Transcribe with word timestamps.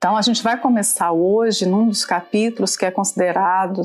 Então 0.00 0.16
a 0.16 0.22
gente 0.22 0.42
vai 0.42 0.58
começar 0.58 1.12
hoje 1.12 1.66
num 1.66 1.86
dos 1.86 2.06
capítulos 2.06 2.74
que 2.74 2.86
é 2.86 2.90
considerado 2.90 3.82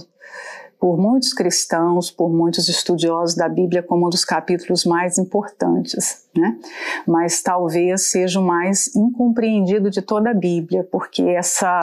por 0.80 0.98
muitos 0.98 1.34
cristãos, 1.34 2.10
por 2.10 2.30
muitos 2.30 2.70
estudiosos 2.70 3.36
da 3.36 3.50
Bíblia, 3.50 3.84
como 3.84 4.08
um 4.08 4.10
dos 4.10 4.24
capítulos 4.24 4.86
mais 4.86 5.18
importantes, 5.18 6.26
né? 6.34 6.58
Mas 7.06 7.42
talvez 7.42 8.12
seja 8.12 8.40
o 8.40 8.46
mais 8.46 8.96
incompreendido 8.96 9.90
de 9.90 10.02
toda 10.02 10.30
a 10.30 10.34
Bíblia, 10.34 10.88
porque 10.90 11.22
essa 11.22 11.82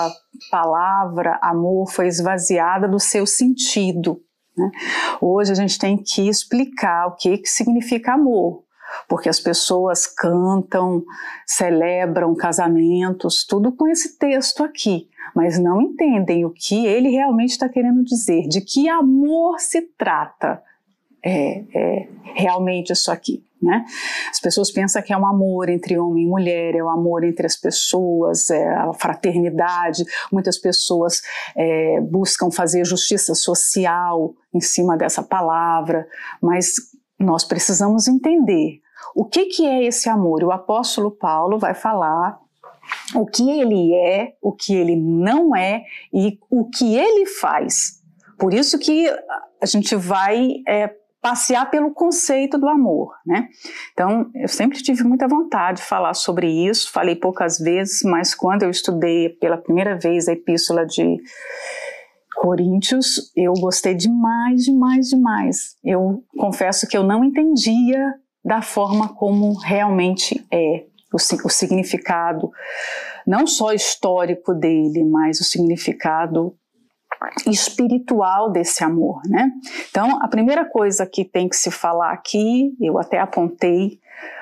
palavra 0.51 1.39
amor 1.43 1.91
foi 1.91 2.07
esvaziada 2.07 2.89
do 2.89 2.99
seu 2.99 3.27
sentido. 3.27 4.19
Né? 4.57 4.71
Hoje 5.21 5.53
a 5.53 5.57
gente 5.57 5.79
tem 5.79 5.99
que 5.99 6.27
explicar 6.27 7.09
o 7.09 7.17
que, 7.17 7.37
que 7.37 7.49
significa 7.51 8.15
amor, 8.15 8.65
porque 9.09 9.29
as 9.29 9.41
pessoas 9.41 10.07
cantam, 10.07 11.05
celebram 11.47 12.35
casamentos, 12.35 13.45
tudo 13.45 13.73
com 13.73 13.89
esse 13.89 14.19
texto 14.19 14.63
aqui, 14.63 15.09
mas 15.35 15.59
não 15.59 15.81
entendem 15.81 16.45
o 16.45 16.51
que 16.51 16.87
ele 16.87 17.11
realmente 17.11 17.51
está 17.51 17.69
querendo 17.69 18.05
dizer, 18.05 18.49
de 18.49 18.61
que 18.61 18.89
amor 18.89 19.59
se 19.61 19.83
trata 19.97 20.63
é, 21.25 21.65
é 21.75 22.09
realmente 22.35 22.93
isso 22.93 23.11
aqui. 23.11 23.45
Né? 23.63 23.85
As 24.29 24.41
pessoas 24.41 24.73
pensam 24.73 25.01
que 25.03 25.13
é 25.13 25.17
um 25.17 25.25
amor 25.25 25.69
entre 25.69 25.97
homem 25.97 26.25
e 26.25 26.29
mulher, 26.29 26.75
é 26.75 26.83
o 26.83 26.87
um 26.87 26.91
amor 26.91 27.23
entre 27.23 27.47
as 27.47 27.57
pessoas, 27.57 28.51
é 28.51 28.69
a 28.75 28.93
fraternidade. 28.93 30.05
Muitas 30.33 30.59
pessoas 30.59 31.23
é, 31.57 32.01
buscam 32.01 32.51
fazer 32.51 32.85
justiça 32.85 33.35
social 33.37 34.35
em 34.53 34.61
cima 34.61 34.97
dessa 34.97 35.23
palavra, 35.23 36.09
mas 36.43 36.75
nós 37.19 37.45
precisamos 37.45 38.09
entender 38.09 38.82
o 39.15 39.25
que, 39.25 39.47
que 39.47 39.67
é 39.67 39.85
esse 39.85 40.09
amor? 40.09 40.43
O 40.45 40.53
apóstolo 40.53 41.11
Paulo 41.11 41.59
vai 41.59 41.75
falar 41.75 42.39
o 43.15 43.27
que 43.27 43.49
ele 43.49 43.95
é, 43.95 44.35
o 44.41 44.53
que 44.53 44.75
ele 44.75 44.97
não 44.97 45.55
é 45.55 45.85
e 46.13 46.39
o 46.51 46.69
que 46.69 46.97
ele 46.97 47.27
faz. 47.27 48.03
Por 48.39 48.53
isso 48.53 48.79
que 48.79 49.09
a 49.61 49.67
gente 49.67 49.95
vai 49.95 50.63
é, 50.67 50.95
passear 51.21 51.71
pelo 51.71 51.93
conceito 51.93 52.59
do 52.59 52.69
amor, 52.69 53.15
né? 53.25 53.49
Então, 53.93 54.29
eu 54.35 54.49
sempre 54.49 54.83
tive 54.83 55.05
muita 55.05 55.29
vontade 55.29 55.79
de 55.79 55.87
falar 55.87 56.15
sobre 56.15 56.49
isso, 56.51 56.91
falei 56.91 57.15
poucas 57.15 57.59
vezes, 57.59 58.03
mas 58.03 58.35
quando 58.35 58.65
eu 58.65 58.71
estudei 58.71 59.29
pela 59.29 59.57
primeira 59.57 59.97
vez 59.97 60.27
a 60.29 60.33
epístola 60.33 60.85
de 60.85 61.19
Coríntios, 62.35 63.31
eu 63.37 63.53
gostei 63.53 63.95
demais, 63.95 64.65
demais, 64.65 65.09
demais. 65.09 65.77
Eu 65.85 66.25
confesso 66.37 66.89
que 66.89 66.97
eu 66.97 67.05
não 67.05 67.23
entendia 67.23 68.15
da 68.45 68.63
forma 68.63 69.15
como 69.15 69.59
realmente 69.59 70.45
é 70.51 70.85
o, 71.13 71.17
o 71.17 71.51
significado, 71.51 72.51
não 73.27 73.47
só 73.47 73.73
histórico 73.73 74.55
dele, 74.55 75.05
mas 75.05 75.41
o 75.41 75.45
significado 75.45 76.57
espiritual 77.47 78.51
desse 78.51 78.83
amor, 78.83 79.21
né? 79.27 79.51
Então, 79.91 80.21
a 80.23 80.29
primeira 80.29 80.65
coisa 80.65 81.07
que 81.07 81.25
tem 81.25 81.49
que 81.49 81.57
se 81.57 81.71
falar 81.71 82.13
aqui, 82.13 82.75
eu 82.81 82.99
até 82.99 83.21
apontei 83.21 84.01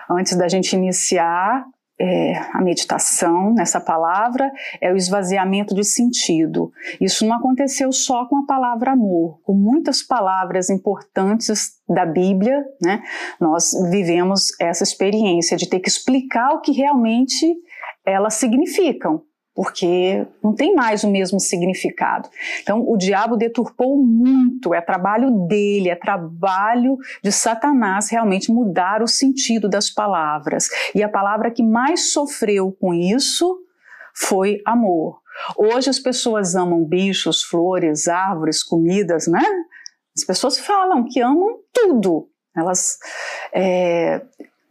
antes 0.09 0.37
da 0.37 0.49
gente 0.49 0.75
iniciar 0.75 1.67
é, 2.01 2.33
a 2.55 2.63
meditação 2.63 3.53
nessa 3.53 3.79
palavra 3.79 4.51
é 4.81 4.91
o 4.91 4.97
esvaziamento 4.97 5.75
de 5.75 5.85
sentido. 5.85 6.73
Isso 6.99 7.27
não 7.27 7.37
aconteceu 7.37 7.93
só 7.93 8.25
com 8.27 8.39
a 8.39 8.47
palavra 8.47 8.93
amor, 8.93 9.39
com 9.43 9.53
muitas 9.53 10.03
palavras 10.03 10.71
importantes 10.71 11.73
da 11.87 12.07
Bíblia, 12.07 12.65
né? 12.81 13.03
Nós 13.39 13.73
vivemos 13.91 14.49
essa 14.59 14.83
experiência 14.83 15.57
de 15.57 15.69
ter 15.69 15.81
que 15.81 15.89
explicar 15.89 16.55
o 16.55 16.61
que 16.61 16.73
realmente 16.73 17.55
elas 18.05 18.35
significam 18.35 19.23
porque 19.63 20.27
não 20.43 20.55
tem 20.55 20.75
mais 20.75 21.05
o 21.05 21.11
mesmo 21.11 21.39
significado. 21.39 22.31
Então, 22.63 22.83
o 22.89 22.97
diabo 22.97 23.37
deturpou 23.37 24.03
muito, 24.03 24.73
é 24.73 24.81
trabalho 24.81 25.47
dele, 25.47 25.91
é 25.91 25.95
trabalho 25.95 26.97
de 27.23 27.31
Satanás 27.31 28.09
realmente 28.09 28.51
mudar 28.51 29.03
o 29.03 29.07
sentido 29.07 29.69
das 29.69 29.91
palavras. 29.91 30.71
E 30.95 31.03
a 31.03 31.11
palavra 31.11 31.51
que 31.51 31.63
mais 31.63 32.11
sofreu 32.11 32.75
com 32.81 32.95
isso 32.95 33.55
foi 34.15 34.63
amor. 34.65 35.21
Hoje 35.59 35.91
as 35.91 35.99
pessoas 35.99 36.55
amam 36.55 36.83
bichos, 36.83 37.43
flores, 37.43 38.09
árvores, 38.09 38.63
comidas, 38.63 39.27
né? 39.27 39.45
As 40.17 40.25
pessoas 40.25 40.59
falam 40.59 41.05
que 41.05 41.21
amam 41.21 41.59
tudo. 41.71 42.31
Elas 42.57 42.97
é, 43.53 44.23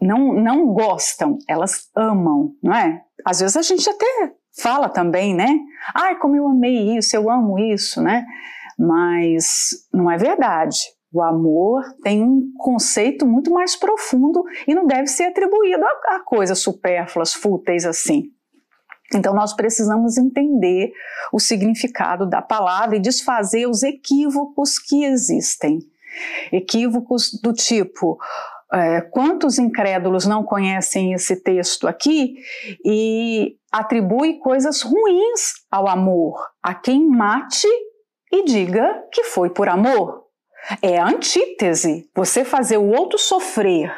não, 0.02 0.34
não 0.34 0.74
gostam, 0.74 1.38
elas 1.48 1.92
amam, 1.96 2.56
não 2.64 2.74
é? 2.74 3.04
Às 3.24 3.40
vezes 3.40 3.56
a 3.56 3.62
gente 3.62 3.88
até 3.88 4.39
fala 4.62 4.90
também, 4.90 5.34
né? 5.36 5.48
Ai, 5.94 6.18
como 6.18 6.36
eu 6.36 6.48
amei 6.48 6.98
isso, 6.98 7.16
eu 7.16 7.30
amo 7.30 7.58
isso, 7.60 8.02
né? 8.02 8.26
Mas 8.78 9.70
não 9.94 10.10
é 10.10 10.18
verdade. 10.18 10.78
O 11.12 11.24
amor 11.24 11.84
tem 12.04 12.22
um 12.24 12.52
conceito 12.58 13.26
muito 13.26 13.52
mais 13.52 13.76
profundo 13.76 14.44
e 14.68 14.76
não 14.76 14.86
deve 14.86 15.08
ser 15.08 15.26
atribuído 15.26 15.84
a, 15.84 16.16
a 16.16 16.20
coisas 16.24 16.60
supérfluas, 16.60 17.34
fúteis 17.34 17.86
assim. 17.86 18.32
Então 19.14 19.34
nós 19.34 19.56
precisamos 19.56 20.18
entender 20.18 20.92
o 21.34 21.40
significado 21.40 22.30
da 22.30 22.42
palavra 22.42 22.96
e 22.96 23.02
desfazer 23.02 23.68
os 23.68 23.82
equívocos 23.82 24.78
que 24.78 25.04
existem. 25.04 25.80
Equívocos 26.52 27.32
do 27.42 27.54
tipo, 27.54 28.18
é, 28.74 29.02
quantos 29.02 29.58
incrédulos 29.58 30.26
não 30.26 30.44
conhecem 30.44 31.14
esse 31.14 31.36
texto 31.36 31.88
aqui 31.88 32.36
e 32.86 33.56
atribui 33.72 34.40
coisas 34.40 34.82
ruins 34.82 35.54
ao 35.72 35.88
amor, 35.88 36.36
a 36.62 36.74
quem 36.74 37.08
mate 37.08 37.68
e 38.32 38.44
diga 38.46 39.04
que 39.12 39.24
foi 39.24 39.50
por 39.50 39.68
amor. 39.68 40.26
É 40.82 41.00
a 41.00 41.08
antítese. 41.08 42.10
Você 42.16 42.44
fazer 42.44 42.78
o 42.78 42.90
outro 42.90 43.18
sofrer 43.18 43.92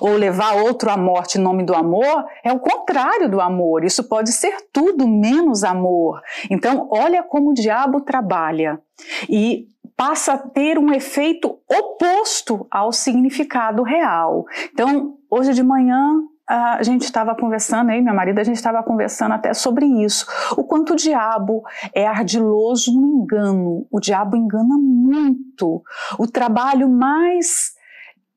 ou 0.00 0.16
levar 0.16 0.56
outro 0.56 0.90
à 0.90 0.96
morte 0.96 1.38
em 1.38 1.40
nome 1.40 1.64
do 1.64 1.74
amor 1.74 2.26
é 2.44 2.52
o 2.52 2.58
contrário 2.58 3.30
do 3.30 3.40
amor. 3.40 3.84
Isso 3.84 4.04
pode 4.04 4.32
ser 4.32 4.54
tudo 4.72 5.08
menos 5.08 5.64
amor. 5.64 6.20
Então, 6.50 6.88
olha 6.90 7.22
como 7.22 7.50
o 7.50 7.54
diabo 7.54 8.00
trabalha. 8.02 8.80
E 9.28 9.66
passa 10.00 10.32
a 10.32 10.38
ter 10.38 10.78
um 10.78 10.90
efeito 10.94 11.58
oposto 11.68 12.66
ao 12.70 12.90
significado 12.90 13.82
real. 13.82 14.46
Então, 14.72 15.18
hoje 15.30 15.52
de 15.52 15.62
manhã 15.62 16.22
a 16.48 16.82
gente 16.82 17.02
estava 17.02 17.36
conversando, 17.36 17.90
aí 17.90 18.00
meu 18.00 18.14
marido, 18.14 18.38
a 18.38 18.42
gente 18.42 18.56
estava 18.56 18.82
conversando 18.82 19.32
até 19.34 19.52
sobre 19.52 19.84
isso. 19.84 20.24
O 20.56 20.64
quanto 20.64 20.94
o 20.94 20.96
diabo 20.96 21.62
é 21.94 22.06
ardiloso 22.06 22.98
no 22.98 23.22
engano. 23.22 23.86
O 23.90 24.00
diabo 24.00 24.38
engana 24.38 24.78
muito. 24.78 25.82
O 26.18 26.26
trabalho 26.26 26.88
mais 26.88 27.72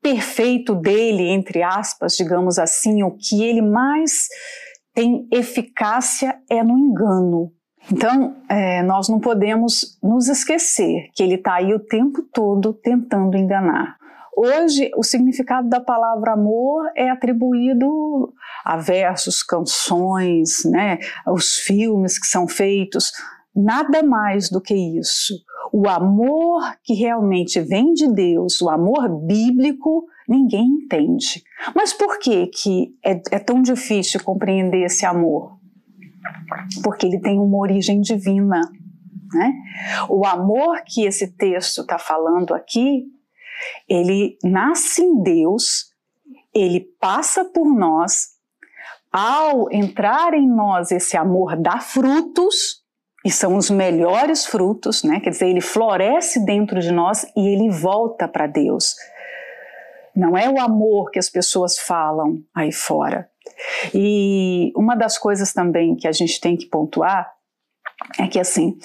perfeito 0.02 0.74
dele, 0.74 1.30
entre 1.30 1.62
aspas, 1.62 2.12
digamos 2.14 2.58
assim, 2.58 3.02
o 3.02 3.10
que 3.10 3.42
ele 3.42 3.62
mais 3.62 4.28
tem 4.92 5.26
eficácia 5.32 6.38
é 6.50 6.62
no 6.62 6.76
engano. 6.76 7.50
Então, 7.92 8.36
é, 8.48 8.82
nós 8.82 9.08
não 9.08 9.20
podemos 9.20 9.98
nos 10.02 10.28
esquecer 10.28 11.10
que 11.14 11.22
ele 11.22 11.34
está 11.34 11.54
aí 11.54 11.74
o 11.74 11.80
tempo 11.80 12.22
todo 12.32 12.72
tentando 12.72 13.36
enganar. 13.36 13.96
Hoje, 14.36 14.90
o 14.96 15.02
significado 15.02 15.68
da 15.68 15.80
palavra 15.80 16.32
amor 16.32 16.90
é 16.96 17.08
atribuído 17.08 18.32
a 18.64 18.76
versos, 18.76 19.42
canções, 19.42 20.64
né, 20.64 20.98
os 21.26 21.54
filmes 21.58 22.18
que 22.18 22.26
são 22.26 22.48
feitos. 22.48 23.12
Nada 23.54 24.02
mais 24.02 24.50
do 24.50 24.60
que 24.60 24.74
isso. 24.74 25.34
O 25.72 25.88
amor 25.88 26.62
que 26.82 26.94
realmente 26.94 27.60
vem 27.60 27.92
de 27.92 28.12
Deus, 28.12 28.60
o 28.60 28.68
amor 28.68 29.08
bíblico, 29.08 30.06
ninguém 30.28 30.66
entende. 30.66 31.44
Mas 31.74 31.92
por 31.92 32.18
que, 32.18 32.48
que 32.48 32.96
é, 33.04 33.20
é 33.30 33.38
tão 33.38 33.62
difícil 33.62 34.22
compreender 34.24 34.84
esse 34.84 35.06
amor? 35.06 35.63
Porque 36.82 37.06
ele 37.06 37.20
tem 37.20 37.38
uma 37.38 37.58
origem 37.58 38.00
divina. 38.00 38.60
Né? 39.32 39.52
O 40.08 40.26
amor 40.26 40.82
que 40.86 41.04
esse 41.04 41.28
texto 41.32 41.82
está 41.82 41.98
falando 41.98 42.54
aqui, 42.54 43.04
ele 43.88 44.38
nasce 44.42 45.02
em 45.02 45.22
Deus, 45.22 45.92
ele 46.54 46.80
passa 47.00 47.44
por 47.44 47.66
nós. 47.66 48.34
Ao 49.12 49.70
entrar 49.72 50.34
em 50.34 50.48
nós 50.48 50.90
esse 50.90 51.16
amor 51.16 51.56
dá 51.56 51.78
frutos, 51.78 52.84
e 53.24 53.30
são 53.30 53.56
os 53.56 53.70
melhores 53.70 54.44
frutos, 54.44 55.02
né? 55.02 55.18
quer 55.18 55.30
dizer, 55.30 55.48
ele 55.48 55.62
floresce 55.62 56.44
dentro 56.44 56.78
de 56.80 56.92
nós 56.92 57.24
e 57.34 57.48
ele 57.48 57.70
volta 57.70 58.28
para 58.28 58.46
Deus. 58.46 58.94
Não 60.14 60.36
é 60.36 60.48
o 60.48 60.60
amor 60.60 61.10
que 61.10 61.18
as 61.18 61.30
pessoas 61.30 61.78
falam 61.78 62.44
aí 62.54 62.70
fora. 62.70 63.28
E 63.94 64.72
uma 64.76 64.94
das 64.94 65.18
coisas 65.18 65.52
também 65.52 65.94
que 65.94 66.08
a 66.08 66.12
gente 66.12 66.40
tem 66.40 66.56
que 66.56 66.66
pontuar 66.66 67.30
é 68.18 68.26
que, 68.26 68.38
assim, 68.38 68.76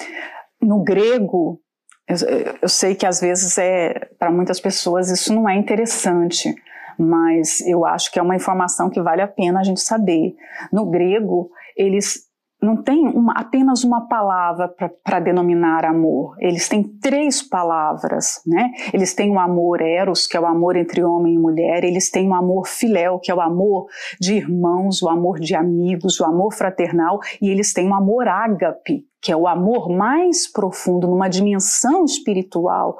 no 0.60 0.82
grego, 0.82 1.60
eu, 2.06 2.16
eu 2.62 2.68
sei 2.68 2.94
que 2.94 3.06
às 3.06 3.20
vezes 3.20 3.56
é, 3.58 4.08
para 4.18 4.30
muitas 4.30 4.60
pessoas 4.60 5.10
isso 5.10 5.32
não 5.32 5.48
é 5.48 5.56
interessante, 5.56 6.54
mas 6.98 7.60
eu 7.62 7.86
acho 7.86 8.10
que 8.12 8.18
é 8.18 8.22
uma 8.22 8.36
informação 8.36 8.90
que 8.90 9.00
vale 9.00 9.22
a 9.22 9.28
pena 9.28 9.60
a 9.60 9.64
gente 9.64 9.80
saber. 9.80 10.34
No 10.72 10.86
grego, 10.86 11.50
eles 11.76 12.29
não 12.62 12.82
tem 12.82 13.06
uma, 13.08 13.32
apenas 13.36 13.84
uma 13.84 14.06
palavra 14.06 14.68
para 15.02 15.18
denominar 15.18 15.84
amor. 15.84 16.36
Eles 16.38 16.68
têm 16.68 16.82
três 16.82 17.42
palavras, 17.42 18.40
né? 18.46 18.70
Eles 18.92 19.14
têm 19.14 19.30
o 19.30 19.38
amor 19.38 19.80
eros, 19.80 20.26
que 20.26 20.36
é 20.36 20.40
o 20.40 20.46
amor 20.46 20.76
entre 20.76 21.02
homem 21.02 21.34
e 21.34 21.38
mulher. 21.38 21.84
Eles 21.84 22.10
têm 22.10 22.28
o 22.28 22.34
amor 22.34 22.66
filéu, 22.66 23.18
que 23.18 23.30
é 23.30 23.34
o 23.34 23.40
amor 23.40 23.86
de 24.20 24.34
irmãos, 24.34 25.02
o 25.02 25.08
amor 25.08 25.40
de 25.40 25.54
amigos, 25.54 26.20
o 26.20 26.24
amor 26.24 26.52
fraternal. 26.52 27.18
E 27.40 27.48
eles 27.48 27.72
têm 27.72 27.88
o 27.88 27.94
amor 27.94 28.28
ágape, 28.28 29.06
que 29.22 29.32
é 29.32 29.36
o 29.36 29.46
amor 29.46 29.88
mais 29.88 30.50
profundo, 30.50 31.06
numa 31.06 31.28
dimensão 31.28 32.04
espiritual, 32.04 32.96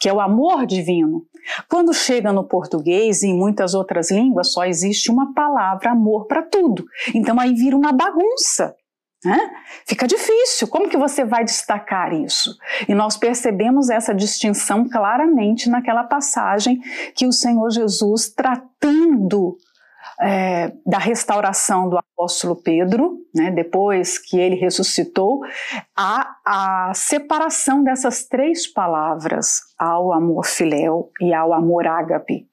que 0.00 0.08
é 0.08 0.12
o 0.12 0.20
amor 0.20 0.66
divino. 0.66 1.22
Quando 1.68 1.92
chega 1.92 2.32
no 2.32 2.44
português 2.44 3.22
e 3.22 3.28
em 3.28 3.36
muitas 3.36 3.74
outras 3.74 4.10
línguas, 4.10 4.52
só 4.52 4.64
existe 4.64 5.10
uma 5.10 5.34
palavra 5.34 5.90
amor 5.92 6.26
para 6.26 6.42
tudo. 6.42 6.84
Então 7.14 7.38
aí 7.38 7.54
vira 7.54 7.76
uma 7.76 7.92
bagunça. 7.92 8.74
Né? 9.24 9.50
Fica 9.86 10.06
difícil. 10.06 10.68
Como 10.68 10.88
que 10.88 10.96
você 10.96 11.24
vai 11.24 11.44
destacar 11.44 12.12
isso? 12.12 12.56
E 12.86 12.94
nós 12.94 13.16
percebemos 13.16 13.88
essa 13.88 14.14
distinção 14.14 14.88
claramente 14.88 15.70
naquela 15.70 16.04
passagem 16.04 16.80
que 17.14 17.26
o 17.26 17.32
Senhor 17.32 17.70
Jesus, 17.70 18.28
tratando 18.28 19.56
é, 20.20 20.72
da 20.86 20.98
restauração 20.98 21.88
do 21.88 21.96
apóstolo 21.96 22.54
Pedro, 22.56 23.18
né, 23.34 23.50
depois 23.50 24.18
que 24.18 24.38
ele 24.38 24.56
ressuscitou, 24.56 25.40
há 25.96 26.36
a 26.44 26.92
separação 26.94 27.82
dessas 27.82 28.24
três 28.26 28.66
palavras, 28.66 29.60
ao 29.78 30.12
amor 30.12 30.44
filéu 30.46 31.10
e 31.20 31.32
ao 31.32 31.52
amor 31.52 31.86
ágape, 31.86 32.46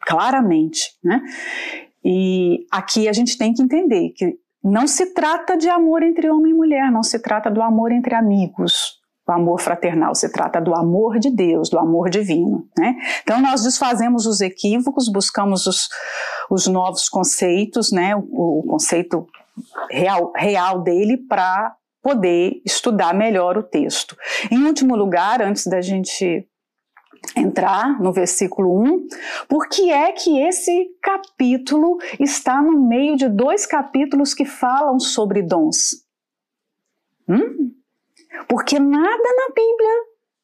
claramente. 0.00 0.96
Né? 1.02 1.22
E 2.04 2.66
aqui 2.70 3.08
a 3.08 3.12
gente 3.12 3.38
tem 3.38 3.54
que 3.54 3.62
entender 3.62 4.10
que 4.10 4.38
não 4.66 4.86
se 4.86 5.14
trata 5.14 5.56
de 5.56 5.68
amor 5.68 6.02
entre 6.02 6.28
homem 6.28 6.50
e 6.52 6.54
mulher, 6.54 6.90
não 6.90 7.02
se 7.02 7.20
trata 7.20 7.48
do 7.48 7.62
amor 7.62 7.92
entre 7.92 8.14
amigos, 8.14 9.00
o 9.26 9.32
amor 9.32 9.60
fraternal, 9.60 10.14
se 10.14 10.28
trata 10.28 10.60
do 10.60 10.74
amor 10.74 11.18
de 11.18 11.30
Deus, 11.30 11.68
do 11.68 11.78
amor 11.78 12.10
divino. 12.10 12.66
Né? 12.76 12.96
Então 13.22 13.40
nós 13.40 13.62
desfazemos 13.62 14.26
os 14.26 14.40
equívocos, 14.40 15.08
buscamos 15.08 15.66
os, 15.66 15.88
os 16.50 16.66
novos 16.66 17.08
conceitos, 17.08 17.92
né? 17.92 18.16
o, 18.16 18.60
o 18.60 18.62
conceito 18.64 19.26
real, 19.90 20.32
real 20.34 20.82
dele 20.82 21.16
para 21.16 21.74
poder 22.02 22.60
estudar 22.64 23.14
melhor 23.14 23.56
o 23.56 23.62
texto. 23.62 24.16
Em 24.50 24.64
último 24.64 24.96
lugar, 24.96 25.42
antes 25.42 25.66
da 25.66 25.80
gente 25.80 26.46
entrar 27.36 28.00
no 28.00 28.12
versículo 28.12 28.82
1, 28.82 29.06
por 29.48 29.68
que 29.68 29.90
é 29.90 30.12
que 30.12 30.40
esse 30.40 30.88
capítulo 31.02 31.98
está 32.18 32.60
no 32.62 32.86
meio 32.86 33.16
de 33.16 33.28
dois 33.28 33.66
capítulos 33.66 34.34
que 34.34 34.44
falam 34.44 34.98
sobre 34.98 35.42
dons? 35.42 36.04
Hum? 37.28 37.72
Porque 38.48 38.78
nada 38.78 39.06
na 39.06 39.54
Bíblia 39.54 39.94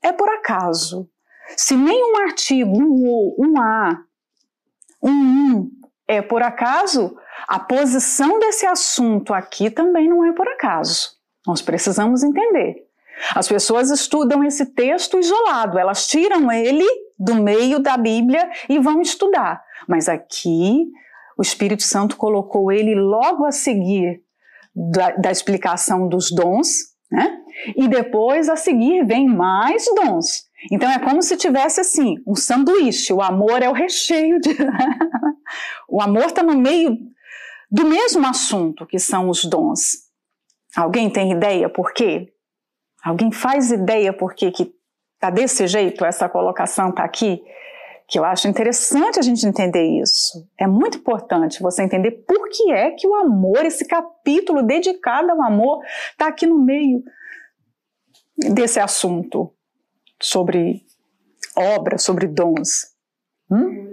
é 0.03 0.13
por 0.13 0.29
acaso. 0.29 1.09
Se 1.57 1.77
nenhum 1.77 2.17
artigo, 2.19 2.71
um 2.71 3.05
O, 3.05 3.37
um 3.39 3.61
A, 3.61 4.05
um 5.03 5.11
Um 5.11 5.71
é 6.07 6.21
por 6.21 6.43
acaso, 6.43 7.17
a 7.49 7.59
posição 7.59 8.39
desse 8.39 8.67
assunto 8.67 9.33
aqui 9.33 9.71
também 9.71 10.09
não 10.09 10.25
é 10.25 10.33
por 10.33 10.47
acaso. 10.49 11.17
Nós 11.47 11.63
precisamos 11.63 12.23
entender. 12.23 12.87
As 13.35 13.49
pessoas 13.49 13.91
estudam 13.91 14.45
esse 14.45 14.67
texto 14.67 15.19
isolado, 15.19 15.79
elas 15.79 16.07
tiram 16.07 16.51
ele 16.51 16.87
do 17.19 17.37
meio 17.37 17.79
da 17.79 17.97
Bíblia 17.97 18.51
e 18.69 18.79
vão 18.79 19.01
estudar. 19.01 19.63
Mas 19.89 20.09
aqui 20.09 20.87
o 21.39 21.43
Espírito 21.43 21.83
Santo 21.83 22.17
colocou 22.17 22.71
ele 22.71 22.95
logo 22.95 23.45
a 23.45 23.53
seguir 23.53 24.23
da, 24.75 25.11
da 25.13 25.31
explicação 25.31 26.09
dos 26.09 26.31
dons, 26.31 26.93
né? 27.11 27.39
E 27.77 27.87
depois 27.87 28.49
a 28.49 28.57
seguir 28.57 29.05
vem 29.05 29.27
mais 29.27 29.85
dons. 29.95 30.47
Então 30.71 30.91
é 30.91 30.99
como 30.99 31.23
se 31.23 31.37
tivesse 31.37 31.81
assim 31.81 32.17
um 32.27 32.35
sanduíche. 32.35 33.13
O 33.13 33.21
amor 33.21 33.63
é 33.63 33.69
o 33.69 33.75
recheio. 33.75 34.41
De... 34.41 34.51
o 35.89 36.01
amor 36.01 36.27
está 36.27 36.43
no 36.43 36.57
meio 36.57 36.97
do 37.71 37.87
mesmo 37.87 38.27
assunto 38.27 38.87
que 38.87 38.99
são 38.99 39.29
os 39.29 39.45
dons. 39.45 40.11
Alguém 40.77 41.11
tem 41.11 41.33
ideia 41.33 41.69
por 41.69 41.93
quê? 41.93 42.32
Alguém 43.03 43.33
faz 43.33 43.71
ideia 43.73 44.13
por 44.13 44.35
que 44.35 44.47
está 44.47 45.29
desse 45.31 45.67
jeito, 45.67 46.05
essa 46.05 46.29
colocação 46.29 46.91
está 46.91 47.03
aqui? 47.05 47.43
Que 48.09 48.19
eu 48.19 48.25
acho 48.25 48.47
interessante 48.47 49.19
a 49.19 49.23
gente 49.23 49.47
entender 49.47 49.85
isso. 50.01 50.47
É 50.59 50.67
muito 50.67 50.99
importante 50.99 51.63
você 51.63 51.83
entender 51.83 52.11
por 52.27 52.49
que 52.49 52.71
é 52.73 52.91
que 52.93 53.07
o 53.07 53.15
amor, 53.15 53.65
esse 53.65 53.87
capítulo 53.87 54.63
dedicado 54.63 55.31
ao 55.31 55.43
amor, 55.43 55.83
está 56.11 56.29
aqui 56.29 56.47
no 56.47 56.59
meio 56.59 57.03
desse 58.37 58.79
assunto 58.79 59.53
sobre 60.21 60.85
obra, 61.57 61.99
sobre 61.99 62.27
dons. 62.27 62.93
Hum? 63.51 63.93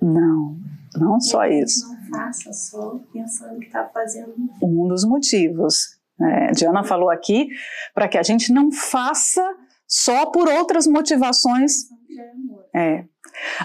Não, 0.00 0.56
não 0.96 1.20
só 1.20 1.44
isso. 1.46 1.88
Não 1.88 2.10
faça 2.10 2.52
só 2.52 3.00
pensando 3.12 3.58
que 3.60 3.66
está 3.66 3.88
fazendo. 3.88 4.34
Um 4.62 4.88
dos 4.88 5.04
motivos 5.04 6.01
é, 6.20 6.52
Diana 6.52 6.84
falou 6.84 7.10
aqui, 7.10 7.48
para 7.94 8.08
que 8.08 8.18
a 8.18 8.22
gente 8.22 8.52
não 8.52 8.70
faça 8.70 9.42
só 9.86 10.26
por 10.26 10.48
outras 10.48 10.86
motivações. 10.86 11.72
É. 12.74 13.04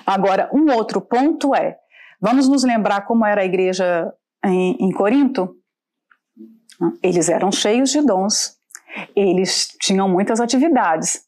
Agora, 0.06 0.50
um 0.54 0.72
outro 0.74 1.02
ponto 1.02 1.56
é: 1.56 1.78
vamos 2.20 2.48
nos 2.48 2.64
lembrar 2.64 3.02
como 3.02 3.26
era 3.26 3.42
a 3.42 3.46
igreja 3.46 4.14
em, 4.44 4.78
em 4.80 4.92
Corinto? 4.92 5.56
Eles 7.02 7.28
eram 7.28 7.52
cheios 7.52 7.90
de 7.90 8.02
dons, 8.02 8.56
eles 9.16 9.76
tinham 9.82 10.08
muitas 10.08 10.40
atividades, 10.40 11.24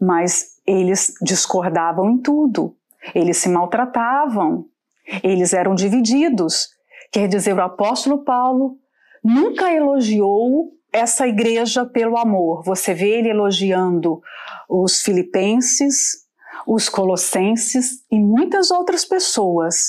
mas 0.00 0.54
eles 0.66 1.14
discordavam 1.20 2.10
em 2.10 2.18
tudo, 2.18 2.76
eles 3.14 3.38
se 3.38 3.48
maltratavam, 3.48 4.66
eles 5.22 5.52
eram 5.52 5.74
divididos. 5.74 6.68
Quer 7.12 7.28
dizer, 7.28 7.54
o 7.54 7.62
apóstolo 7.62 8.24
Paulo 8.24 8.78
nunca 9.24 9.72
elogiou 9.72 10.70
essa 10.92 11.26
igreja 11.26 11.84
pelo 11.86 12.18
amor. 12.18 12.62
Você 12.64 12.92
vê 12.92 13.18
ele 13.18 13.30
elogiando 13.30 14.20
os 14.68 15.00
filipenses, 15.02 16.24
os 16.66 16.88
colossenses 16.88 18.04
e 18.10 18.18
muitas 18.18 18.70
outras 18.70 19.04
pessoas, 19.04 19.86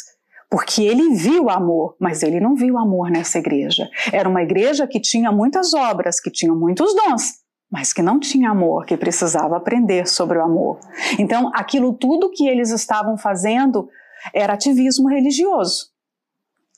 porque 0.49 0.81
ele 0.81 1.13
viu 1.13 1.49
amor, 1.49 1.95
mas 1.99 2.23
ele 2.23 2.39
não 2.39 2.55
viu 2.55 2.77
amor 2.77 3.11
nessa 3.11 3.37
igreja. 3.37 3.89
Era 4.11 4.27
uma 4.27 4.41
igreja 4.41 4.87
que 4.87 4.99
tinha 4.99 5.31
muitas 5.31 5.73
obras, 5.73 6.19
que 6.19 6.31
tinha 6.31 6.53
muitos 6.53 6.95
dons, 6.95 7.33
mas 7.69 7.93
que 7.93 8.01
não 8.01 8.19
tinha 8.19 8.49
amor, 8.49 8.85
que 8.85 8.97
precisava 8.97 9.57
aprender 9.57 10.07
sobre 10.07 10.37
o 10.37 10.43
amor. 10.43 10.79
Então, 11.19 11.51
aquilo 11.53 11.93
tudo 11.93 12.31
que 12.31 12.47
eles 12.47 12.71
estavam 12.71 13.17
fazendo 13.17 13.89
era 14.33 14.53
ativismo 14.53 15.07
religioso. 15.07 15.89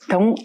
Então, 0.06 0.36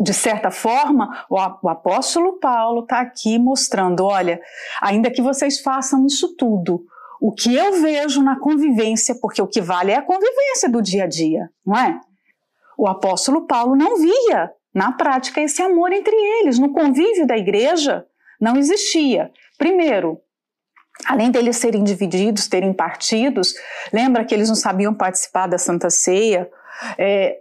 de 0.00 0.14
certa 0.14 0.50
forma, 0.50 1.24
o, 1.28 1.38
apóstolo 1.38 2.38
Paulo 2.40 2.82
está 2.82 3.00
aqui 3.00 3.38
mostrando: 3.38 4.04
olha, 4.04 4.40
ainda 4.80 5.10
que 5.10 5.22
vocês 5.22 5.60
façam 5.60 6.06
isso 6.06 6.34
tudo, 6.36 6.84
o 7.20 7.32
que 7.32 7.54
eu 7.54 7.80
vejo 7.80 8.22
na 8.22 8.38
convivência, 8.38 9.14
porque 9.20 9.40
o 9.40 9.46
que 9.46 9.60
vale 9.60 9.92
é 9.92 9.96
a 9.96 10.02
convivência 10.02 10.68
do 10.68 10.82
dia 10.82 11.04
a 11.04 11.06
dia, 11.06 11.50
não 11.64 11.76
é? 11.76 12.00
O 12.76 12.88
apóstolo 12.88 13.46
Paulo 13.46 13.76
não 13.76 13.98
via 13.98 14.50
na 14.74 14.92
prática 14.92 15.40
esse 15.40 15.62
amor 15.62 15.92
entre 15.92 16.14
eles, 16.14 16.58
no 16.58 16.72
convívio 16.72 17.26
da 17.26 17.36
igreja 17.36 18.06
não 18.40 18.56
existia. 18.56 19.30
Primeiro, 19.56 20.20
além 21.06 21.30
deles 21.30 21.58
serem 21.58 21.84
divididos, 21.84 22.48
terem 22.48 22.72
partidos, 22.72 23.54
lembra 23.92 24.24
que 24.24 24.34
eles 24.34 24.48
não 24.48 24.56
sabiam 24.56 24.94
participar 24.94 25.46
da 25.46 25.58
Santa 25.58 25.90
Ceia? 25.90 26.50
É, 26.98 27.38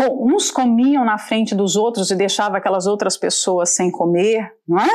uns 0.00 0.50
comiam 0.50 1.04
na 1.04 1.18
frente 1.18 1.54
dos 1.54 1.76
outros 1.76 2.10
e 2.10 2.16
deixavam 2.16 2.56
aquelas 2.56 2.86
outras 2.86 3.16
pessoas 3.16 3.74
sem 3.74 3.90
comer, 3.90 4.52
não 4.66 4.78
é? 4.78 4.88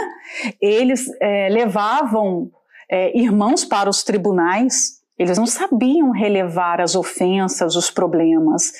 Eles 0.62 1.06
é, 1.22 1.50
levavam 1.50 2.50
é, 2.90 3.18
irmãos 3.18 3.66
para 3.66 3.90
os 3.90 4.04
tribunais, 4.04 4.98
eles 5.18 5.38
não 5.38 5.46
sabiam 5.46 6.12
relevar 6.12 6.80
as 6.80 6.96
ofensas, 6.96 7.76
os 7.76 7.90
problemas. 7.90 8.72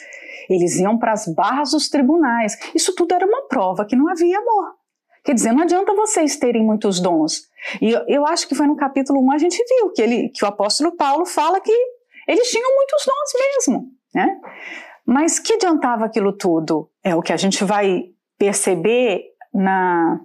Eles 0.50 0.78
iam 0.78 0.98
para 0.98 1.12
as 1.12 1.28
barras 1.28 1.72
dos 1.72 1.90
tribunais. 1.90 2.58
Isso 2.74 2.94
tudo 2.96 3.14
era 3.14 3.26
uma 3.26 3.48
prova 3.48 3.86
que 3.86 3.96
não 3.96 4.10
havia 4.10 4.38
amor. 4.38 4.76
Quer 5.26 5.34
dizer, 5.34 5.52
não 5.52 5.64
adianta 5.64 5.94
vocês 5.94 6.38
terem 6.38 6.64
muitos 6.64 7.02
dons. 7.02 7.42
E 7.82 7.92
eu, 7.92 8.02
eu 8.08 8.26
acho 8.26 8.48
que 8.48 8.56
foi 8.56 8.66
no 8.66 8.78
capítulo 8.78 9.20
1 9.26 9.32
a 9.32 9.38
gente 9.38 9.62
viu 9.68 9.90
que, 9.92 10.02
ele, 10.02 10.30
que 10.30 10.46
o 10.46 10.48
apóstolo 10.48 10.96
Paulo 10.96 11.26
fala 11.26 11.60
que 11.60 11.74
eles 12.28 12.50
tinham 12.50 12.74
muitos 12.76 13.04
dons 13.06 13.68
mesmo. 13.68 13.92
Né? 14.16 14.40
Mas 15.08 15.40
que 15.40 15.54
adiantava 15.54 16.04
aquilo 16.04 16.34
tudo? 16.34 16.90
É 17.02 17.16
o 17.16 17.22
que 17.22 17.32
a 17.32 17.38
gente 17.38 17.64
vai 17.64 18.10
perceber 18.38 19.24
na, 19.54 20.20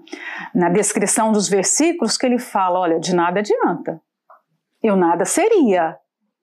na 0.52 0.68
descrição 0.68 1.30
dos 1.30 1.48
versículos 1.48 2.18
que 2.18 2.26
ele 2.26 2.40
fala: 2.40 2.80
olha, 2.80 2.98
de 2.98 3.14
nada 3.14 3.38
adianta. 3.38 4.02
Eu 4.82 4.96
nada 4.96 5.24
seria. 5.24 5.96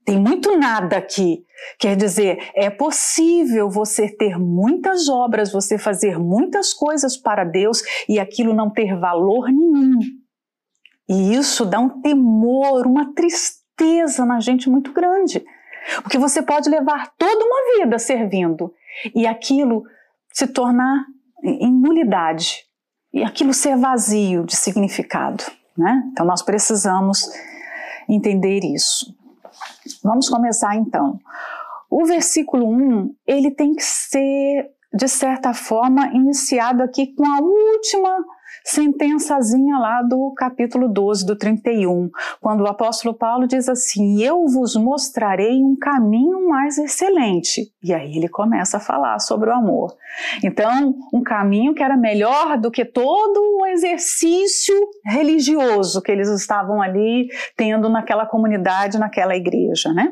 tem 0.05 0.17
muito 0.17 0.57
nada 0.57 0.95
aqui. 0.95 1.43
Quer 1.77 1.97
dizer, 1.97 2.49
é 2.55 2.69
possível 2.69 3.69
você 3.69 4.07
ter 4.07 4.39
muitas 4.39 5.09
obras, 5.09 5.51
você 5.51 5.77
fazer 5.77 6.17
muitas 6.17 6.73
coisas 6.73 7.17
para 7.17 7.43
Deus 7.43 7.83
e 8.07 8.17
aquilo 8.17 8.53
não 8.53 8.69
ter 8.69 8.97
valor 8.97 9.49
nenhum. 9.49 9.99
E 11.09 11.33
isso 11.33 11.65
dá 11.65 11.79
um 11.79 12.01
temor, 12.01 12.87
uma 12.87 13.13
tristeza 13.13 14.25
na 14.25 14.39
gente 14.39 14.69
muito 14.69 14.93
grande. 14.93 15.43
Porque 16.01 16.17
você 16.17 16.41
pode 16.41 16.69
levar 16.69 17.11
toda 17.17 17.45
uma 17.45 17.77
vida 17.77 17.99
servindo 17.99 18.73
e 19.15 19.25
aquilo 19.25 19.83
se 20.33 20.47
tornar 20.47 21.05
em 21.43 21.71
nulidade 21.71 22.65
e 23.13 23.23
aquilo 23.23 23.53
ser 23.53 23.77
vazio 23.77 24.45
de 24.45 24.55
significado. 24.55 25.43
Né? 25.77 26.03
Então 26.11 26.25
nós 26.25 26.41
precisamos 26.41 27.29
entender 28.07 28.63
isso. 28.63 29.15
Vamos 30.03 30.29
começar 30.29 30.75
então. 30.75 31.19
O 31.89 32.05
versículo 32.05 32.67
1, 32.67 33.15
ele 33.25 33.51
tem 33.51 33.73
que 33.73 33.83
ser, 33.83 34.69
de 34.93 35.07
certa 35.07 35.53
forma, 35.53 36.07
iniciado 36.13 36.83
aqui 36.83 37.07
com 37.15 37.25
a 37.25 37.39
última 37.39 38.25
sentençazinha 38.69 39.77
lá 39.77 40.01
do 40.03 40.31
capítulo 40.35 40.87
12, 40.87 41.25
do 41.25 41.35
31, 41.35 42.09
quando 42.39 42.61
o 42.61 42.67
apóstolo 42.67 43.13
Paulo 43.15 43.47
diz 43.47 43.67
assim: 43.67 44.21
Eu 44.21 44.45
vos 44.47 44.75
mostrarei 44.75 45.63
um 45.63 45.75
caminho 45.75 46.47
mais 46.47 46.77
excelente. 46.77 47.71
E 47.83 47.93
aí 47.93 48.15
ele 48.15 48.29
começa 48.29 48.77
a 48.77 48.79
falar 48.79 49.19
sobre 49.19 49.49
o 49.49 49.53
amor. 49.53 49.95
Então, 50.43 50.95
um 51.13 51.23
caminho 51.23 51.73
que 51.73 51.83
era 51.83 51.97
melhor 51.97 52.57
do 52.57 52.69
que 52.69 52.85
todo 52.85 53.39
o 53.59 53.65
exercício 53.65 54.75
religioso 55.05 56.01
que 56.01 56.11
eles 56.11 56.29
estavam 56.29 56.81
ali 56.81 57.27
tendo 57.57 57.89
naquela 57.89 58.25
comunidade, 58.25 58.99
naquela 58.99 59.35
igreja, 59.35 59.91
né? 59.93 60.11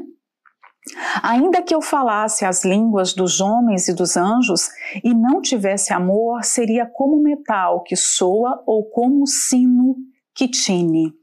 Ainda 1.22 1.62
que 1.62 1.74
eu 1.74 1.82
falasse 1.82 2.46
as 2.46 2.64
línguas 2.64 3.14
dos 3.14 3.42
homens 3.42 3.88
e 3.88 3.94
dos 3.94 4.16
anjos 4.16 4.70
e 5.04 5.14
não 5.14 5.42
tivesse 5.42 5.94
amor, 5.94 6.44
seria 6.44 6.86
como 6.86 7.22
metal 7.22 7.84
que 7.84 7.96
soa 7.96 8.64
ou 8.66 8.84
como 8.90 9.26
sino 9.26 9.96
que 10.34 10.48
tine. 10.48 11.14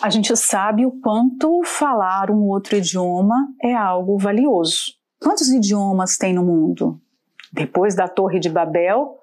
A 0.00 0.10
gente 0.10 0.36
sabe 0.36 0.84
o 0.84 0.92
quanto 1.00 1.62
falar 1.64 2.30
um 2.30 2.48
outro 2.48 2.76
idioma 2.76 3.34
é 3.62 3.74
algo 3.74 4.18
valioso. 4.18 4.94
Quantos 5.20 5.48
idiomas 5.48 6.18
tem 6.18 6.34
no 6.34 6.44
mundo? 6.44 7.00
Depois 7.52 7.94
da 7.94 8.06
Torre 8.06 8.38
de 8.38 8.50
Babel, 8.50 9.18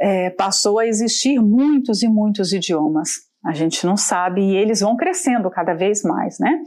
é, 0.00 0.30
passou 0.30 0.78
a 0.78 0.86
existir 0.86 1.40
muitos 1.40 2.02
e 2.02 2.08
muitos 2.08 2.52
idiomas. 2.52 3.27
A 3.44 3.52
gente 3.52 3.86
não 3.86 3.96
sabe 3.96 4.40
e 4.42 4.56
eles 4.56 4.80
vão 4.80 4.96
crescendo 4.96 5.50
cada 5.50 5.72
vez 5.72 6.02
mais, 6.02 6.38
né? 6.38 6.60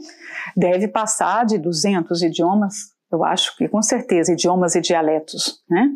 Deve 0.56 0.88
passar 0.88 1.44
de 1.44 1.58
200 1.58 2.22
idiomas, 2.22 2.92
eu 3.10 3.22
acho 3.24 3.56
que 3.56 3.68
com 3.68 3.82
certeza, 3.82 4.32
idiomas 4.32 4.74
e 4.74 4.80
dialetos, 4.80 5.62
né? 5.68 5.90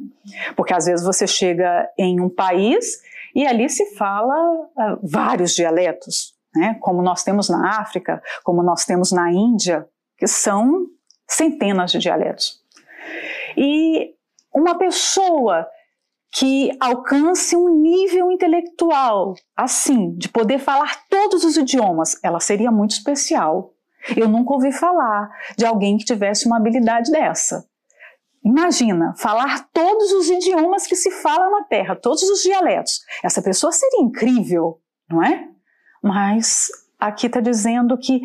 Porque 0.54 0.74
às 0.74 0.84
vezes 0.84 1.04
você 1.04 1.26
chega 1.26 1.88
em 1.98 2.20
um 2.20 2.28
país 2.28 3.00
e 3.34 3.46
ali 3.46 3.68
se 3.70 3.96
fala 3.96 4.34
uh, 4.34 4.98
vários 5.02 5.54
dialetos, 5.54 6.34
né? 6.54 6.76
Como 6.80 7.02
nós 7.02 7.24
temos 7.24 7.48
na 7.48 7.80
África, 7.80 8.22
como 8.44 8.62
nós 8.62 8.84
temos 8.84 9.10
na 9.12 9.32
Índia, 9.32 9.88
que 10.18 10.26
são 10.26 10.86
centenas 11.26 11.90
de 11.90 11.98
dialetos. 11.98 12.60
E 13.56 14.14
uma 14.54 14.76
pessoa 14.76 15.66
que 16.38 16.70
alcance 16.80 17.56
um 17.56 17.80
nível 17.80 18.30
intelectual 18.30 19.34
assim, 19.56 20.14
de 20.16 20.28
poder 20.28 20.58
falar 20.58 21.04
todos 21.08 21.44
os 21.44 21.56
idiomas, 21.56 22.18
ela 22.22 22.40
seria 22.40 22.70
muito 22.70 22.90
especial. 22.90 23.72
Eu 24.14 24.28
nunca 24.28 24.52
ouvi 24.52 24.70
falar 24.70 25.30
de 25.56 25.64
alguém 25.64 25.96
que 25.96 26.04
tivesse 26.04 26.46
uma 26.46 26.58
habilidade 26.58 27.10
dessa. 27.10 27.66
Imagina, 28.44 29.14
falar 29.16 29.66
todos 29.72 30.12
os 30.12 30.28
idiomas 30.28 30.86
que 30.86 30.94
se 30.94 31.10
fala 31.10 31.48
na 31.48 31.64
Terra, 31.64 31.96
todos 31.96 32.22
os 32.22 32.42
dialetos. 32.42 33.00
Essa 33.24 33.40
pessoa 33.40 33.72
seria 33.72 34.02
incrível, 34.02 34.78
não 35.10 35.24
é? 35.24 35.48
Mas 36.02 36.66
aqui 37.00 37.28
está 37.28 37.40
dizendo 37.40 37.96
que 37.96 38.20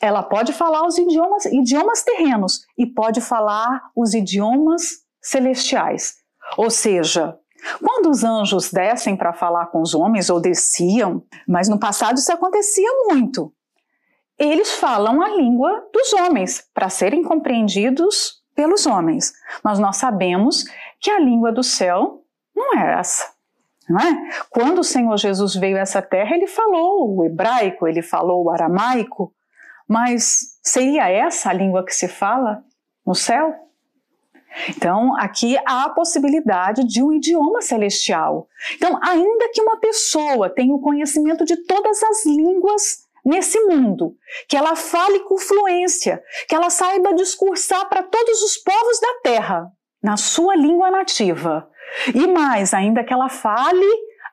ela 0.00 0.22
pode 0.22 0.52
falar 0.52 0.86
os 0.86 0.98
idiomas, 0.98 1.46
idiomas 1.46 2.02
terrenos 2.02 2.60
e 2.78 2.86
pode 2.86 3.20
falar 3.22 3.90
os 3.96 4.12
idiomas 4.12 4.82
celestiais. 5.22 6.19
Ou 6.56 6.70
seja, 6.70 7.38
quando 7.82 8.10
os 8.10 8.24
anjos 8.24 8.70
descem 8.70 9.16
para 9.16 9.32
falar 9.32 9.66
com 9.66 9.80
os 9.80 9.94
homens, 9.94 10.30
ou 10.30 10.40
desciam, 10.40 11.22
mas 11.46 11.68
no 11.68 11.78
passado 11.78 12.16
isso 12.16 12.32
acontecia 12.32 12.88
muito, 13.08 13.52
eles 14.38 14.72
falam 14.72 15.20
a 15.20 15.28
língua 15.28 15.84
dos 15.92 16.12
homens 16.14 16.64
para 16.72 16.88
serem 16.88 17.22
compreendidos 17.22 18.40
pelos 18.54 18.86
homens. 18.86 19.32
Mas 19.62 19.78
nós 19.78 19.96
sabemos 19.96 20.64
que 20.98 21.10
a 21.10 21.18
língua 21.18 21.52
do 21.52 21.62
céu 21.62 22.24
não 22.56 22.78
é 22.78 22.98
essa. 22.98 23.30
Não 23.88 24.00
é? 24.00 24.30
Quando 24.48 24.78
o 24.78 24.84
Senhor 24.84 25.16
Jesus 25.16 25.54
veio 25.54 25.76
a 25.76 25.80
essa 25.80 26.00
terra, 26.00 26.34
ele 26.34 26.46
falou 26.46 27.18
o 27.18 27.24
hebraico, 27.24 27.86
ele 27.86 28.02
falou 28.02 28.44
o 28.44 28.50
aramaico, 28.50 29.34
mas 29.88 30.58
seria 30.62 31.08
essa 31.08 31.50
a 31.50 31.52
língua 31.52 31.84
que 31.84 31.92
se 31.92 32.06
fala 32.06 32.62
no 33.04 33.14
céu? 33.14 33.52
Então, 34.68 35.16
aqui 35.16 35.56
há 35.66 35.84
a 35.84 35.90
possibilidade 35.90 36.84
de 36.84 37.02
um 37.02 37.12
idioma 37.12 37.60
celestial. 37.60 38.48
Então, 38.74 38.98
ainda 39.02 39.50
que 39.52 39.62
uma 39.62 39.78
pessoa 39.78 40.50
tenha 40.50 40.74
o 40.74 40.80
conhecimento 40.80 41.44
de 41.44 41.56
todas 41.64 42.02
as 42.02 42.26
línguas 42.26 43.08
nesse 43.24 43.60
mundo, 43.60 44.16
que 44.48 44.56
ela 44.56 44.74
fale 44.74 45.20
com 45.20 45.38
fluência, 45.38 46.22
que 46.48 46.54
ela 46.54 46.70
saiba 46.70 47.14
discursar 47.14 47.88
para 47.88 48.02
todos 48.02 48.42
os 48.42 48.56
povos 48.56 49.00
da 49.00 49.20
terra, 49.22 49.72
na 50.02 50.16
sua 50.16 50.56
língua 50.56 50.90
nativa. 50.90 51.68
E 52.14 52.26
mais, 52.26 52.72
ainda 52.72 53.04
que 53.04 53.12
ela 53.12 53.28
fale 53.28 53.86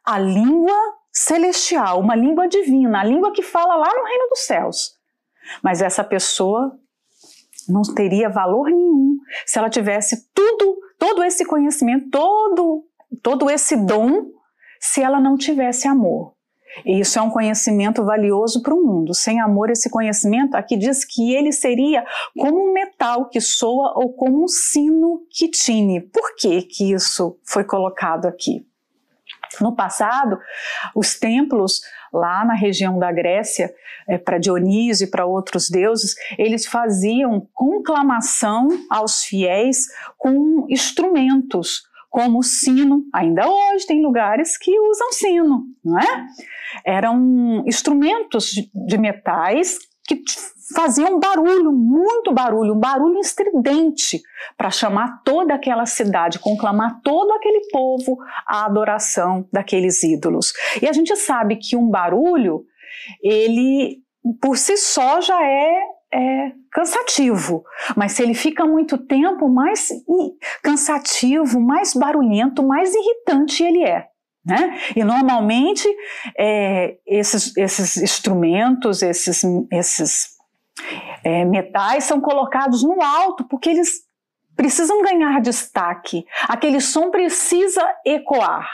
a 0.06 0.18
língua 0.18 0.78
celestial, 1.12 2.00
uma 2.00 2.16
língua 2.16 2.48
divina, 2.48 3.02
a 3.02 3.04
língua 3.04 3.32
que 3.32 3.42
fala 3.42 3.76
lá 3.76 3.94
no 3.94 4.06
reino 4.06 4.30
dos 4.30 4.46
céus. 4.46 4.96
Mas 5.62 5.82
essa 5.82 6.04
pessoa 6.04 6.78
não 7.68 7.82
teria 7.82 8.30
valor 8.30 8.70
nenhum 8.70 9.07
se 9.46 9.58
ela 9.58 9.70
tivesse 9.70 10.30
tudo, 10.34 10.78
todo 10.98 11.24
esse 11.24 11.46
conhecimento, 11.46 12.10
todo, 12.10 12.84
todo 13.22 13.50
esse 13.50 13.76
dom, 13.76 14.26
se 14.80 15.02
ela 15.02 15.20
não 15.20 15.38
tivesse 15.38 15.88
amor. 15.88 16.34
E 16.86 17.00
isso 17.00 17.18
é 17.18 17.22
um 17.22 17.30
conhecimento 17.30 18.04
valioso 18.04 18.62
para 18.62 18.74
o 18.74 18.84
mundo. 18.84 19.14
Sem 19.14 19.40
amor, 19.40 19.70
esse 19.70 19.90
conhecimento 19.90 20.56
aqui 20.56 20.78
diz 20.78 21.04
que 21.04 21.34
ele 21.34 21.52
seria 21.52 22.06
como 22.38 22.70
um 22.70 22.74
metal 22.74 23.30
que 23.30 23.42
soa 23.42 23.94
ou 23.96 24.14
como 24.14 24.44
um 24.44 24.48
sino 24.48 25.26
que 25.32 25.48
tine. 25.50 26.02
Por 26.02 26.36
que, 26.36 26.62
que 26.62 26.92
isso 26.92 27.40
foi 27.44 27.64
colocado 27.64 28.26
aqui? 28.26 28.66
No 29.62 29.76
passado, 29.76 30.40
os 30.96 31.18
templos 31.18 31.82
lá 32.14 32.46
na 32.46 32.54
região 32.54 32.98
da 32.98 33.12
Grécia, 33.12 33.74
é, 34.08 34.18
para 34.18 34.38
Dionísio 34.38 35.06
e 35.06 35.10
para 35.10 35.26
outros 35.26 35.70
deuses, 35.70 36.16
eles 36.38 36.66
faziam 36.66 37.48
conclamação 37.54 38.68
aos 38.90 39.24
fiéis 39.24 39.86
com 40.18 40.66
instrumentos, 40.70 41.84
como 42.10 42.40
o 42.40 42.44
sino. 42.44 43.04
Ainda 43.14 43.48
hoje 43.48 43.86
tem 43.86 44.02
lugares 44.02 44.58
que 44.58 44.80
usam 44.80 45.12
sino, 45.12 45.64
não 45.84 46.00
é? 46.00 46.26
Eram 46.86 47.64
instrumentos 47.68 48.46
de, 48.46 48.70
de 48.74 48.98
metais 48.98 49.78
que 50.08 50.16
faziam 50.76 51.20
barulho, 51.20 51.72
muito 51.72 52.34
barulho, 52.34 52.74
um 52.74 52.80
barulho 52.80 53.20
estridente, 53.20 54.22
para 54.58 54.70
chamar 54.70 55.22
toda 55.24 55.54
aquela 55.54 55.86
cidade, 55.86 56.40
conclamar 56.40 57.02
todo 57.02 57.32
aquele 57.32 57.68
povo 57.72 58.18
à 58.46 58.66
adoração 58.66 59.48
daqueles 59.52 60.04
ídolos. 60.04 60.54
E 60.82 60.88
a 60.88 60.94
gente 60.94 61.16
sabe 61.16 61.58
que 61.58 61.76
um 61.76 61.90
barulho, 61.90 62.64
ele 63.22 64.02
por 64.42 64.58
si 64.58 64.76
só 64.76 65.22
já 65.22 65.42
é, 65.42 65.84
é 66.14 66.52
cansativo, 66.72 67.64
mas 67.96 68.12
se 68.14 68.24
ele 68.24 68.34
fica 68.34 68.66
muito 68.66 68.98
tempo, 68.98 69.48
mais 69.48 69.90
cansativo, 70.62 71.62
mais 71.62 71.94
barulhento, 71.94 72.66
mais 72.66 72.94
irritante 72.94 73.64
ele 73.64 73.84
é. 73.84 74.08
Né? 74.46 74.80
E 74.96 75.04
normalmente 75.04 75.88
é, 76.38 76.98
esses, 77.06 77.56
esses 77.58 77.98
instrumentos, 77.98 79.02
esses, 79.02 79.44
esses 79.72 80.37
é, 81.24 81.46
metais 81.46 82.04
são 82.04 82.20
colocados 82.20 82.84
no 82.84 83.02
alto 83.02 83.44
porque 83.46 83.70
eles 83.70 84.08
precisam 84.56 85.02
ganhar 85.02 85.40
destaque. 85.42 86.26
Aquele 86.48 86.82
som 86.82 87.12
precisa 87.12 87.84
ecoar. 88.06 88.68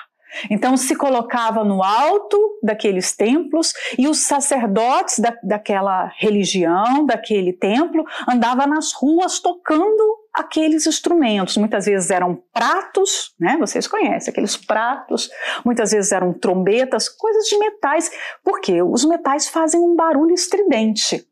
Então 0.50 0.76
se 0.76 0.96
colocava 0.96 1.64
no 1.64 1.84
alto 1.84 2.60
daqueles 2.64 3.16
templos 3.16 3.72
e 3.98 4.08
os 4.08 4.20
sacerdotes 4.20 5.20
da, 5.20 5.38
daquela 5.44 6.12
religião, 6.18 7.06
daquele 7.06 7.54
templo, 7.54 8.04
andavam 8.28 8.68
nas 8.68 8.94
ruas 8.94 9.40
tocando 9.40 10.04
aqueles 10.34 10.88
instrumentos. 10.88 11.58
Muitas 11.58 11.86
vezes 11.86 12.10
eram 12.10 12.42
pratos, 12.52 13.36
né? 13.40 13.58
Vocês 13.60 13.86
conhecem 13.86 14.32
aqueles 14.32 14.58
pratos. 14.58 15.30
Muitas 15.64 15.92
vezes 15.92 16.12
eram 16.12 16.34
trombetas, 16.34 17.08
coisas 17.08 17.46
de 17.46 17.58
metais, 17.60 18.10
porque 18.44 18.82
os 18.82 19.06
metais 19.06 19.48
fazem 19.48 19.80
um 19.80 19.96
barulho 19.96 20.34
estridente. 20.34 21.28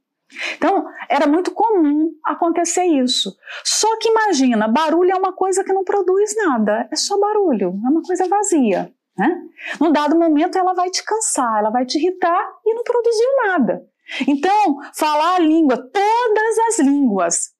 Então, 0.55 0.85
era 1.09 1.27
muito 1.27 1.51
comum 1.51 2.11
acontecer 2.25 2.85
isso. 2.85 3.35
Só 3.63 3.97
que 3.97 4.09
imagina, 4.09 4.67
barulho 4.67 5.11
é 5.11 5.15
uma 5.15 5.33
coisa 5.33 5.63
que 5.63 5.73
não 5.73 5.83
produz 5.83 6.35
nada, 6.37 6.87
é 6.91 6.95
só 6.95 7.19
barulho, 7.19 7.79
é 7.85 7.89
uma 7.89 8.01
coisa 8.01 8.27
vazia. 8.27 8.93
Né? 9.17 9.41
Num 9.79 9.91
dado 9.91 10.17
momento, 10.17 10.57
ela 10.57 10.73
vai 10.73 10.89
te 10.89 11.03
cansar, 11.03 11.59
ela 11.59 11.69
vai 11.69 11.85
te 11.85 11.97
irritar 11.97 12.53
e 12.65 12.73
não 12.73 12.83
produziu 12.83 13.27
nada. 13.45 13.85
Então, 14.27 14.77
falar 14.93 15.35
a 15.35 15.39
língua, 15.39 15.77
todas 15.77 16.59
as 16.69 16.79
línguas, 16.79 17.51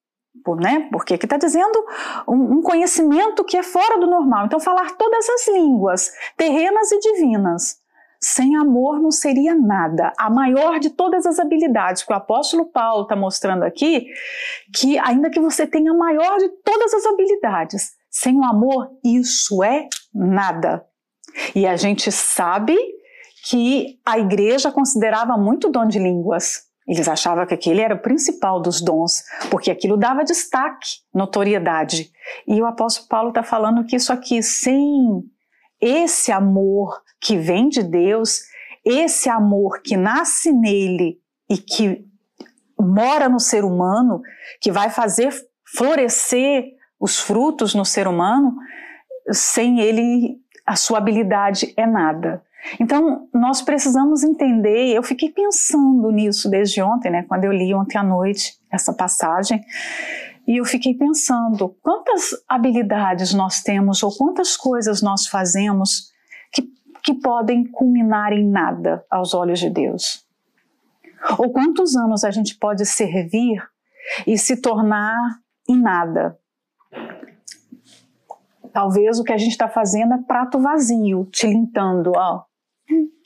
né? 0.60 0.90
Porque 0.92 1.14
aqui 1.14 1.26
está 1.26 1.38
dizendo 1.38 1.86
um, 2.28 2.62
conhecimento 2.62 3.44
que 3.44 3.58
é 3.58 3.64
fora 3.64 4.00
do 4.00 4.08
normal. 4.08 4.46
Então, 4.46 4.60
falar 4.60 4.92
todas 4.98 5.30
as 5.30 5.48
línguas, 5.50 6.12
terrenas 6.38 6.92
e 6.92 7.00
divinas. 7.00 7.81
Sem 8.24 8.56
amor 8.56 9.02
não 9.02 9.10
seria 9.10 9.56
nada. 9.56 10.14
A 10.18 10.30
maior 10.30 10.80
de 10.80 10.92
todas 10.92 11.26
as 11.26 11.40
habilidades 11.40 12.04
que 12.04 12.14
o 12.14 12.16
apóstolo 12.16 12.66
Paulo 12.66 13.04
está 13.04 13.16
mostrando 13.16 13.64
aqui, 13.64 14.06
que 14.76 15.00
ainda 15.00 15.32
que 15.32 15.40
você 15.40 15.66
tenha 15.66 15.92
a 15.92 15.98
maior 15.98 16.38
de 16.38 16.48
todas 16.64 16.94
as 16.94 17.06
habilidades, 17.08 17.94
sem 18.12 18.38
o 18.38 18.44
amor, 18.44 18.90
isso 19.04 19.64
é 19.64 19.88
nada. 20.14 20.86
E 21.56 21.66
a 21.66 21.76
gente 21.76 22.12
sabe 22.12 22.78
que 23.50 24.00
a 24.06 24.20
igreja 24.20 24.72
considerava 24.72 25.36
muito 25.36 25.70
dom 25.72 25.88
de 25.88 25.98
línguas. 25.98 26.70
Eles 26.88 27.08
achavam 27.08 27.46
que 27.46 27.54
aquele 27.54 27.82
era 27.82 27.96
o 27.96 28.02
principal 28.02 28.62
dos 28.62 28.82
dons, 28.82 29.24
porque 29.50 29.72
aquilo 29.72 29.98
dava 29.98 30.24
destaque, 30.24 30.98
notoriedade. 31.14 32.12
E 32.48 32.62
o 32.62 32.66
apóstolo 32.66 33.08
Paulo 33.08 33.30
está 33.30 33.42
falando 33.42 33.86
que 33.86 33.96
isso 33.96 34.12
aqui, 34.14 34.44
sem 34.44 35.24
esse 35.82 36.32
amor 36.32 37.02
que 37.20 37.38
vem 37.38 37.68
de 37.68 37.84
Deus, 37.84 38.42
esse 38.86 39.30
amor 39.30 39.82
que 39.82 39.98
nasce 39.98 40.52
nele 40.52 41.20
e 41.50 41.58
que 41.58 42.06
mora 42.80 43.28
no 43.28 43.40
ser 43.40 43.64
humano, 43.64 44.22
que 44.60 44.72
vai 44.72 44.90
fazer 44.90 45.34
florescer 45.76 46.66
os 47.00 47.20
frutos 47.20 47.74
no 47.74 47.86
ser 47.86 48.08
humano, 48.08 48.56
sem 49.32 49.80
ele, 49.80 50.38
a 50.66 50.76
sua 50.76 50.98
habilidade 50.98 51.74
é 51.78 51.86
nada. 51.86 52.44
Então, 52.80 53.28
nós 53.34 53.62
precisamos 53.62 54.24
entender, 54.24 54.96
eu 54.96 55.02
fiquei 55.02 55.30
pensando 55.30 56.12
nisso 56.12 56.50
desde 56.50 56.82
ontem, 56.82 57.12
né, 57.12 57.26
quando 57.28 57.46
eu 57.46 57.52
li 57.52 57.74
ontem 57.74 57.98
à 57.98 58.04
noite 58.04 58.60
essa 58.70 58.94
passagem, 58.94 59.64
e 60.52 60.58
eu 60.58 60.66
fiquei 60.66 60.94
pensando 60.94 61.70
quantas 61.82 62.32
habilidades 62.46 63.34
nós 63.34 63.62
temos 63.62 64.04
ou 64.04 64.14
quantas 64.14 64.58
coisas 64.58 65.02
nós 65.02 65.26
fazemos 65.26 66.12
que, 66.52 66.64
que 67.02 67.14
podem 67.14 67.64
culminar 67.72 68.34
em 68.34 68.46
nada 68.46 69.02
aos 69.10 69.34
olhos 69.34 69.60
de 69.60 69.70
Deus. 69.70 70.28
Ou 71.38 71.54
quantos 71.54 71.96
anos 71.96 72.26
a 72.26 72.32
gente 72.32 72.58
pode 72.58 72.86
servir 72.86 73.66
e 74.28 74.38
se 74.38 74.58
tornar 74.58 75.16
em 75.70 75.82
nada. 75.82 76.38
Talvez 78.74 79.20
o 79.20 79.24
que 79.24 79.32
a 79.32 79.38
gente 79.38 79.52
está 79.52 79.70
fazendo 79.70 80.16
é 80.16 80.18
prato 80.18 80.60
vazio, 80.60 81.30
tilintando, 81.32 82.12
ó, 82.14 82.44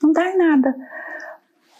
não 0.03 0.11
dá 0.11 0.29
em 0.29 0.37
nada. 0.37 0.75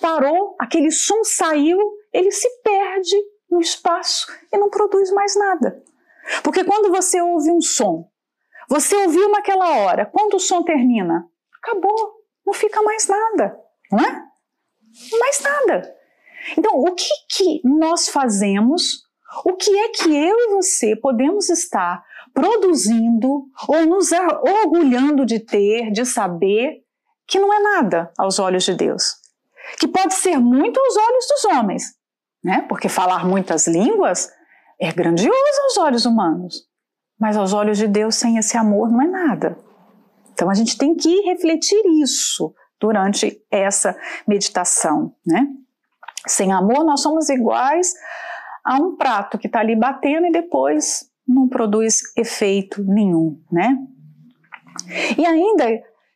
Parou, 0.01 0.55
aquele 0.57 0.89
som 0.89 1.23
saiu, 1.23 1.77
ele 2.11 2.31
se 2.31 2.49
perde 2.63 3.15
no 3.55 3.61
espaço 3.61 4.27
e 4.53 4.57
não 4.57 4.69
produz 4.69 5.11
mais 5.11 5.35
nada. 5.35 5.81
Porque 6.43 6.63
quando 6.63 6.91
você 6.91 7.21
ouve 7.21 7.51
um 7.51 7.61
som, 7.61 8.09
você 8.69 8.95
ouviu 8.95 9.29
naquela 9.29 9.77
hora, 9.77 10.05
quando 10.05 10.35
o 10.35 10.39
som 10.39 10.63
termina, 10.63 11.27
acabou, 11.63 12.15
não 12.45 12.53
fica 12.53 12.81
mais 12.81 13.07
nada, 13.07 13.57
não 13.91 13.99
é? 13.99 14.23
Mais 15.19 15.41
nada. 15.41 15.95
Então, 16.57 16.79
o 16.79 16.93
que, 16.93 17.09
que 17.29 17.61
nós 17.63 18.09
fazemos? 18.09 19.03
O 19.43 19.53
que 19.53 19.75
é 19.77 19.89
que 19.89 20.15
eu 20.15 20.37
e 20.37 20.55
você 20.55 20.95
podemos 20.95 21.49
estar 21.49 22.03
produzindo 22.33 23.45
ou 23.67 23.85
nos 23.85 24.11
orgulhando 24.11 25.25
de 25.25 25.39
ter, 25.39 25.91
de 25.91 26.05
saber, 26.05 26.83
que 27.27 27.39
não 27.39 27.51
é 27.53 27.59
nada 27.59 28.11
aos 28.17 28.39
olhos 28.39 28.63
de 28.63 28.75
Deus? 28.75 29.15
Que 29.79 29.87
pode 29.87 30.13
ser 30.13 30.37
muito 30.37 30.79
aos 30.79 30.95
olhos 30.95 31.27
dos 31.27 31.45
homens, 31.45 31.83
né? 32.45 32.63
Porque 32.69 32.87
falar 32.87 33.25
muitas 33.25 33.65
línguas 33.65 34.31
é 34.79 34.91
grandioso 34.91 35.33
aos 35.63 35.77
olhos 35.79 36.05
humanos, 36.05 36.61
mas 37.19 37.35
aos 37.35 37.53
olhos 37.53 37.79
de 37.79 37.87
Deus, 37.87 38.13
sem 38.15 38.37
esse 38.37 38.55
amor, 38.55 38.91
não 38.91 39.01
é 39.01 39.07
nada. 39.07 39.57
Então 40.31 40.47
a 40.47 40.53
gente 40.53 40.77
tem 40.77 40.95
que 40.95 41.21
refletir 41.21 41.81
isso 42.03 42.53
durante 42.79 43.41
essa 43.49 43.97
meditação, 44.27 45.15
né? 45.25 45.47
Sem 46.27 46.51
amor, 46.51 46.85
nós 46.85 47.01
somos 47.01 47.29
iguais 47.29 47.91
a 48.63 48.75
um 48.75 48.95
prato 48.95 49.39
que 49.39 49.47
está 49.47 49.61
ali 49.61 49.75
batendo 49.75 50.27
e 50.27 50.31
depois 50.31 51.09
não 51.27 51.47
produz 51.47 52.15
efeito 52.15 52.83
nenhum, 52.83 53.41
né? 53.51 53.75
E 55.17 55.25
ainda 55.25 55.65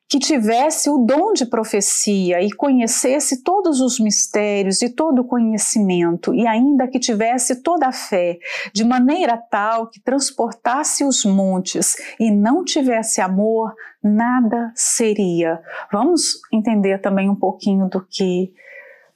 que 0.09 0.17
tivesse 0.17 0.89
o 0.89 0.97
dom 0.97 1.33
de 1.33 1.45
profecia 1.45 2.41
e 2.41 2.51
conhecesse 2.51 3.43
todos 3.43 3.79
os 3.79 3.99
mistérios 3.99 4.81
e 4.81 4.89
todo 4.89 5.19
o 5.19 5.23
conhecimento, 5.23 6.33
e 6.33 6.47
ainda 6.47 6.87
que 6.87 6.99
tivesse 6.99 7.61
toda 7.61 7.87
a 7.87 7.91
fé, 7.91 8.39
de 8.73 8.83
maneira 8.83 9.37
tal 9.37 9.87
que 9.87 10.01
transportasse 10.01 11.03
os 11.03 11.23
montes 11.23 11.95
e 12.19 12.31
não 12.31 12.63
tivesse 12.63 13.21
amor, 13.21 13.71
nada 14.03 14.71
seria. 14.73 15.61
Vamos 15.93 16.23
entender 16.51 16.99
também 16.99 17.29
um 17.29 17.35
pouquinho 17.35 17.87
do 17.87 18.03
que 18.03 18.51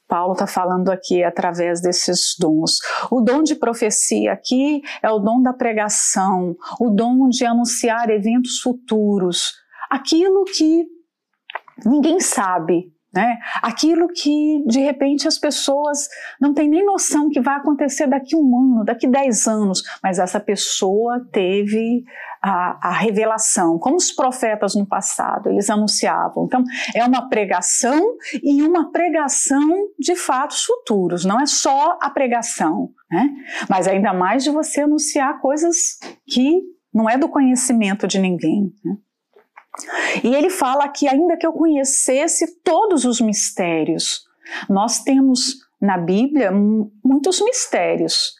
Paulo 0.08 0.34
está 0.34 0.45
falando 0.45 0.91
aqui 0.91 1.23
através 1.23 1.82
desses 1.82 2.36
dons. 2.39 2.77
O 3.10 3.19
dom 3.19 3.41
de 3.41 3.56
profecia 3.56 4.32
aqui 4.32 4.84
é 5.01 5.10
o 5.10 5.17
dom 5.17 5.41
da 5.41 5.53
pregação, 5.53 6.56
o 6.79 6.91
dom 6.91 7.29
de 7.29 7.45
anunciar 7.45 8.12
eventos 8.12 8.60
futuros, 8.60 9.62
aquilo 9.89 10.43
que 10.46 10.86
ninguém 11.86 12.19
sabe, 12.19 12.93
né? 13.13 13.38
Aquilo 13.62 14.08
que 14.08 14.63
de 14.65 14.80
repente 14.80 15.28
as 15.28 15.38
pessoas 15.38 16.08
não 16.41 16.54
têm 16.54 16.67
nem 16.67 16.84
noção 16.84 17.30
que 17.30 17.39
vai 17.39 17.56
acontecer 17.56 18.08
daqui 18.08 18.36
um 18.36 18.58
ano, 18.58 18.84
daqui 18.84 19.08
dez 19.08 19.48
anos, 19.48 19.84
mas 20.02 20.17
essa 20.17 20.39
pessoa 20.39 21.24
teve 21.32 22.04
a, 22.41 22.89
a, 22.89 22.91
revelação, 22.91 23.78
como 23.78 23.96
os 23.96 24.12
profetas 24.12 24.76
no 24.76 24.86
passado, 24.86 25.48
eles 25.50 25.69
anunciavam. 25.69 26.46
Então, 26.46 26.63
é 26.93 27.06
uma 27.06 27.30
pregação 27.30 28.02
e 28.41 28.63
uma 28.63 28.91
pregação 28.91 29.69
de 30.00 30.15
fatos 30.15 30.63
futuros, 30.63 31.24
não 31.24 31.39
é 31.39 31.46
só 31.46 31.98
a 32.02 32.10
pregação, 32.10 32.89
né? 33.10 33.30
Mas 33.69 33.88
ainda 33.88 34.12
mais 34.12 34.43
de 34.43 34.50
você 34.50 34.82
anunciar 34.82 35.39
coisas 35.39 36.00
que 36.28 36.62
não 36.93 37.10
é 37.10 37.17
do 37.17 37.30
conhecimento 37.30 38.08
de 38.08 38.19
ninguém. 38.19 38.74
Né? 38.84 38.96
E 40.24 40.34
ele 40.36 40.50
fala 40.50 40.88
que, 40.88 41.08
ainda 41.08 41.38
que 41.38 41.46
eu 41.46 41.54
conhecesse 41.54 42.60
todos 42.62 43.06
os 43.06 43.20
mistérios, 43.20 44.24
nós 44.70 45.04
temos 45.04 45.58
na 45.82 45.98
Bíblia 45.98 46.52
muitos 46.52 47.42
mistérios. 47.42 48.36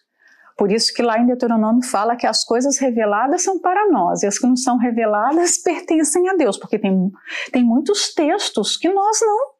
Por 0.58 0.72
isso 0.72 0.94
que 0.94 1.02
lá 1.02 1.18
em 1.20 1.26
Deuteronômio 1.26 1.84
fala 1.84 2.16
que 2.16 2.28
as 2.28 2.44
coisas 2.44 2.78
reveladas 2.78 3.44
são 3.44 3.60
para 3.60 3.90
nós 3.90 4.22
e 4.22 4.28
as 4.28 4.38
que 4.38 4.46
não 4.46 4.56
são 4.56 4.78
reveladas 4.78 5.58
pertencem 5.64 6.30
a 6.30 6.36
Deus, 6.36 6.58
porque 6.58 6.78
tem, 6.78 7.12
tem 7.52 7.64
muitos 7.64 8.14
textos 8.14 8.78
que 8.78 8.88
nós 8.90 9.20
não 9.22 9.54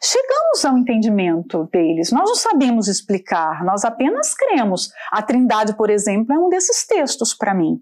chegamos 0.00 0.64
ao 0.64 0.78
entendimento 0.78 1.68
deles. 1.72 2.12
Nós 2.12 2.28
não 2.28 2.34
sabemos 2.36 2.88
explicar, 2.88 3.64
nós 3.64 3.84
apenas 3.84 4.34
cremos. 4.34 4.90
A 5.10 5.22
Trindade, 5.22 5.76
por 5.76 5.90
exemplo, 5.90 6.34
é 6.34 6.38
um 6.38 6.48
desses 6.48 6.86
textos 6.86 7.34
para 7.34 7.54
mim. 7.54 7.80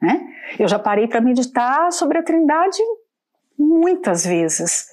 Né? 0.00 0.26
Eu 0.58 0.68
já 0.68 0.78
parei 0.78 1.08
para 1.08 1.20
meditar 1.20 1.90
sobre 1.92 2.18
a 2.18 2.22
Trindade 2.22 2.82
muitas 3.58 4.24
vezes. 4.24 4.86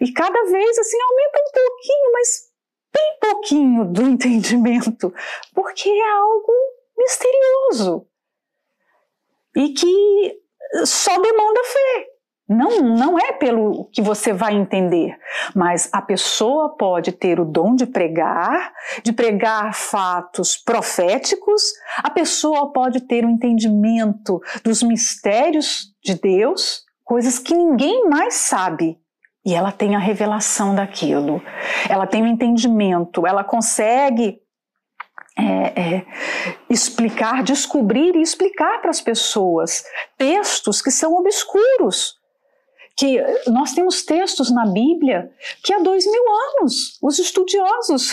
E 0.00 0.12
cada 0.12 0.44
vez 0.44 0.78
assim 0.78 0.96
aumenta 1.00 1.40
um 1.40 1.52
pouquinho, 1.52 2.12
mas 2.12 2.50
bem 2.92 3.18
pouquinho 3.20 3.84
do 3.84 4.02
entendimento, 4.08 5.12
porque 5.54 5.88
é 5.88 6.10
algo 6.12 6.52
misterioso 6.96 8.06
e 9.56 9.72
que 9.72 10.40
só 10.84 11.18
demanda 11.20 11.64
fé. 11.64 12.06
Não, 12.52 12.80
não 12.80 13.16
é 13.16 13.30
pelo 13.30 13.84
que 13.92 14.02
você 14.02 14.32
vai 14.32 14.54
entender, 14.54 15.16
mas 15.54 15.88
a 15.92 16.02
pessoa 16.02 16.70
pode 16.70 17.12
ter 17.12 17.38
o 17.38 17.44
dom 17.44 17.76
de 17.76 17.86
pregar, 17.86 18.72
de 19.04 19.12
pregar 19.12 19.72
fatos 19.72 20.56
proféticos, 20.56 21.62
a 21.98 22.10
pessoa 22.10 22.72
pode 22.72 23.02
ter 23.02 23.24
o 23.24 23.28
um 23.28 23.30
entendimento 23.30 24.42
dos 24.64 24.82
mistérios 24.82 25.94
de 26.02 26.14
Deus, 26.14 26.82
coisas 27.04 27.38
que 27.38 27.54
ninguém 27.54 28.08
mais 28.08 28.34
sabe. 28.34 28.98
E 29.46 29.54
ela 29.54 29.70
tem 29.70 29.94
a 29.94 30.00
revelação 30.00 30.74
daquilo, 30.74 31.40
ela 31.88 32.04
tem 32.04 32.22
o 32.22 32.24
um 32.24 32.28
entendimento, 32.28 33.28
ela 33.28 33.44
consegue 33.44 34.40
é, 35.38 35.80
é, 35.80 36.06
explicar, 36.68 37.44
descobrir 37.44 38.16
e 38.16 38.22
explicar 38.22 38.80
para 38.80 38.90
as 38.90 39.00
pessoas 39.00 39.84
textos 40.18 40.82
que 40.82 40.90
são 40.90 41.14
obscuros 41.14 42.18
que 43.00 43.18
nós 43.50 43.72
temos 43.72 44.02
textos 44.02 44.52
na 44.52 44.66
Bíblia 44.66 45.32
que 45.64 45.72
há 45.72 45.78
dois 45.78 46.04
mil 46.04 46.22
anos 46.50 46.98
os 47.02 47.18
estudiosos 47.18 48.12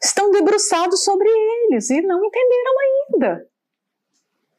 estão 0.00 0.30
debruçados 0.30 1.02
sobre 1.02 1.28
eles 1.28 1.90
e 1.90 2.00
não 2.02 2.24
entenderam 2.24 2.72
ainda. 2.78 3.46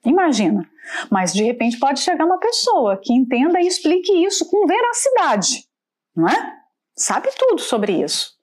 Imagina. 0.03 0.69
Mas 1.09 1.31
de 1.31 1.41
repente 1.43 1.79
pode 1.79 2.01
chegar 2.01 2.25
uma 2.25 2.37
pessoa 2.37 2.99
que 3.01 3.13
entenda 3.13 3.61
e 3.61 3.67
explique 3.67 4.11
isso 4.25 4.49
com 4.49 4.67
veracidade, 4.67 5.65
não 6.13 6.27
é? 6.27 6.57
Sabe 6.97 7.29
tudo 7.37 7.61
sobre 7.61 7.93
isso. 7.93 8.37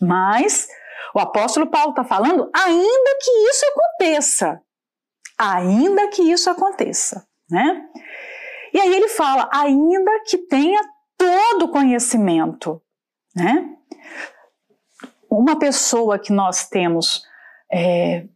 Mas 0.00 0.68
o 1.12 1.18
apóstolo 1.18 1.68
Paulo 1.68 1.90
está 1.90 2.04
falando, 2.04 2.48
ainda 2.54 3.18
que 3.20 3.30
isso 3.50 3.66
aconteça, 3.66 4.62
ainda 5.36 6.06
que 6.08 6.22
isso 6.22 6.48
aconteça, 6.48 7.26
né? 7.50 7.88
E 8.72 8.80
aí 8.80 8.94
ele 8.94 9.08
fala, 9.08 9.48
ainda 9.52 10.10
que 10.26 10.38
tenha 10.38 10.80
todo 11.16 11.68
conhecimento, 11.68 12.80
né? 13.34 13.76
Uma 15.30 15.58
pessoa 15.58 16.18
que 16.18 16.32
nós 16.32 16.68
temos 16.68 17.22
é, 17.72 18.26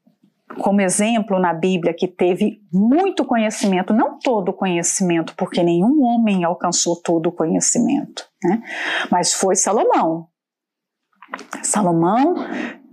como 0.61 0.81
exemplo 0.81 1.39
na 1.39 1.53
Bíblia 1.53 1.95
que 1.95 2.07
teve 2.07 2.61
muito 2.73 3.25
conhecimento, 3.25 3.93
não 3.93 4.19
todo 4.19 4.53
conhecimento, 4.53 5.35
porque 5.37 5.63
nenhum 5.63 6.03
homem 6.03 6.45
alcançou 6.45 6.97
todo 6.97 7.29
o 7.29 7.33
conhecimento, 7.33 8.25
né? 8.43 8.63
mas 9.11 9.33
foi 9.33 9.57
Salomão. 9.57 10.29
Salomão 11.63 12.35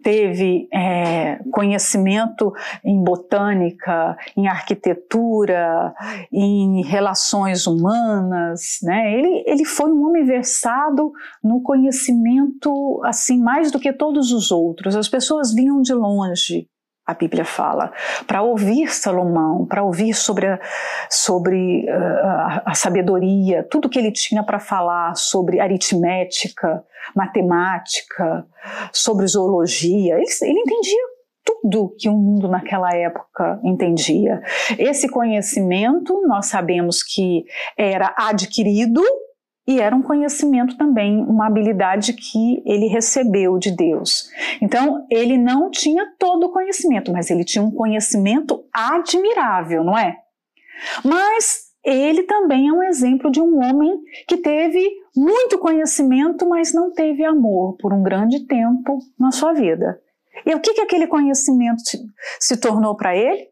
teve 0.02 0.68
é, 0.74 1.40
conhecimento 1.52 2.54
em 2.84 3.02
botânica, 3.04 4.18
em 4.36 4.48
arquitetura, 4.48 5.94
em 6.32 6.84
relações 6.84 7.68
humanas, 7.68 8.80
né? 8.84 9.14
Ele, 9.14 9.44
ele 9.46 9.66
foi 9.66 9.92
um 9.92 10.08
homem 10.08 10.26
versado 10.26 11.12
no 11.44 11.62
conhecimento 11.62 13.02
assim 13.06 13.42
mais 13.42 13.72
do 13.72 13.80
que 13.80 13.94
todos 13.94 14.32
os 14.32 14.52
outros. 14.52 14.96
As 14.96 15.08
pessoas 15.08 15.54
vinham 15.54 15.82
de 15.82 15.94
longe 15.94 16.68
a 17.06 17.14
Bíblia 17.14 17.44
fala, 17.44 17.92
para 18.28 18.42
ouvir 18.42 18.94
Salomão, 18.94 19.66
para 19.66 19.84
ouvir 19.84 20.14
sobre, 20.14 20.48
a, 20.48 20.60
sobre 21.10 21.86
uh, 21.90 22.26
a, 22.26 22.64
a, 22.68 22.74
sabedoria, 22.74 23.68
tudo 23.70 23.90
que 23.90 24.00
ele 24.00 24.12
tinha 24.12 24.44
para 24.44 24.60
falar 24.60 25.16
sobre 25.16 25.60
aritmética, 25.60 26.84
matemática, 27.16 28.46
sobre 28.94 29.28
zoologia. 29.28 30.16
Ele, 30.16 30.26
ele 30.44 30.60
entendia 30.60 31.02
tudo 31.44 31.96
que 31.98 32.08
o 32.08 32.14
mundo 32.14 32.48
naquela 32.48 32.96
época 32.96 33.60
entendia. 33.64 34.42
Esse 34.78 35.10
conhecimento, 35.10 36.22
nós 36.28 36.46
sabemos 36.46 37.02
que 37.04 37.46
era 37.76 38.14
adquirido 38.18 39.02
e 39.68 39.80
era 39.80 39.96
um 39.96 40.02
conhecimento 40.02 40.76
também, 40.76 41.24
uma 41.24 41.48
habilidade 41.48 42.14
que 42.14 42.64
ele 42.66 42.88
recebeu 42.88 43.58
de 43.60 43.72
Deus. 43.72 44.30
Então, 44.62 45.06
ele 45.10 45.38
não 45.38 45.70
tinha 45.70 46.12
todo 46.18 46.46
o 46.46 46.52
conhecimento, 46.52 47.12
mas 47.12 47.30
ele 47.30 47.44
tinha 47.44 47.64
um 47.64 47.72
conhecimento 47.72 48.66
admirável, 48.74 49.84
não 49.84 49.98
é? 49.98 50.18
Mas 51.06 51.72
ele 51.84 52.24
também 52.24 52.70
é 52.70 52.74
um 52.74 52.84
exemplo 52.84 53.32
de 53.32 53.40
um 53.40 53.64
homem 53.64 54.00
que 54.28 54.38
teve 54.38 54.84
muito 55.16 55.60
conhecimento, 55.60 56.48
mas 56.48 56.74
não 56.74 56.92
teve 56.92 57.24
amor 57.24 57.76
por 57.78 57.94
um 57.94 58.02
grande 58.02 58.46
tempo 58.48 59.00
na 59.20 59.32
sua 59.32 59.54
vida. 59.54 60.00
E 60.46 60.56
o 60.56 60.60
que, 60.60 60.74
que 60.74 60.82
aquele 60.82 61.06
conhecimento 61.06 61.82
se 62.40 62.58
tornou 62.58 62.96
para 62.96 63.16
ele? 63.16 63.51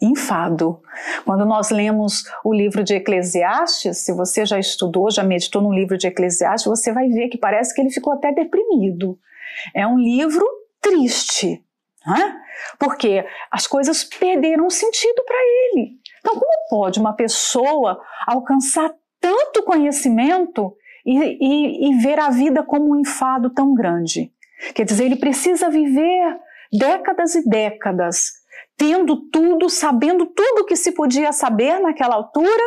Enfado. 0.00 0.80
Quando 1.24 1.44
nós 1.44 1.70
lemos 1.70 2.24
o 2.44 2.52
livro 2.52 2.84
de 2.84 2.94
Eclesiastes, 2.94 3.98
se 3.98 4.12
você 4.12 4.46
já 4.46 4.58
estudou, 4.58 5.10
já 5.10 5.22
meditou 5.22 5.60
no 5.60 5.72
livro 5.72 5.96
de 5.98 6.06
Eclesiastes, 6.06 6.66
você 6.66 6.92
vai 6.92 7.08
ver 7.08 7.28
que 7.28 7.38
parece 7.38 7.74
que 7.74 7.80
ele 7.80 7.90
ficou 7.90 8.12
até 8.12 8.32
deprimido. 8.32 9.18
É 9.74 9.86
um 9.86 9.98
livro 9.98 10.44
triste, 10.80 11.62
né? 12.06 12.36
porque 12.78 13.24
as 13.50 13.66
coisas 13.66 14.04
perderam 14.04 14.70
sentido 14.70 15.22
para 15.24 15.36
ele. 15.36 15.98
Então, 16.20 16.34
como 16.34 16.68
pode 16.68 17.00
uma 17.00 17.12
pessoa 17.12 18.00
alcançar 18.26 18.92
tanto 19.20 19.62
conhecimento 19.62 20.74
e, 21.04 21.18
e, 21.18 21.90
e 21.90 21.98
ver 21.98 22.18
a 22.18 22.30
vida 22.30 22.62
como 22.62 22.92
um 22.92 23.00
enfado 23.00 23.50
tão 23.50 23.74
grande? 23.74 24.32
Quer 24.74 24.84
dizer, 24.84 25.04
ele 25.04 25.16
precisa 25.16 25.70
viver 25.70 26.36
décadas 26.72 27.34
e 27.34 27.48
décadas 27.48 28.37
tendo 28.78 29.16
tudo, 29.28 29.68
sabendo 29.68 30.24
tudo 30.24 30.64
que 30.64 30.76
se 30.76 30.92
podia 30.92 31.32
saber 31.32 31.80
naquela 31.80 32.14
altura 32.14 32.62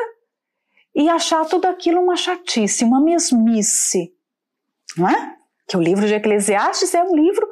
e 0.94 1.10
achar 1.10 1.46
tudo 1.46 1.66
aquilo 1.66 2.02
uma 2.02 2.18
chatice, 2.18 2.84
uma 2.84 3.02
mesmice. 3.02 4.14
Não 4.98 5.08
é? 5.08 5.38
Que 5.66 5.78
o 5.78 5.82
livro 5.82 6.06
de 6.06 6.14
Eclesiastes 6.14 6.94
é 6.94 7.02
um 7.02 7.16
livro 7.16 7.48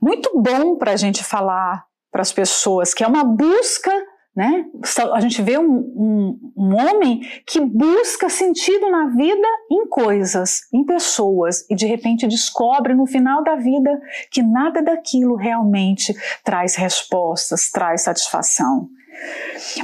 muito 0.00 0.30
bom 0.40 0.76
para 0.76 0.92
a 0.92 0.96
gente 0.96 1.24
falar 1.24 1.84
para 2.10 2.22
as 2.22 2.32
pessoas, 2.32 2.94
que 2.94 3.02
é 3.02 3.06
uma 3.06 3.24
busca 3.24 3.90
né? 4.34 4.64
A 5.12 5.20
gente 5.20 5.40
vê 5.40 5.56
um, 5.58 5.64
um, 5.64 6.52
um, 6.56 6.74
homem 6.74 7.20
que 7.46 7.60
busca 7.60 8.28
sentido 8.28 8.90
na 8.90 9.06
vida 9.08 9.46
em 9.70 9.86
coisas, 9.86 10.62
em 10.72 10.84
pessoas, 10.84 11.64
e 11.70 11.76
de 11.76 11.86
repente 11.86 12.26
descobre 12.26 12.94
no 12.94 13.06
final 13.06 13.44
da 13.44 13.54
vida 13.54 14.00
que 14.30 14.42
nada 14.42 14.82
daquilo 14.82 15.36
realmente 15.36 16.12
traz 16.42 16.74
respostas, 16.74 17.70
traz 17.70 18.02
satisfação. 18.02 18.88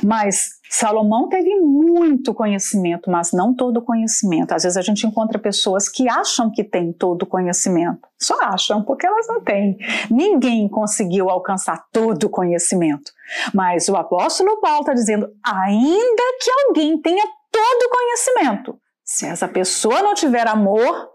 Mas 0.02 0.59
Salomão 0.72 1.28
teve 1.28 1.56
muito 1.56 2.32
conhecimento, 2.32 3.10
mas 3.10 3.32
não 3.32 3.52
todo 3.52 3.82
conhecimento. 3.82 4.52
Às 4.52 4.62
vezes 4.62 4.76
a 4.76 4.82
gente 4.82 5.04
encontra 5.04 5.36
pessoas 5.36 5.88
que 5.88 6.08
acham 6.08 6.48
que 6.48 6.62
têm 6.62 6.92
todo 6.92 7.26
conhecimento. 7.26 8.08
Só 8.16 8.40
acham, 8.40 8.84
porque 8.84 9.04
elas 9.04 9.26
não 9.26 9.42
têm. 9.42 9.76
Ninguém 10.08 10.68
conseguiu 10.68 11.28
alcançar 11.28 11.84
todo 11.90 12.24
o 12.24 12.30
conhecimento. 12.30 13.10
Mas 13.52 13.88
o 13.88 13.96
apóstolo 13.96 14.60
Paulo 14.60 14.82
está 14.82 14.94
dizendo: 14.94 15.28
ainda 15.44 16.22
que 16.40 16.50
alguém 16.68 17.02
tenha 17.02 17.24
todo 17.50 17.90
conhecimento, 17.90 18.78
se 19.04 19.26
essa 19.26 19.48
pessoa 19.48 20.02
não 20.02 20.14
tiver 20.14 20.46
amor, 20.46 21.08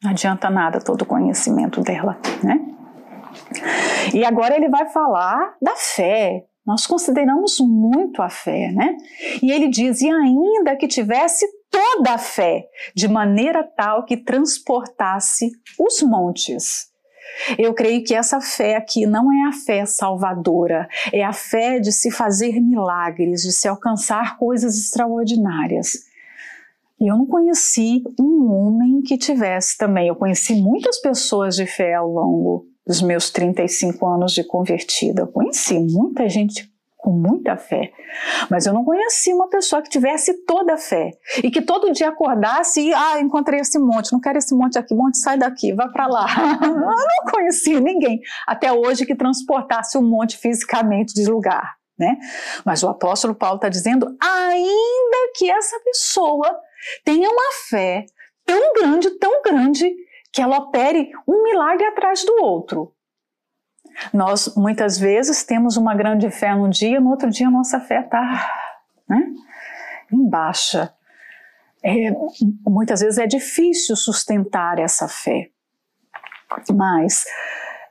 não 0.00 0.12
adianta 0.12 0.48
nada 0.48 0.80
todo 0.80 1.02
o 1.02 1.06
conhecimento 1.06 1.80
dela, 1.80 2.16
né? 2.44 2.60
E 4.14 4.24
agora 4.24 4.56
ele 4.56 4.68
vai 4.68 4.88
falar 4.88 5.56
da 5.60 5.74
fé, 5.74 6.44
nós 6.70 6.86
consideramos 6.86 7.58
muito 7.58 8.22
a 8.22 8.28
fé, 8.28 8.70
né? 8.70 8.96
E 9.42 9.50
ele 9.50 9.66
diz: 9.66 10.00
e 10.00 10.08
ainda 10.08 10.76
que 10.76 10.86
tivesse 10.86 11.44
toda 11.68 12.12
a 12.12 12.18
fé, 12.18 12.64
de 12.94 13.08
maneira 13.08 13.64
tal 13.64 14.04
que 14.04 14.16
transportasse 14.16 15.50
os 15.76 16.00
montes. 16.00 16.88
Eu 17.58 17.74
creio 17.74 18.04
que 18.04 18.14
essa 18.14 18.40
fé 18.40 18.76
aqui 18.76 19.04
não 19.04 19.32
é 19.32 19.48
a 19.48 19.52
fé 19.52 19.84
salvadora, 19.84 20.88
é 21.12 21.24
a 21.24 21.32
fé 21.32 21.80
de 21.80 21.90
se 21.90 22.08
fazer 22.08 22.60
milagres, 22.60 23.42
de 23.42 23.50
se 23.50 23.66
alcançar 23.66 24.38
coisas 24.38 24.78
extraordinárias. 24.78 26.04
E 27.00 27.10
eu 27.10 27.16
não 27.16 27.26
conheci 27.26 28.04
um 28.20 28.48
homem 28.52 29.02
que 29.02 29.18
tivesse 29.18 29.76
também. 29.76 30.06
Eu 30.06 30.14
conheci 30.14 30.54
muitas 30.54 31.00
pessoas 31.00 31.56
de 31.56 31.66
fé 31.66 31.94
ao 31.94 32.08
longo 32.08 32.69
dos 32.86 33.02
meus 33.02 33.30
35 33.30 34.06
anos 34.06 34.32
de 34.32 34.44
convertida. 34.44 35.22
Eu 35.22 35.28
conheci 35.28 35.78
muita 35.78 36.28
gente 36.28 36.70
com 37.00 37.10
muita 37.12 37.56
fé, 37.56 37.92
mas 38.50 38.66
eu 38.66 38.74
não 38.74 38.84
conheci 38.84 39.32
uma 39.32 39.48
pessoa 39.48 39.80
que 39.80 39.88
tivesse 39.88 40.44
toda 40.44 40.74
a 40.74 40.76
fé 40.76 41.10
e 41.42 41.50
que 41.50 41.62
todo 41.62 41.90
dia 41.92 42.08
acordasse 42.08 42.80
e, 42.80 42.92
ah, 42.92 43.18
encontrei 43.20 43.60
esse 43.60 43.78
monte, 43.78 44.12
não 44.12 44.20
quero 44.20 44.38
esse 44.38 44.54
monte 44.54 44.78
aqui, 44.78 44.94
monte, 44.94 45.18
sai 45.18 45.38
daqui, 45.38 45.72
vai 45.72 45.88
para 45.90 46.06
lá. 46.06 46.26
eu 46.62 46.74
não 46.74 47.32
conheci 47.32 47.80
ninguém 47.80 48.20
até 48.46 48.70
hoje 48.72 49.06
que 49.06 49.14
transportasse 49.14 49.96
o 49.96 50.00
um 50.00 50.04
monte 50.04 50.36
fisicamente 50.36 51.14
de 51.14 51.24
lugar. 51.24 51.74
Né? 51.98 52.16
Mas 52.64 52.82
o 52.82 52.88
apóstolo 52.88 53.34
Paulo 53.34 53.56
está 53.56 53.68
dizendo, 53.68 54.06
ainda 54.22 55.32
que 55.36 55.50
essa 55.50 55.78
pessoa 55.80 56.58
tenha 57.04 57.28
uma 57.28 57.52
fé 57.68 58.06
tão 58.46 58.72
grande, 58.72 59.10
tão 59.18 59.42
grande, 59.42 59.94
que 60.32 60.40
ela 60.40 60.58
opere 60.58 61.10
um 61.26 61.42
milagre 61.42 61.86
atrás 61.86 62.24
do 62.24 62.42
outro. 62.42 62.94
Nós 64.12 64.54
muitas 64.56 64.98
vezes 64.98 65.42
temos 65.44 65.76
uma 65.76 65.94
grande 65.94 66.30
fé 66.30 66.54
num 66.54 66.68
dia, 66.68 67.00
no 67.00 67.10
outro 67.10 67.30
dia 67.30 67.50
nossa 67.50 67.80
fé 67.80 68.00
está 68.00 68.50
né, 69.08 69.26
em 70.12 70.28
baixa. 70.28 70.94
É, 71.82 72.10
muitas 72.66 73.00
vezes 73.00 73.18
é 73.18 73.26
difícil 73.26 73.96
sustentar 73.96 74.78
essa 74.78 75.08
fé. 75.08 75.48
Mas 76.72 77.24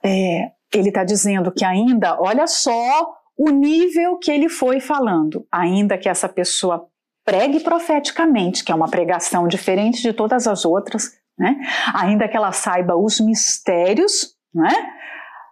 é, 0.03 0.51
ele 0.73 0.89
está 0.89 1.03
dizendo 1.03 1.51
que 1.51 1.65
ainda, 1.65 2.19
olha 2.21 2.45
só 2.47 3.15
o 3.37 3.49
nível 3.49 4.17
que 4.17 4.31
ele 4.31 4.49
foi 4.49 4.79
falando, 4.79 5.47
ainda 5.51 5.97
que 5.97 6.09
essa 6.09 6.27
pessoa 6.27 6.87
pregue 7.25 7.59
profeticamente, 7.61 8.63
que 8.63 8.71
é 8.71 8.75
uma 8.75 8.89
pregação 8.89 9.47
diferente 9.47 10.01
de 10.01 10.13
todas 10.13 10.47
as 10.47 10.65
outras, 10.65 11.11
né? 11.39 11.55
ainda 11.93 12.27
que 12.27 12.35
ela 12.35 12.51
saiba 12.51 12.97
os 12.97 13.19
mistérios 13.21 14.35
né? 14.53 14.69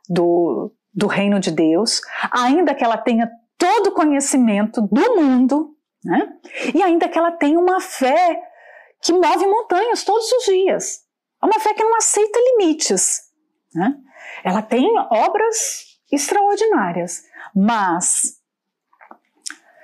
do, 0.10 0.74
do 0.94 1.08
reino 1.08 1.40
de 1.40 1.50
Deus, 1.50 2.02
ainda 2.30 2.76
que 2.76 2.84
ela 2.84 2.98
tenha 2.98 3.30
todo 3.58 3.88
o 3.88 3.94
conhecimento 3.94 4.82
do 4.82 5.16
mundo, 5.16 5.76
né? 6.04 6.28
e 6.76 6.84
ainda 6.84 7.08
que 7.08 7.18
ela 7.18 7.32
tenha 7.32 7.58
uma 7.58 7.80
fé 7.80 8.40
que 9.02 9.14
move 9.14 9.48
montanhas 9.48 10.04
todos 10.04 10.30
os 10.30 10.44
dias. 10.44 11.06
É 11.42 11.46
uma 11.46 11.60
fé 11.60 11.74
que 11.74 11.84
não 11.84 11.96
aceita 11.96 12.40
limites. 12.40 13.22
Né? 13.74 13.96
Ela 14.44 14.62
tem 14.62 14.88
obras 15.10 15.98
extraordinárias, 16.12 17.24
mas 17.56 18.38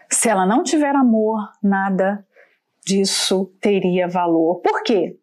se 0.10 0.30
ela 0.30 0.46
não 0.46 0.64
tiver 0.64 0.96
amor, 0.96 1.40
nada 1.62 2.26
disso 2.86 3.54
teria 3.62 4.08
valor. 4.08 4.62
Por 4.62 4.84
quê? 4.84 5.18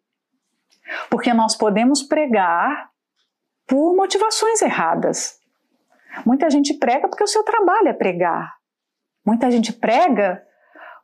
Porque 1.09 1.33
nós 1.33 1.55
podemos 1.55 2.03
pregar 2.03 2.89
por 3.67 3.95
motivações 3.95 4.61
erradas. 4.61 5.39
Muita 6.25 6.49
gente 6.49 6.73
prega 6.73 7.07
porque 7.07 7.23
o 7.23 7.27
seu 7.27 7.43
trabalho 7.43 7.87
é 7.87 7.93
pregar. 7.93 8.53
Muita 9.25 9.49
gente 9.49 9.71
prega 9.71 10.43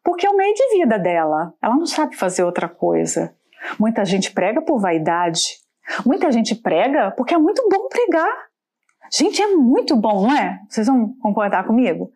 porque 0.04 0.26
é 0.26 0.30
o 0.30 0.36
meio 0.36 0.54
de 0.54 0.78
vida 0.78 0.98
dela. 0.98 1.54
Ela 1.62 1.76
não 1.76 1.86
sabe 1.86 2.16
fazer 2.16 2.44
outra 2.44 2.68
coisa. 2.68 3.36
Muita 3.80 4.04
gente 4.06 4.32
prega 4.32 4.62
por 4.62 4.80
vaidade. 4.80 5.58
Muita 6.06 6.32
gente 6.32 6.56
prega 6.56 7.12
porque 7.12 7.34
é 7.34 7.38
muito 7.38 7.68
bom 7.70 7.88
pregar. 7.88 8.48
Gente, 9.12 9.42
é 9.42 9.48
muito 9.48 9.96
bom, 9.96 10.28
não 10.28 10.36
é? 10.36 10.60
Vocês 10.68 10.88
vão 10.88 11.14
concordar 11.22 11.66
comigo? 11.66 12.12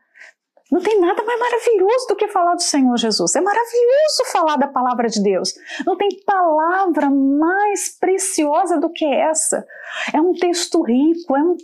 Não 0.71 0.79
tem 0.79 0.99
nada 1.01 1.21
mais 1.23 1.37
maravilhoso 1.37 2.07
do 2.07 2.15
que 2.15 2.29
falar 2.29 2.55
do 2.55 2.61
Senhor 2.61 2.95
Jesus. 2.95 3.35
É 3.35 3.41
maravilhoso 3.41 4.25
falar 4.31 4.55
da 4.55 4.67
palavra 4.67 5.09
de 5.09 5.21
Deus. 5.21 5.53
Não 5.85 5.97
tem 5.97 6.07
palavra 6.25 7.09
mais 7.09 7.89
preciosa 7.99 8.79
do 8.79 8.89
que 8.89 9.05
essa. 9.05 9.65
É 10.13 10.21
um 10.21 10.31
texto 10.31 10.81
rico, 10.81 11.35
é 11.35 11.41
um, 11.43 11.57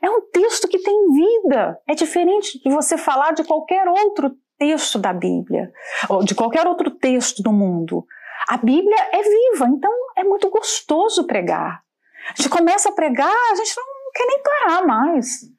é 0.00 0.10
um 0.10 0.20
texto 0.30 0.68
que 0.68 0.78
tem 0.78 1.08
vida. 1.10 1.80
É 1.88 1.94
diferente 1.94 2.62
de 2.62 2.70
você 2.70 2.96
falar 2.96 3.32
de 3.32 3.42
qualquer 3.42 3.88
outro 3.88 4.30
texto 4.56 4.96
da 4.96 5.12
Bíblia, 5.12 5.72
ou 6.08 6.22
de 6.22 6.36
qualquer 6.36 6.64
outro 6.64 6.88
texto 6.88 7.42
do 7.42 7.52
mundo. 7.52 8.06
A 8.48 8.56
Bíblia 8.56 8.96
é 9.10 9.22
viva, 9.22 9.66
então 9.66 9.92
é 10.16 10.22
muito 10.22 10.48
gostoso 10.50 11.26
pregar. 11.26 11.82
A 12.28 12.34
gente 12.40 12.48
começa 12.48 12.90
a 12.90 12.92
pregar, 12.92 13.50
a 13.50 13.54
gente 13.56 13.74
não 13.76 13.84
quer 14.14 14.26
nem 14.26 14.42
parar 14.42 14.86
mais. 14.86 15.50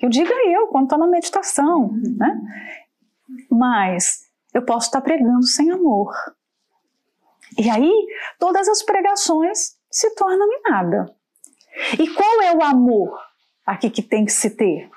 Eu 0.00 0.08
diga 0.08 0.32
eu, 0.46 0.68
quando 0.68 0.84
estou 0.84 0.98
na 0.98 1.06
meditação, 1.06 1.92
né? 2.16 2.40
Mas 3.50 4.28
eu 4.54 4.62
posso 4.64 4.86
estar 4.86 5.00
pregando 5.00 5.42
sem 5.44 5.70
amor. 5.70 6.12
E 7.58 7.68
aí, 7.68 7.92
todas 8.38 8.68
as 8.68 8.82
pregações 8.82 9.76
se 9.90 10.14
tornam 10.14 10.46
em 10.52 10.62
nada. 10.70 11.14
E 11.98 12.08
qual 12.14 12.42
é 12.42 12.54
o 12.54 12.62
amor 12.62 13.18
aqui 13.66 13.90
que 13.90 14.02
tem 14.02 14.24
que 14.24 14.32
se 14.32 14.50
ter? 14.50 14.90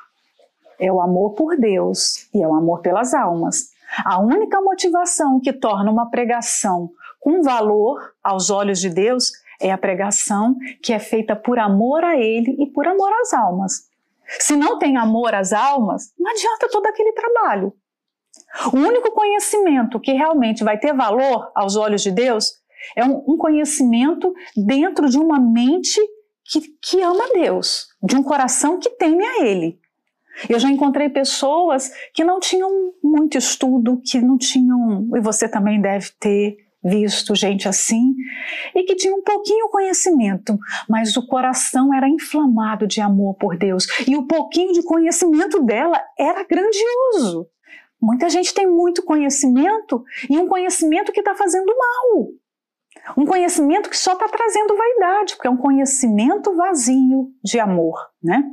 É 0.80 0.92
o 0.92 1.02
amor 1.02 1.34
por 1.34 1.58
Deus 1.58 2.28
e 2.34 2.42
é 2.42 2.48
o 2.48 2.54
amor 2.54 2.82
pelas 2.82 3.14
almas. 3.14 3.72
A 4.06 4.20
única 4.20 4.62
motivação 4.62 5.40
que 5.40 5.54
torna 5.54 5.92
uma 5.92 6.10
pregação 6.10 6.90
com 7.20 7.44
valor 7.44 8.14
aos 8.24 8.50
olhos 8.50 8.80
de 8.80 8.90
Deus 8.90 9.32
é 9.60 9.72
a 9.72 9.78
pregação 9.78 10.56
que 10.82 10.92
é 10.92 11.00
feita 11.00 11.36
por 11.36 11.60
amor 11.60 12.04
a 12.04 12.18
Ele 12.18 12.56
e 12.60 12.66
por 12.68 12.88
amor 12.88 13.12
às 13.22 13.34
almas. 13.34 13.91
Se 14.40 14.56
não 14.56 14.78
tem 14.80 14.98
amor 14.98 15.34
às 15.34 15.54
almas, 15.54 16.12
não 16.18 16.32
adianta 16.32 16.70
todo 16.70 16.86
aquele 16.86 17.12
trabalho. 17.14 17.74
O 18.74 18.78
único 18.78 19.12
conhecimento 19.12 20.00
que 20.00 20.14
realmente 20.14 20.64
vai 20.64 20.78
ter 20.78 20.94
valor 20.94 21.52
aos 21.56 21.76
olhos 21.76 22.02
de 22.02 22.12
Deus 22.12 22.54
é 22.96 23.04
um, 23.04 23.24
um 23.28 23.38
conhecimento 23.38 24.34
dentro 24.56 25.10
de 25.10 25.18
uma 25.18 25.40
mente 25.40 26.00
que, 26.46 26.62
que 26.82 27.02
ama 27.02 27.32
Deus, 27.34 27.88
de 28.02 28.16
um 28.16 28.24
coração 28.24 28.80
que 28.80 28.90
teme 28.90 29.24
a 29.24 29.46
Ele. 29.46 29.80
Eu 30.50 30.60
já 30.60 30.70
encontrei 30.70 31.10
pessoas 31.10 31.92
que 32.14 32.24
não 32.24 32.40
tinham 32.40 32.94
muito 33.04 33.38
estudo, 33.38 34.02
que 34.04 34.20
não 34.20 34.38
tinham, 34.38 35.08
e 35.16 35.20
você 35.20 35.48
também 35.48 35.82
deve 35.82 36.10
ter, 36.20 36.58
visto 36.84 37.36
gente 37.36 37.68
assim, 37.68 38.14
e 38.76 38.84
que 38.84 38.96
tinha 38.96 39.14
um 39.14 39.22
pouquinho 39.22 39.70
conhecimento, 39.70 40.58
mas 40.90 41.16
o 41.16 41.26
coração 41.28 41.94
era 41.94 42.10
inflamado 42.10 42.88
de 42.88 43.00
amor 43.02 43.36
por 43.36 43.58
Deus, 43.58 43.86
e 44.08 44.16
o 44.16 44.26
pouquinho 44.26 44.74
de 44.74 44.84
conhecimento 44.84 45.62
dela 45.64 46.02
era 46.18 46.44
grandioso. 46.44 47.48
Muita 48.02 48.30
gente 48.30 48.54
tem 48.54 48.68
muito 48.68 49.04
conhecimento 49.04 50.04
e 50.28 50.38
um 50.38 50.48
conhecimento 50.48 51.12
que 51.12 51.20
está 51.20 51.36
fazendo 51.36 51.68
mal. 51.68 52.30
Um 53.16 53.26
conhecimento 53.26 53.90
que 53.90 53.98
só 53.98 54.14
está 54.14 54.28
trazendo 54.28 54.76
vaidade, 54.76 55.36
porque 55.36 55.48
é 55.48 55.52
um 55.52 55.58
conhecimento 55.58 56.56
vazio 56.56 57.32
de 57.44 57.60
amor, 57.60 57.96
né? 58.24 58.44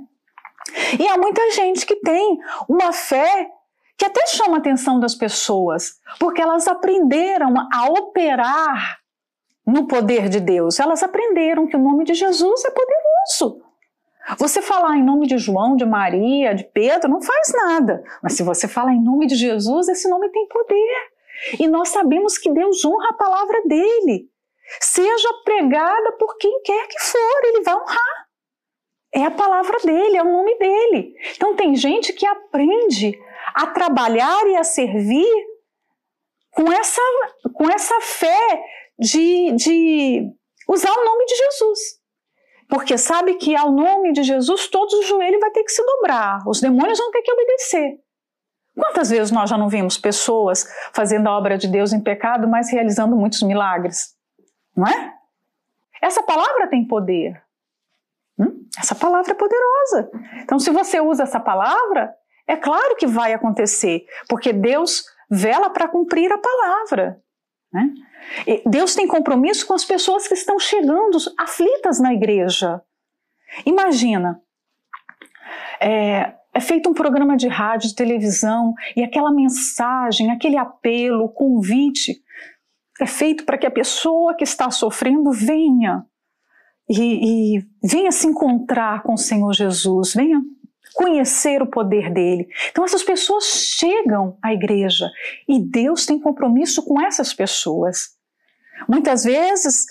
E 0.98 1.08
há 1.08 1.16
muita 1.16 1.50
gente 1.52 1.86
que 1.86 1.96
tem 1.96 2.38
uma 2.68 2.92
fé 2.92 3.50
que 3.98 4.04
até 4.04 4.24
chama 4.28 4.56
a 4.56 4.60
atenção 4.60 5.00
das 5.00 5.16
pessoas, 5.16 5.98
porque 6.20 6.40
elas 6.40 6.68
aprenderam 6.68 7.52
a 7.72 7.86
operar 7.86 8.98
no 9.66 9.88
poder 9.88 10.28
de 10.28 10.38
Deus. 10.38 10.78
Elas 10.78 11.02
aprenderam 11.02 11.66
que 11.66 11.76
o 11.76 11.80
nome 11.80 12.04
de 12.04 12.14
Jesus 12.14 12.64
é 12.64 12.70
poderoso. 12.70 13.60
Você 14.38 14.62
falar 14.62 14.96
em 14.96 15.02
nome 15.02 15.26
de 15.26 15.36
João, 15.36 15.74
de 15.74 15.84
Maria, 15.84 16.54
de 16.54 16.62
Pedro, 16.64 17.10
não 17.10 17.20
faz 17.20 17.52
nada. 17.52 18.04
Mas 18.22 18.34
se 18.34 18.42
você 18.42 18.68
falar 18.68 18.92
em 18.92 19.02
nome 19.02 19.26
de 19.26 19.34
Jesus, 19.34 19.88
esse 19.88 20.08
nome 20.08 20.28
tem 20.28 20.46
poder. 20.46 20.96
E 21.58 21.66
nós 21.66 21.88
sabemos 21.88 22.38
que 22.38 22.52
Deus 22.52 22.84
honra 22.84 23.08
a 23.10 23.14
palavra 23.14 23.62
dele. 23.64 24.28
Seja 24.80 25.28
pregada 25.44 26.12
por 26.12 26.36
quem 26.36 26.62
quer 26.62 26.86
que 26.86 27.00
for, 27.00 27.44
ele 27.44 27.62
vai 27.62 27.74
honrar. 27.74 28.28
É 29.14 29.24
a 29.24 29.30
palavra 29.30 29.78
dele, 29.78 30.18
é 30.18 30.22
o 30.22 30.30
nome 30.30 30.56
dele. 30.58 31.14
Então 31.34 31.56
tem 31.56 31.74
gente 31.74 32.12
que 32.12 32.26
aprende 32.26 33.18
a 33.58 33.66
trabalhar 33.66 34.46
e 34.46 34.56
a 34.56 34.62
servir 34.62 35.26
com 36.52 36.72
essa, 36.72 37.02
com 37.52 37.68
essa 37.68 38.00
fé 38.00 38.62
de, 38.96 39.52
de 39.56 40.32
usar 40.68 40.92
o 40.92 41.04
nome 41.04 41.24
de 41.24 41.34
Jesus. 41.34 41.78
Porque 42.68 42.96
sabe 42.96 43.34
que 43.34 43.56
ao 43.56 43.72
nome 43.72 44.12
de 44.12 44.22
Jesus 44.22 44.68
todos 44.68 44.94
os 44.94 45.06
joelhos 45.08 45.40
vai 45.40 45.50
ter 45.50 45.64
que 45.64 45.72
se 45.72 45.84
dobrar, 45.84 46.38
os 46.46 46.60
demônios 46.60 46.98
vão 46.98 47.10
ter 47.10 47.22
que 47.22 47.32
obedecer. 47.32 47.98
Quantas 48.76 49.10
vezes 49.10 49.32
nós 49.32 49.50
já 49.50 49.58
não 49.58 49.68
vimos 49.68 49.98
pessoas 49.98 50.64
fazendo 50.92 51.26
a 51.26 51.36
obra 51.36 51.58
de 51.58 51.66
Deus 51.66 51.92
em 51.92 52.00
pecado, 52.00 52.46
mas 52.46 52.70
realizando 52.70 53.16
muitos 53.16 53.42
milagres? 53.42 54.14
Não 54.76 54.86
é? 54.86 55.14
Essa 56.00 56.22
palavra 56.22 56.68
tem 56.68 56.86
poder. 56.86 57.42
Hum? 58.38 58.68
Essa 58.78 58.94
palavra 58.94 59.32
é 59.32 59.34
poderosa. 59.34 60.10
Então, 60.42 60.60
se 60.60 60.70
você 60.70 61.00
usa 61.00 61.24
essa 61.24 61.40
palavra, 61.40 62.14
é 62.48 62.56
claro 62.56 62.96
que 62.96 63.06
vai 63.06 63.34
acontecer, 63.34 64.06
porque 64.26 64.52
Deus 64.52 65.04
vela 65.30 65.68
para 65.68 65.86
cumprir 65.86 66.32
a 66.32 66.38
palavra. 66.38 67.22
Né? 67.70 67.92
Deus 68.64 68.94
tem 68.94 69.06
compromisso 69.06 69.66
com 69.66 69.74
as 69.74 69.84
pessoas 69.84 70.26
que 70.26 70.32
estão 70.32 70.58
chegando 70.58 71.18
aflitas 71.38 72.00
na 72.00 72.14
igreja. 72.14 72.80
Imagina, 73.66 74.40
é, 75.78 76.32
é 76.54 76.60
feito 76.60 76.88
um 76.88 76.94
programa 76.94 77.36
de 77.36 77.48
rádio, 77.48 77.90
de 77.90 77.94
televisão, 77.94 78.74
e 78.96 79.04
aquela 79.04 79.30
mensagem, 79.30 80.30
aquele 80.30 80.56
apelo, 80.56 81.28
convite, 81.28 82.22
é 83.00 83.06
feito 83.06 83.44
para 83.44 83.58
que 83.58 83.66
a 83.66 83.70
pessoa 83.70 84.34
que 84.34 84.42
está 84.42 84.70
sofrendo 84.70 85.30
venha 85.30 86.04
e, 86.88 87.58
e 87.58 87.66
venha 87.84 88.10
se 88.10 88.26
encontrar 88.26 89.02
com 89.02 89.12
o 89.12 89.18
Senhor 89.18 89.52
Jesus, 89.52 90.14
venha 90.14 90.42
conhecer 90.94 91.62
o 91.62 91.66
poder 91.66 92.12
dele. 92.12 92.48
Então 92.70 92.84
essas 92.84 93.02
pessoas 93.02 93.44
chegam 93.44 94.36
à 94.42 94.52
igreja 94.52 95.10
e 95.48 95.60
Deus 95.60 96.06
tem 96.06 96.18
compromisso 96.18 96.84
com 96.84 97.00
essas 97.00 97.32
pessoas. 97.32 98.16
Muitas 98.88 99.24
vezes, 99.24 99.84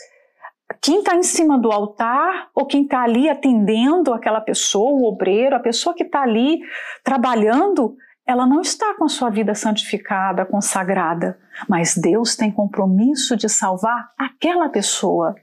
quem 0.82 1.00
está 1.00 1.16
em 1.16 1.24
cima 1.24 1.58
do 1.58 1.72
altar 1.72 2.50
ou 2.54 2.66
quem 2.66 2.84
está 2.84 3.04
ali 3.04 3.30
atendendo 3.30 4.14
aquela 4.14 4.42
pessoa, 4.42 4.92
o 4.92 5.06
obreiro, 5.06 5.56
a 5.56 5.60
pessoa 5.60 5.96
que 5.96 6.04
está 6.04 6.22
ali 6.22 6.60
trabalhando, 7.04 7.96
ela 8.26 8.46
não 8.46 8.62
está 8.62 8.94
com 8.96 9.06
a 9.06 9.10
sua 9.10 9.30
vida 9.30 9.56
santificada, 9.56 10.46
consagrada, 10.46 11.40
mas 11.68 11.96
Deus 11.96 12.36
tem 12.36 12.52
compromisso 12.52 13.38
de 13.38 13.48
salvar 13.48 14.12
aquela 14.18 14.68
pessoa. 14.68 15.34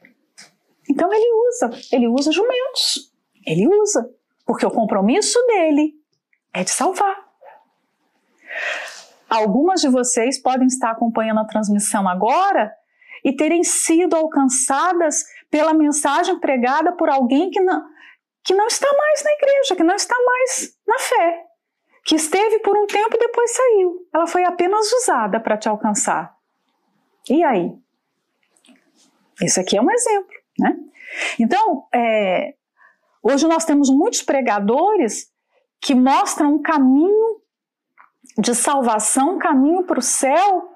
Então 0.88 1.10
ele 1.12 1.32
usa, 1.48 1.70
ele 1.90 2.08
usa 2.08 2.30
jumentos, 2.30 3.10
ele 3.46 3.66
usa 3.66 4.06
porque 4.44 4.66
o 4.66 4.70
compromisso 4.70 5.38
dele 5.46 5.94
é 6.52 6.62
de 6.62 6.70
salvar. 6.70 7.16
Algumas 9.28 9.80
de 9.80 9.88
vocês 9.88 10.40
podem 10.40 10.66
estar 10.66 10.90
acompanhando 10.90 11.40
a 11.40 11.46
transmissão 11.46 12.08
agora 12.08 12.72
e 13.24 13.34
terem 13.34 13.64
sido 13.64 14.14
alcançadas 14.14 15.24
pela 15.50 15.72
mensagem 15.72 16.38
pregada 16.38 16.92
por 16.92 17.08
alguém 17.08 17.50
que 17.50 17.60
não, 17.60 17.82
que 18.44 18.54
não 18.54 18.66
está 18.66 18.86
mais 18.92 19.24
na 19.24 19.32
igreja, 19.32 19.76
que 19.76 19.82
não 19.82 19.94
está 19.94 20.14
mais 20.24 20.76
na 20.86 20.98
fé, 20.98 21.44
que 22.04 22.14
esteve 22.14 22.58
por 22.60 22.76
um 22.76 22.86
tempo 22.86 23.16
e 23.16 23.18
depois 23.18 23.50
saiu. 23.56 24.06
Ela 24.14 24.26
foi 24.26 24.44
apenas 24.44 24.92
usada 24.92 25.40
para 25.40 25.56
te 25.56 25.68
alcançar. 25.68 26.36
E 27.28 27.42
aí? 27.42 27.72
Esse 29.40 29.58
aqui 29.58 29.76
é 29.76 29.80
um 29.80 29.90
exemplo, 29.90 30.34
né? 30.58 30.76
Então, 31.40 31.88
é, 31.92 32.54
Hoje 33.24 33.48
nós 33.48 33.64
temos 33.64 33.88
muitos 33.88 34.20
pregadores 34.22 35.32
que 35.80 35.94
mostram 35.94 36.56
um 36.56 36.62
caminho 36.62 37.40
de 38.38 38.54
salvação, 38.54 39.36
um 39.36 39.38
caminho 39.38 39.84
para 39.84 39.98
o 39.98 40.02
céu 40.02 40.68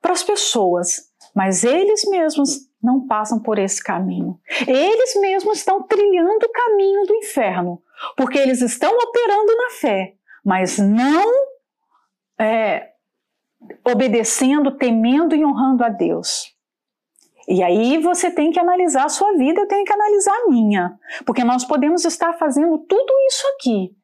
para 0.00 0.12
as 0.12 0.22
pessoas. 0.22 1.08
mas 1.34 1.62
eles 1.62 2.04
mesmos 2.08 2.68
não 2.82 3.06
passam 3.06 3.40
por 3.40 3.58
esse 3.58 3.82
caminho. 3.82 4.40
Eles 4.66 5.14
mesmos 5.20 5.58
estão 5.58 5.82
trilhando 5.82 6.46
o 6.46 6.52
caminho 6.52 7.06
do 7.06 7.14
inferno, 7.14 7.82
porque 8.16 8.38
eles 8.38 8.60
estão 8.60 8.90
operando 8.96 9.56
na 9.56 9.70
fé, 9.70 10.14
mas 10.44 10.78
não 10.78 11.24
é, 12.40 12.90
obedecendo, 13.84 14.76
temendo 14.76 15.34
e 15.34 15.44
honrando 15.44 15.84
a 15.84 15.88
Deus. 15.88 16.56
E 17.48 17.62
aí 17.62 17.96
você 17.96 18.30
tem 18.30 18.50
que 18.50 18.60
analisar 18.60 19.06
a 19.06 19.08
sua 19.08 19.32
vida, 19.32 19.62
eu 19.62 19.66
tenho 19.66 19.84
que 19.84 19.92
analisar 19.92 20.34
a 20.34 20.50
minha, 20.50 20.98
porque 21.24 21.42
nós 21.42 21.64
podemos 21.64 22.04
estar 22.04 22.34
fazendo 22.34 22.76
tudo 22.80 23.12
isso 23.26 23.42
aqui, 23.54 23.96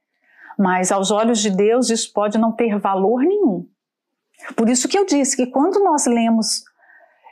mas 0.58 0.90
aos 0.90 1.10
olhos 1.10 1.40
de 1.40 1.50
Deus 1.50 1.90
isso 1.90 2.10
pode 2.14 2.38
não 2.38 2.52
ter 2.52 2.78
valor 2.78 3.20
nenhum. 3.20 3.68
Por 4.56 4.68
isso 4.70 4.88
que 4.88 4.98
eu 4.98 5.04
disse 5.04 5.36
que 5.36 5.46
quando 5.46 5.78
nós 5.84 6.06
lemos 6.06 6.64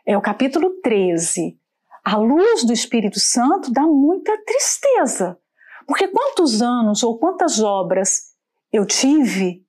é, 0.06 0.16
o 0.16 0.20
capítulo 0.20 0.70
13, 0.82 1.58
a 2.04 2.16
luz 2.16 2.64
do 2.64 2.74
Espírito 2.74 3.18
Santo 3.18 3.72
dá 3.72 3.82
muita 3.82 4.36
tristeza. 4.44 5.38
Porque 5.86 6.08
quantos 6.08 6.60
anos 6.60 7.02
ou 7.02 7.18
quantas 7.18 7.60
obras 7.60 8.34
eu 8.72 8.84
tive, 8.84 9.64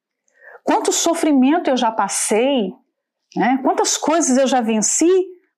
quanto 0.64 0.92
sofrimento 0.92 1.70
eu 1.70 1.78
já 1.78 1.92
passei, 1.92 2.74
né? 3.36 3.60
quantas 3.64 3.98
coisas 3.98 4.38
eu 4.38 4.48
já 4.48 4.62
venci, 4.62 5.10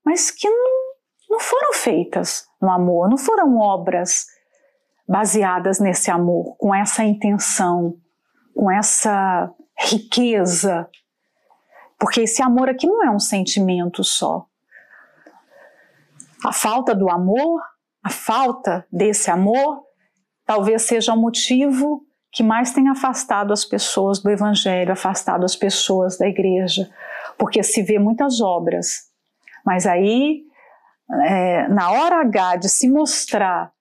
mas 0.05 0.29
que 0.29 0.49
não, 0.49 0.93
não 1.29 1.39
foram 1.39 1.73
feitas 1.73 2.47
no 2.61 2.69
amor, 2.69 3.09
não 3.09 3.17
foram 3.17 3.57
obras 3.57 4.27
baseadas 5.07 5.79
nesse 5.79 6.11
amor, 6.11 6.55
com 6.57 6.73
essa 6.73 7.03
intenção, 7.03 7.95
com 8.55 8.71
essa 8.71 9.51
riqueza. 9.77 10.87
Porque 11.99 12.21
esse 12.21 12.41
amor 12.41 12.69
aqui 12.69 12.87
não 12.87 13.03
é 13.03 13.09
um 13.09 13.19
sentimento 13.19 14.03
só. 14.03 14.45
A 16.45 16.53
falta 16.53 16.93
do 16.93 17.09
amor, 17.09 17.61
a 18.03 18.09
falta 18.09 18.85
desse 18.91 19.31
amor, 19.31 19.83
talvez 20.45 20.83
seja 20.83 21.13
o 21.13 21.17
motivo 21.17 22.05
que 22.31 22.43
mais 22.43 22.73
tem 22.73 22.89
afastado 22.89 23.53
as 23.53 23.63
pessoas 23.63 24.19
do 24.19 24.29
Evangelho, 24.29 24.91
afastado 24.91 25.45
as 25.45 25.55
pessoas 25.55 26.17
da 26.17 26.27
igreja, 26.27 26.89
porque 27.37 27.63
se 27.63 27.81
vê 27.81 27.97
muitas 27.97 28.41
obras, 28.41 29.04
mas 29.65 29.87
aí, 29.87 30.43
é, 31.25 31.67
na 31.67 31.91
hora 31.91 32.21
H 32.21 32.57
de 32.57 32.69
se 32.69 32.89
mostrar 32.89 33.71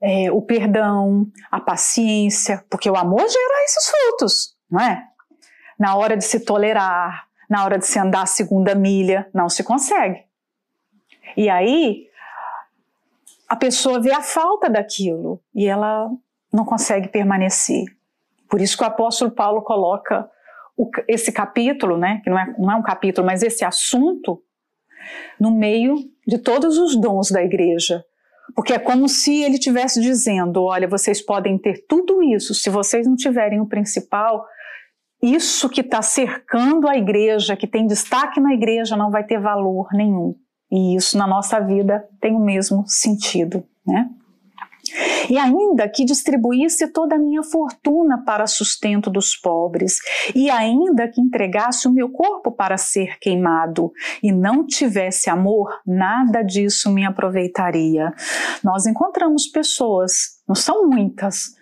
é, 0.00 0.30
o 0.30 0.42
perdão, 0.42 1.26
a 1.50 1.60
paciência, 1.60 2.64
porque 2.70 2.90
o 2.90 2.96
amor 2.96 3.20
gera 3.20 3.64
esses 3.64 3.88
frutos, 3.88 4.56
não 4.70 4.80
é? 4.80 5.02
Na 5.78 5.96
hora 5.96 6.16
de 6.16 6.24
se 6.24 6.40
tolerar, 6.40 7.26
na 7.48 7.64
hora 7.64 7.78
de 7.78 7.86
se 7.86 7.98
andar 7.98 8.22
a 8.22 8.26
segunda 8.26 8.74
milha, 8.74 9.28
não 9.32 9.48
se 9.48 9.64
consegue. 9.64 10.24
E 11.36 11.48
aí, 11.48 12.06
a 13.48 13.56
pessoa 13.56 14.00
vê 14.00 14.12
a 14.12 14.22
falta 14.22 14.68
daquilo 14.68 15.40
e 15.54 15.66
ela 15.66 16.10
não 16.52 16.64
consegue 16.64 17.08
permanecer. 17.08 17.84
Por 18.48 18.60
isso 18.60 18.76
que 18.76 18.84
o 18.84 18.86
apóstolo 18.86 19.30
Paulo 19.30 19.62
coloca 19.62 20.30
o, 20.76 20.88
esse 21.08 21.32
capítulo, 21.32 21.96
né, 21.96 22.20
que 22.22 22.30
não 22.30 22.38
é, 22.38 22.54
não 22.58 22.72
é 22.72 22.76
um 22.76 22.82
capítulo, 22.82 23.26
mas 23.26 23.42
esse 23.42 23.64
assunto, 23.64 24.42
no 25.38 25.50
meio 25.50 25.96
de 26.26 26.38
todos 26.38 26.78
os 26.78 26.98
dons 27.00 27.30
da 27.30 27.42
igreja. 27.42 28.04
Porque 28.54 28.72
é 28.72 28.78
como 28.78 29.08
se 29.08 29.42
ele 29.42 29.54
estivesse 29.54 30.00
dizendo: 30.00 30.62
olha, 30.62 30.88
vocês 30.88 31.20
podem 31.20 31.58
ter 31.58 31.84
tudo 31.88 32.22
isso, 32.22 32.54
se 32.54 32.68
vocês 32.70 33.06
não 33.06 33.16
tiverem 33.16 33.60
o 33.60 33.66
principal, 33.66 34.44
isso 35.22 35.68
que 35.68 35.80
está 35.80 36.02
cercando 36.02 36.86
a 36.86 36.96
igreja, 36.96 37.56
que 37.56 37.66
tem 37.66 37.86
destaque 37.86 38.40
na 38.40 38.52
igreja, 38.52 38.96
não 38.96 39.10
vai 39.10 39.24
ter 39.24 39.40
valor 39.40 39.88
nenhum. 39.92 40.34
E 40.70 40.96
isso 40.96 41.16
na 41.16 41.26
nossa 41.26 41.60
vida 41.60 42.06
tem 42.20 42.34
o 42.34 42.44
mesmo 42.44 42.84
sentido, 42.86 43.64
né? 43.86 44.08
E 45.30 45.38
ainda 45.38 45.88
que 45.88 46.04
distribuísse 46.04 46.88
toda 46.88 47.16
a 47.16 47.18
minha 47.18 47.42
fortuna 47.42 48.22
para 48.24 48.46
sustento 48.46 49.10
dos 49.10 49.36
pobres, 49.36 49.98
e 50.34 50.50
ainda 50.50 51.08
que 51.08 51.20
entregasse 51.20 51.88
o 51.88 51.92
meu 51.92 52.10
corpo 52.10 52.52
para 52.52 52.76
ser 52.76 53.18
queimado, 53.18 53.92
e 54.22 54.32
não 54.32 54.66
tivesse 54.66 55.30
amor, 55.30 55.80
nada 55.86 56.42
disso 56.42 56.90
me 56.90 57.04
aproveitaria. 57.04 58.12
Nós 58.62 58.86
encontramos 58.86 59.46
pessoas, 59.46 60.40
não 60.46 60.54
são 60.54 60.86
muitas, 60.88 61.54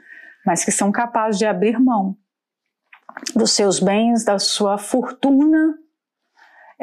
mas 0.44 0.64
que 0.64 0.72
são 0.72 0.90
capazes 0.90 1.38
de 1.38 1.46
abrir 1.46 1.78
mão 1.78 2.16
dos 3.34 3.52
seus 3.52 3.78
bens, 3.78 4.24
da 4.24 4.38
sua 4.38 4.78
fortuna 4.78 5.74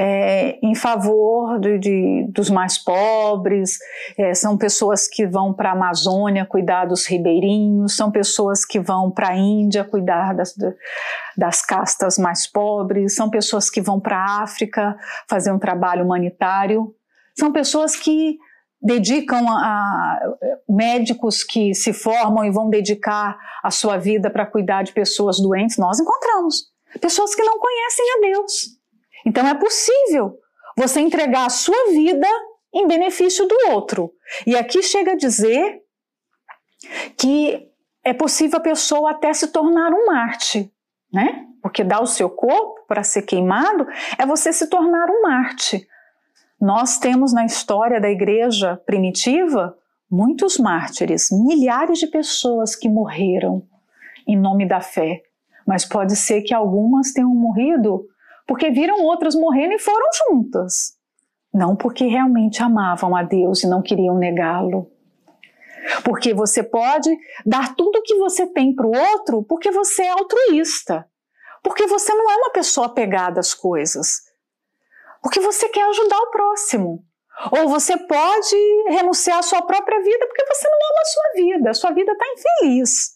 é, 0.02 0.58
em 0.64 0.74
favor 0.74 1.60
de, 1.60 1.78
de, 1.78 2.28
dos 2.30 2.50
mais 2.50 2.78
pobres, 2.78 3.78
é, 4.18 4.34
são 4.34 4.58
pessoas 4.58 5.10
que 5.10 5.28
vão 5.28 5.54
para 5.54 5.72
a 5.72 5.74
Amazônia 5.74 6.46
cuidar 6.46 6.86
dos 6.86 7.06
ribeirinhos, 7.06 7.98
são 7.98 8.10
pessoas 8.10 8.64
que 8.64 8.80
vão 8.80 9.12
para 9.12 9.32
a 9.32 9.36
Índia 9.36 9.84
cuidar 9.84 10.34
das, 10.34 10.56
das 11.36 11.62
castas 11.66 12.18
mais 12.18 12.48
pobres, 12.48 13.14
são 13.14 13.30
pessoas 13.30 13.70
que 13.70 13.82
vão 13.82 14.00
para 14.00 14.16
a 14.16 14.42
África 14.42 14.98
fazer 15.28 15.52
um 15.52 15.60
trabalho 15.60 16.06
humanitário, 16.06 16.96
são 17.38 17.52
pessoas 17.52 17.98
que 17.98 18.38
dedicam 18.82 19.46
a, 19.50 19.58
a, 19.58 20.20
médicos 20.70 21.44
que 21.44 21.74
se 21.74 21.92
formam 21.92 22.46
e 22.46 22.52
vão 22.52 22.70
dedicar 22.70 23.38
a 23.62 23.70
sua 23.70 23.98
vida 23.98 24.30
para 24.30 24.46
cuidar 24.46 24.82
de 24.84 24.94
pessoas 24.94 25.42
doentes, 25.42 25.78
nós 25.78 26.00
encontramos 26.00 26.70
pessoas 27.02 27.36
que 27.36 27.44
não 27.44 27.60
conhecem 27.60 28.06
a 28.16 28.22
Deus 28.22 28.79
então 29.26 29.48
é 29.48 29.54
possível 29.54 30.38
você 30.78 31.00
entregar 31.00 31.46
a 31.46 31.50
sua 31.50 31.92
vida 31.92 32.28
em 32.74 32.88
benefício 32.88 33.48
do 33.48 33.56
outro. 33.72 34.12
E 34.46 34.56
aqui 34.56 34.82
chega 34.82 35.14
a 35.14 35.18
dizer 35.18 35.82
que 37.18 37.68
é 38.04 38.14
possível 38.14 38.60
a 38.60 38.62
pessoa 38.62 39.12
até 39.12 39.34
se 39.34 39.48
tornar 39.48 39.92
um 39.92 40.06
Marte, 40.06 40.72
né? 41.12 41.46
Porque 41.62 41.84
dar 41.84 42.02
o 42.02 42.08
seu 42.08 42.30
corpo 42.30 42.86
para 42.88 43.04
ser 43.04 43.24
queimado 43.24 43.86
é 44.18 44.26
você 44.26 44.54
se 44.54 44.68
tornar 44.68 45.10
um 45.10 45.22
Marte. 45.24 45.86
Nós 46.60 46.98
temos 46.98 47.34
na 47.34 47.46
história 47.46 48.00
da 48.00 48.10
igreja 48.10 48.78
primitiva 48.86 49.78
muitos 50.10 50.58
mártires, 50.58 51.30
milhares 51.32 52.00
de 52.00 52.08
pessoas 52.08 52.76
que 52.76 52.90
morreram 52.90 53.64
em 54.28 54.38
nome 54.38 54.68
da 54.68 54.82
fé. 54.82 55.22
Mas 55.66 55.86
pode 55.86 56.16
ser 56.16 56.42
que 56.42 56.54
algumas 56.54 57.12
tenham 57.12 57.34
morrido 57.34 58.08
porque 58.50 58.72
viram 58.72 59.04
outras 59.04 59.36
morrendo 59.36 59.76
e 59.76 59.80
foram 59.80 60.08
juntas. 60.28 60.98
Não 61.54 61.76
porque 61.76 62.08
realmente 62.08 62.64
amavam 62.64 63.16
a 63.16 63.22
Deus 63.22 63.64
e 63.64 63.70
não 63.70 63.80
queriam 63.80 64.18
negá-lo. 64.18 64.92
Porque 66.04 66.34
você 66.34 66.64
pode 66.64 67.16
dar 67.46 67.76
tudo 67.76 68.00
o 68.00 68.02
que 68.02 68.16
você 68.16 68.48
tem 68.48 68.74
para 68.74 68.88
o 68.88 68.92
outro 68.92 69.44
porque 69.44 69.70
você 69.70 70.02
é 70.02 70.10
altruísta. 70.10 71.08
Porque 71.62 71.86
você 71.86 72.12
não 72.12 72.28
é 72.28 72.38
uma 72.38 72.50
pessoa 72.50 72.88
apegada 72.88 73.40
às 73.40 73.54
coisas. 73.54 74.14
Porque 75.22 75.40
você 75.40 75.70
quer 75.70 75.88
ajudar 75.88 76.18
o 76.18 76.32
próximo. 76.32 77.06
Ou 77.52 77.70
você 77.70 77.96
pode 77.98 78.56
renunciar 78.88 79.38
à 79.38 79.44
sua 79.44 79.62
própria 79.62 80.02
vida 80.02 80.26
porque 80.26 80.46
você 80.46 80.68
não 80.68 80.78
ama 80.90 81.02
a 81.02 81.06
sua 81.06 81.32
vida. 81.36 81.70
A 81.70 81.74
sua 81.76 81.92
vida 81.92 82.12
está 82.14 82.26
infeliz. 82.34 83.12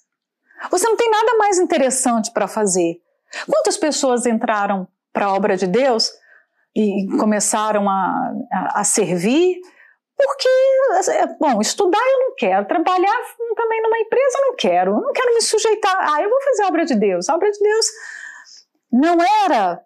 Você 0.70 0.88
não 0.88 0.96
tem 0.96 1.10
nada 1.10 1.38
mais 1.40 1.58
interessante 1.58 2.32
para 2.32 2.48
fazer. 2.48 3.02
Quantas 3.48 3.78
pessoas 3.78 4.28
entraram 4.28 4.88
para 5.14 5.28
a 5.28 5.34
obra 5.34 5.56
de 5.56 5.68
Deus 5.68 6.12
e 6.76 7.08
começaram 7.20 7.88
a, 7.88 8.34
a, 8.52 8.82
a 8.82 8.84
servir, 8.84 9.62
porque, 10.18 10.50
é, 11.12 11.28
bom, 11.40 11.62
estudar 11.62 12.00
eu 12.00 12.20
não 12.28 12.36
quero, 12.36 12.68
trabalhar 12.68 13.22
também 13.56 13.82
numa 13.82 14.00
empresa 14.00 14.38
eu 14.40 14.48
não 14.48 14.56
quero, 14.56 14.92
eu 14.92 15.02
não 15.02 15.14
quero 15.14 15.34
me 15.34 15.42
sujeitar, 15.42 15.96
ah, 16.00 16.22
eu 16.22 16.30
vou 16.30 16.42
fazer 16.42 16.64
a 16.64 16.68
obra 16.68 16.86
de 16.86 16.96
Deus. 16.96 17.30
A 17.30 17.36
obra 17.36 17.52
de 17.52 17.60
Deus 17.60 17.86
não 18.92 19.18
era 19.46 19.82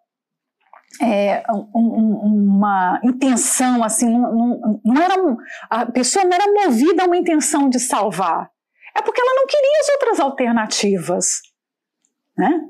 é, 1.01 1.43
um, 1.73 2.43
uma 2.53 2.99
intenção 3.03 3.83
assim, 3.83 4.09
não, 4.09 4.33
não, 4.33 4.81
não 4.83 5.01
era 5.01 5.21
um, 5.21 5.37
a 5.69 5.85
pessoa 5.85 6.25
não 6.25 6.33
era 6.33 6.51
movida 6.51 7.03
a 7.03 7.05
uma 7.05 7.17
intenção 7.17 7.69
de 7.69 7.79
salvar, 7.79 8.49
é 8.95 9.01
porque 9.01 9.21
ela 9.21 9.35
não 9.35 9.45
queria 9.45 9.79
as 9.81 9.89
outras 9.89 10.19
alternativas, 10.19 11.41
né? 12.37 12.61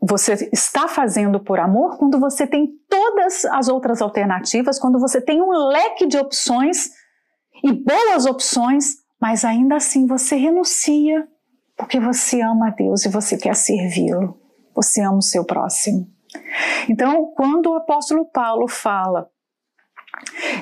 Você 0.00 0.48
está 0.52 0.88
fazendo 0.88 1.38
por 1.40 1.60
amor 1.60 1.98
quando 1.98 2.18
você 2.18 2.46
tem 2.46 2.68
todas 2.88 3.44
as 3.44 3.68
outras 3.68 4.00
alternativas, 4.00 4.78
quando 4.78 4.98
você 4.98 5.20
tem 5.20 5.42
um 5.42 5.50
leque 5.50 6.06
de 6.06 6.16
opções 6.16 6.90
e 7.62 7.72
boas 7.72 8.24
opções, 8.24 8.96
mas 9.20 9.44
ainda 9.44 9.76
assim 9.76 10.06
você 10.06 10.36
renuncia 10.36 11.28
porque 11.76 11.98
você 11.98 12.40
ama 12.42 12.68
a 12.68 12.70
Deus 12.70 13.04
e 13.04 13.08
você 13.08 13.36
quer 13.36 13.54
servi-lo. 13.54 14.38
Você 14.74 15.00
ama 15.00 15.18
o 15.18 15.22
seu 15.22 15.44
próximo. 15.44 16.06
Então, 16.88 17.32
quando 17.34 17.70
o 17.70 17.76
apóstolo 17.76 18.24
Paulo 18.26 18.68
fala 18.68 19.28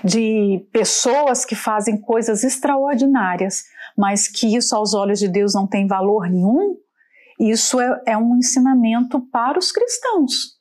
de 0.05 0.67
pessoas 0.73 1.45
que 1.45 1.55
fazem 1.55 2.01
coisas 2.01 2.45
extraordinárias, 2.45 3.65
mas 3.97 4.29
que 4.29 4.57
isso 4.57 4.75
aos 4.77 4.95
olhos 4.95 5.19
de 5.19 5.29
Deus 5.29 5.55
não 5.55 5.67
tem 5.67 5.87
valor 5.87 6.29
nenhum, 6.29 6.77
isso 7.39 7.81
é, 7.81 8.03
é 8.07 8.17
um 8.17 8.37
ensinamento 8.37 9.21
para 9.31 9.59
os 9.59 9.71
cristãos. 9.71 10.59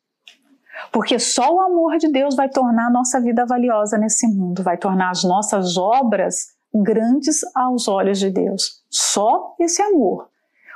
Porque 0.92 1.18
só 1.18 1.54
o 1.54 1.60
amor 1.60 1.98
de 1.98 2.12
Deus 2.12 2.36
vai 2.36 2.50
tornar 2.50 2.88
a 2.88 2.92
nossa 2.92 3.20
vida 3.20 3.46
valiosa 3.46 3.98
nesse 3.98 4.28
mundo, 4.28 4.64
vai 4.64 4.78
tornar 4.78 5.10
as 5.10 5.24
nossas 5.24 5.78
obras 5.78 6.58
grandes 6.74 7.40
aos 7.56 7.88
olhos 7.88 8.20
de 8.20 8.30
Deus. 8.30 8.84
Só 8.90 9.56
esse 9.60 9.82
amor. 9.82 10.30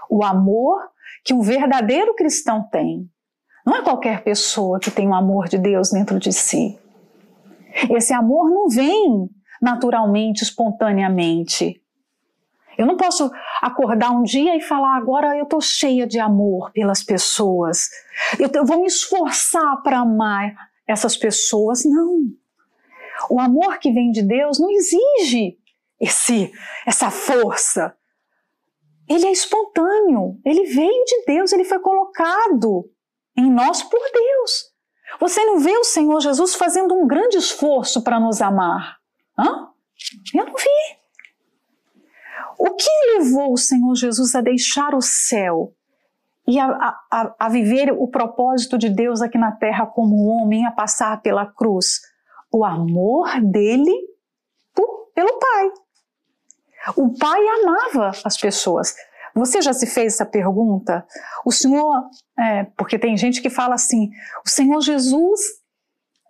O 0.10 0.24
amor 0.24 0.80
que 1.24 1.34
um 1.34 1.42
verdadeiro 1.42 2.16
cristão 2.16 2.68
tem. 2.72 3.08
Não 3.66 3.76
é 3.76 3.84
qualquer 3.84 4.24
pessoa 4.24 4.80
que 4.80 4.90
tem 4.90 5.08
o 5.08 5.14
amor 5.14 5.48
de 5.48 5.58
Deus 5.58 5.92
dentro 5.92 6.20
de 6.20 6.34
si. 6.34 6.80
Esse 7.90 8.14
amor 8.14 8.50
não 8.50 8.68
vem 8.68 9.30
naturalmente, 9.62 10.44
espontaneamente. 10.44 11.81
Eu 12.78 12.86
não 12.86 12.98
posso 12.98 13.30
acordar 13.62 14.12
um 14.12 14.24
dia 14.24 14.56
e 14.56 14.62
falar, 14.62 14.96
agora 14.96 15.38
eu 15.38 15.44
estou 15.44 15.62
cheia 15.62 16.08
de 16.08 16.20
amor 16.20 16.72
pelas 16.72 17.04
pessoas. 17.04 17.90
Eu, 18.40 18.50
eu 18.54 18.66
vou 18.66 18.82
me 18.82 18.88
esforçar 18.88 19.82
para 19.84 20.00
amar 20.00 20.54
essas 20.88 21.16
pessoas. 21.18 21.84
Não. 21.86 22.22
O 23.30 23.40
amor 23.40 23.78
que 23.78 23.92
vem 23.92 24.12
de 24.12 24.22
Deus 24.22 24.60
não 24.60 24.70
exige 24.72 25.58
esse, 26.00 26.52
essa 26.86 27.12
força. 27.12 27.96
Ele 29.08 29.28
é 29.28 29.32
espontâneo, 29.32 30.40
ele 30.46 30.64
veio 30.66 31.04
de 31.06 31.26
Deus, 31.28 31.52
ele 31.52 31.66
foi 31.66 31.80
colocado 31.80 32.90
em 33.38 33.52
nós 33.52 33.84
por 33.84 34.00
Deus. 34.14 34.72
Você 35.20 35.44
não 35.44 35.60
vê 35.60 35.76
o 35.78 35.84
Senhor 35.84 36.20
Jesus 36.22 36.56
fazendo 36.56 36.94
um 36.94 37.06
grande 37.06 37.38
esforço 37.38 38.02
para 38.04 38.20
nos 38.20 38.42
amar? 38.42 38.98
Hã? 39.38 39.68
Eu 40.34 40.46
não 40.46 40.54
vi. 40.54 41.01
O 42.64 42.76
que 42.76 42.90
levou 43.18 43.54
o 43.54 43.58
Senhor 43.58 43.96
Jesus 43.96 44.36
a 44.36 44.42
deixar 44.42 44.94
o 44.94 45.02
céu 45.02 45.74
e 46.48 46.60
a, 46.60 46.68
a, 47.12 47.36
a 47.40 47.50
viver 47.50 47.92
o 47.92 48.08
propósito 48.08 48.78
de 48.78 48.88
Deus 48.88 49.20
aqui 49.20 49.36
na 49.36 49.52
terra 49.52 49.88
como 49.88 50.28
homem, 50.28 50.68
a 50.68 50.72
passar 50.72 51.20
pela 51.24 51.44
cruz? 51.44 52.00
O 52.54 52.64
amor 52.64 53.42
dele 53.42 53.92
por, 54.76 55.08
pelo 55.16 55.40
Pai. 55.40 55.72
O 56.96 57.18
pai 57.18 57.42
amava 57.64 58.12
as 58.24 58.38
pessoas. 58.38 58.94
Você 59.34 59.60
já 59.60 59.74
se 59.74 59.88
fez 59.88 60.14
essa 60.14 60.26
pergunta? 60.26 61.04
O 61.44 61.52
Senhor, 61.52 62.04
é, 62.38 62.66
porque 62.78 63.00
tem 63.00 63.18
gente 63.18 63.42
que 63.42 63.50
fala 63.50 63.74
assim: 63.74 64.12
o 64.46 64.50
Senhor 64.50 64.82
Jesus 64.82 65.42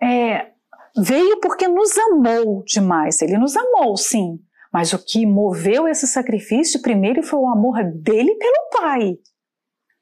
é, 0.01 0.49
veio 0.97 1.41
porque 1.41 1.67
nos 1.67 1.97
amou 1.97 2.63
demais. 2.63 3.21
Ele 3.21 3.37
nos 3.37 3.57
amou, 3.57 3.97
sim. 3.97 4.39
Mas 4.71 4.93
o 4.93 4.99
que 4.99 5.25
moveu 5.25 5.87
esse 5.87 6.07
sacrifício 6.07 6.81
primeiro 6.81 7.21
foi 7.21 7.39
o 7.39 7.47
amor 7.47 7.83
dele 7.83 8.35
pelo 8.35 8.69
Pai. 8.71 9.17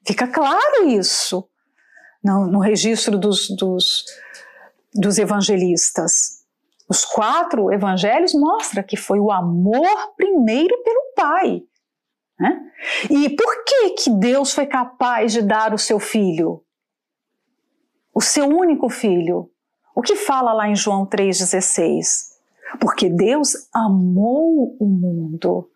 Fica 0.06 0.28
claro 0.28 0.88
isso 0.88 1.48
no, 2.22 2.46
no 2.46 2.60
registro 2.60 3.18
dos, 3.18 3.48
dos, 3.56 4.04
dos 4.94 5.18
evangelistas. 5.18 6.40
Os 6.88 7.04
quatro 7.04 7.72
evangelhos 7.72 8.34
mostram 8.34 8.82
que 8.82 8.96
foi 8.96 9.18
o 9.18 9.30
amor 9.30 10.14
primeiro 10.16 10.82
pelo 10.82 11.12
Pai. 11.16 11.62
Né? 12.38 12.60
E 13.10 13.30
por 13.30 13.64
que, 13.64 13.90
que 13.90 14.10
Deus 14.10 14.52
foi 14.52 14.66
capaz 14.66 15.32
de 15.32 15.42
dar 15.42 15.74
o 15.74 15.78
seu 15.78 15.98
filho? 16.00 16.64
O 18.14 18.20
seu 18.20 18.46
único 18.46 18.88
filho. 18.88 19.50
O 19.94 20.02
que 20.02 20.16
fala 20.16 20.52
lá 20.52 20.68
em 20.68 20.74
João 20.74 21.06
3,16? 21.06 22.29
Porque 22.78 23.08
Deus 23.08 23.68
amou 23.74 24.76
o 24.78 24.86
mundo. 24.86 25.70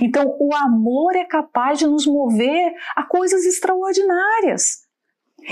Então, 0.00 0.36
o 0.40 0.54
amor 0.54 1.14
é 1.14 1.24
capaz 1.24 1.78
de 1.78 1.86
nos 1.86 2.06
mover 2.06 2.74
a 2.94 3.02
coisas 3.04 3.44
extraordinárias. 3.44 4.86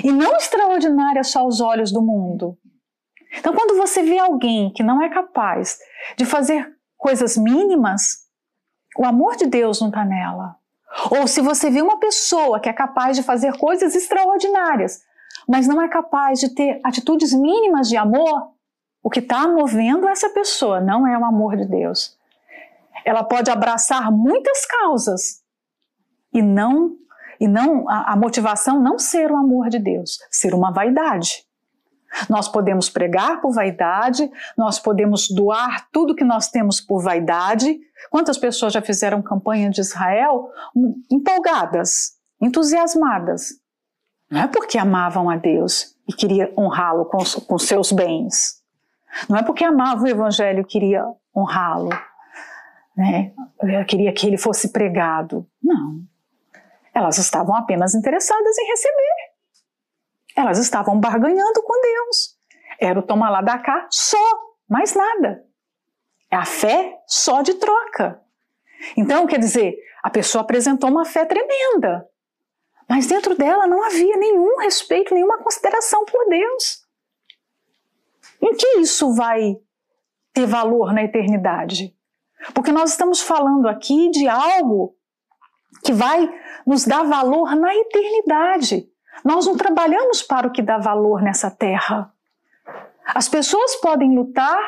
E 0.02 0.10
não 0.10 0.36
extraordinárias 0.36 1.28
só 1.28 1.40
aos 1.40 1.60
olhos 1.60 1.92
do 1.92 2.02
mundo, 2.02 2.58
então, 3.38 3.52
quando 3.52 3.76
você 3.76 4.02
vê 4.02 4.18
alguém 4.18 4.72
que 4.72 4.82
não 4.82 5.02
é 5.02 5.08
capaz 5.08 5.78
de 6.16 6.24
fazer 6.24 6.72
coisas 6.96 7.36
mínimas, 7.36 8.24
o 8.96 9.04
amor 9.04 9.36
de 9.36 9.46
Deus 9.46 9.80
não 9.80 9.88
está 9.88 10.04
nela. 10.04 10.56
Ou 11.10 11.26
se 11.26 11.40
você 11.40 11.70
vê 11.70 11.82
uma 11.82 11.98
pessoa 11.98 12.60
que 12.60 12.68
é 12.68 12.72
capaz 12.72 13.16
de 13.16 13.22
fazer 13.22 13.56
coisas 13.58 13.94
extraordinárias, 13.94 15.02
mas 15.48 15.66
não 15.66 15.82
é 15.82 15.88
capaz 15.88 16.38
de 16.38 16.54
ter 16.54 16.80
atitudes 16.84 17.32
mínimas 17.32 17.88
de 17.88 17.96
amor, 17.96 18.53
o 19.04 19.10
que 19.10 19.20
está 19.20 19.46
movendo 19.46 20.08
essa 20.08 20.30
pessoa 20.30 20.80
não 20.80 21.06
é 21.06 21.16
o 21.18 21.24
amor 21.26 21.56
de 21.58 21.66
Deus. 21.66 22.18
Ela 23.04 23.22
pode 23.22 23.50
abraçar 23.50 24.10
muitas 24.10 24.64
causas 24.64 25.42
e 26.32 26.40
não 26.40 26.96
e 27.38 27.46
não 27.46 27.86
a, 27.90 28.12
a 28.12 28.16
motivação 28.16 28.80
não 28.80 28.98
ser 28.98 29.30
o 29.30 29.36
amor 29.36 29.68
de 29.68 29.78
Deus, 29.78 30.18
ser 30.30 30.54
uma 30.54 30.72
vaidade. 30.72 31.44
Nós 32.30 32.48
podemos 32.48 32.88
pregar 32.88 33.42
por 33.42 33.52
vaidade, 33.52 34.30
nós 34.56 34.78
podemos 34.78 35.28
doar 35.28 35.86
tudo 35.92 36.14
que 36.14 36.24
nós 36.24 36.48
temos 36.48 36.80
por 36.80 37.02
vaidade. 37.02 37.78
Quantas 38.08 38.38
pessoas 38.38 38.72
já 38.72 38.80
fizeram 38.80 39.20
campanha 39.20 39.68
de 39.68 39.82
Israel 39.82 40.48
empolgadas, 41.10 42.12
entusiasmadas? 42.40 43.60
Não 44.30 44.42
é 44.42 44.46
porque 44.46 44.78
amavam 44.78 45.28
a 45.28 45.36
Deus 45.36 45.94
e 46.08 46.12
queria 46.14 46.54
honrá-lo 46.56 47.04
com, 47.04 47.18
com 47.18 47.58
seus 47.58 47.92
bens. 47.92 48.63
Não 49.28 49.38
é 49.38 49.42
porque 49.42 49.64
amava 49.64 50.02
o 50.02 50.08
Evangelho 50.08 50.66
queria 50.66 51.04
honrá-lo. 51.34 51.90
Né? 52.96 53.32
Queria 53.88 54.12
que 54.12 54.26
ele 54.26 54.38
fosse 54.38 54.72
pregado. 54.72 55.46
Não. 55.62 56.00
Elas 56.94 57.18
estavam 57.18 57.54
apenas 57.56 57.94
interessadas 57.94 58.58
em 58.58 58.66
receber. 58.66 59.34
Elas 60.36 60.58
estavam 60.58 60.98
barganhando 60.98 61.62
com 61.62 61.80
Deus. 61.80 62.36
Era 62.80 62.98
o 62.98 63.02
tomar 63.02 63.30
lá 63.30 63.40
da 63.40 63.58
cá 63.58 63.86
só, 63.90 64.18
mais 64.68 64.94
nada. 64.94 65.44
É 66.30 66.36
a 66.36 66.44
fé 66.44 66.98
só 67.06 67.42
de 67.42 67.54
troca. 67.54 68.20
Então, 68.96 69.26
quer 69.26 69.38
dizer, 69.38 69.76
a 70.02 70.10
pessoa 70.10 70.42
apresentou 70.42 70.90
uma 70.90 71.04
fé 71.04 71.24
tremenda, 71.24 72.06
mas 72.88 73.06
dentro 73.06 73.36
dela 73.36 73.66
não 73.66 73.82
havia 73.82 74.16
nenhum 74.16 74.58
respeito, 74.58 75.14
nenhuma 75.14 75.38
consideração 75.38 76.04
por 76.04 76.28
Deus. 76.28 76.83
Em 78.44 78.54
que 78.54 78.80
isso 78.80 79.14
vai 79.14 79.56
ter 80.34 80.44
valor 80.44 80.92
na 80.92 81.02
eternidade? 81.02 81.94
Porque 82.52 82.70
nós 82.70 82.90
estamos 82.90 83.22
falando 83.22 83.66
aqui 83.66 84.10
de 84.10 84.28
algo 84.28 84.94
que 85.82 85.94
vai 85.94 86.30
nos 86.66 86.84
dar 86.84 87.04
valor 87.04 87.56
na 87.56 87.74
eternidade. 87.74 88.86
Nós 89.24 89.46
não 89.46 89.56
trabalhamos 89.56 90.22
para 90.22 90.46
o 90.46 90.50
que 90.50 90.60
dá 90.60 90.76
valor 90.76 91.22
nessa 91.22 91.50
terra. 91.50 92.12
As 93.06 93.30
pessoas 93.30 93.76
podem 93.76 94.14
lutar 94.14 94.58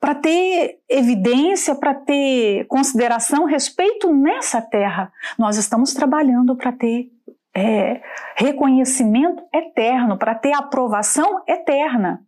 para 0.00 0.14
ter 0.14 0.78
evidência, 0.88 1.74
para 1.74 1.94
ter 1.94 2.66
consideração, 2.66 3.44
respeito 3.44 4.10
nessa 4.10 4.62
terra. 4.62 5.12
Nós 5.38 5.58
estamos 5.58 5.92
trabalhando 5.92 6.56
para 6.56 6.72
ter 6.72 7.10
é, 7.54 8.00
reconhecimento 8.36 9.42
eterno, 9.52 10.16
para 10.16 10.34
ter 10.34 10.54
aprovação 10.54 11.42
eterna. 11.46 12.22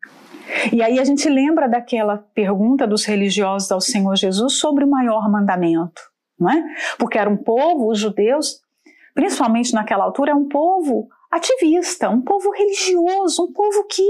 E 0.73 0.83
aí 0.83 0.99
a 0.99 1.05
gente 1.05 1.29
lembra 1.29 1.69
daquela 1.69 2.19
pergunta 2.35 2.87
dos 2.87 3.05
religiosos 3.05 3.71
ao 3.71 3.81
Senhor 3.81 4.17
Jesus 4.17 4.59
sobre 4.59 4.85
o 4.85 4.91
maior 4.91 5.31
mandamento, 5.31 6.01
não 6.39 6.51
é? 6.51 6.65
Porque 6.99 7.19
era 7.19 7.29
um 7.29 7.37
povo, 7.37 7.91
os 7.91 7.99
judeus, 7.99 8.61
principalmente 9.15 9.75
naquela 9.75 10.05
altura, 10.05 10.33
é 10.33 10.35
um 10.35 10.49
povo 10.49 11.09
ativista, 11.31 12.09
um 12.09 12.23
povo 12.23 12.51
religioso, 12.51 13.45
um 13.45 13.53
povo 13.53 13.85
que 13.87 14.03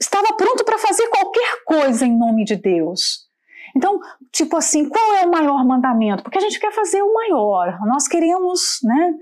estava 0.00 0.34
pronto 0.34 0.64
para 0.64 0.78
fazer 0.78 1.06
qualquer 1.08 1.64
coisa 1.64 2.06
em 2.06 2.16
nome 2.16 2.44
de 2.44 2.56
Deus. 2.56 3.28
Então, 3.76 4.00
tipo 4.32 4.56
assim, 4.56 4.88
qual 4.88 5.14
é 5.14 5.26
o 5.26 5.30
maior 5.30 5.64
mandamento? 5.64 6.22
Porque 6.22 6.38
a 6.38 6.40
gente 6.40 6.58
quer 6.58 6.72
fazer 6.72 7.02
o 7.02 7.12
maior, 7.12 7.78
nós 7.86 8.08
queremos 8.08 8.78
né, 8.82 9.14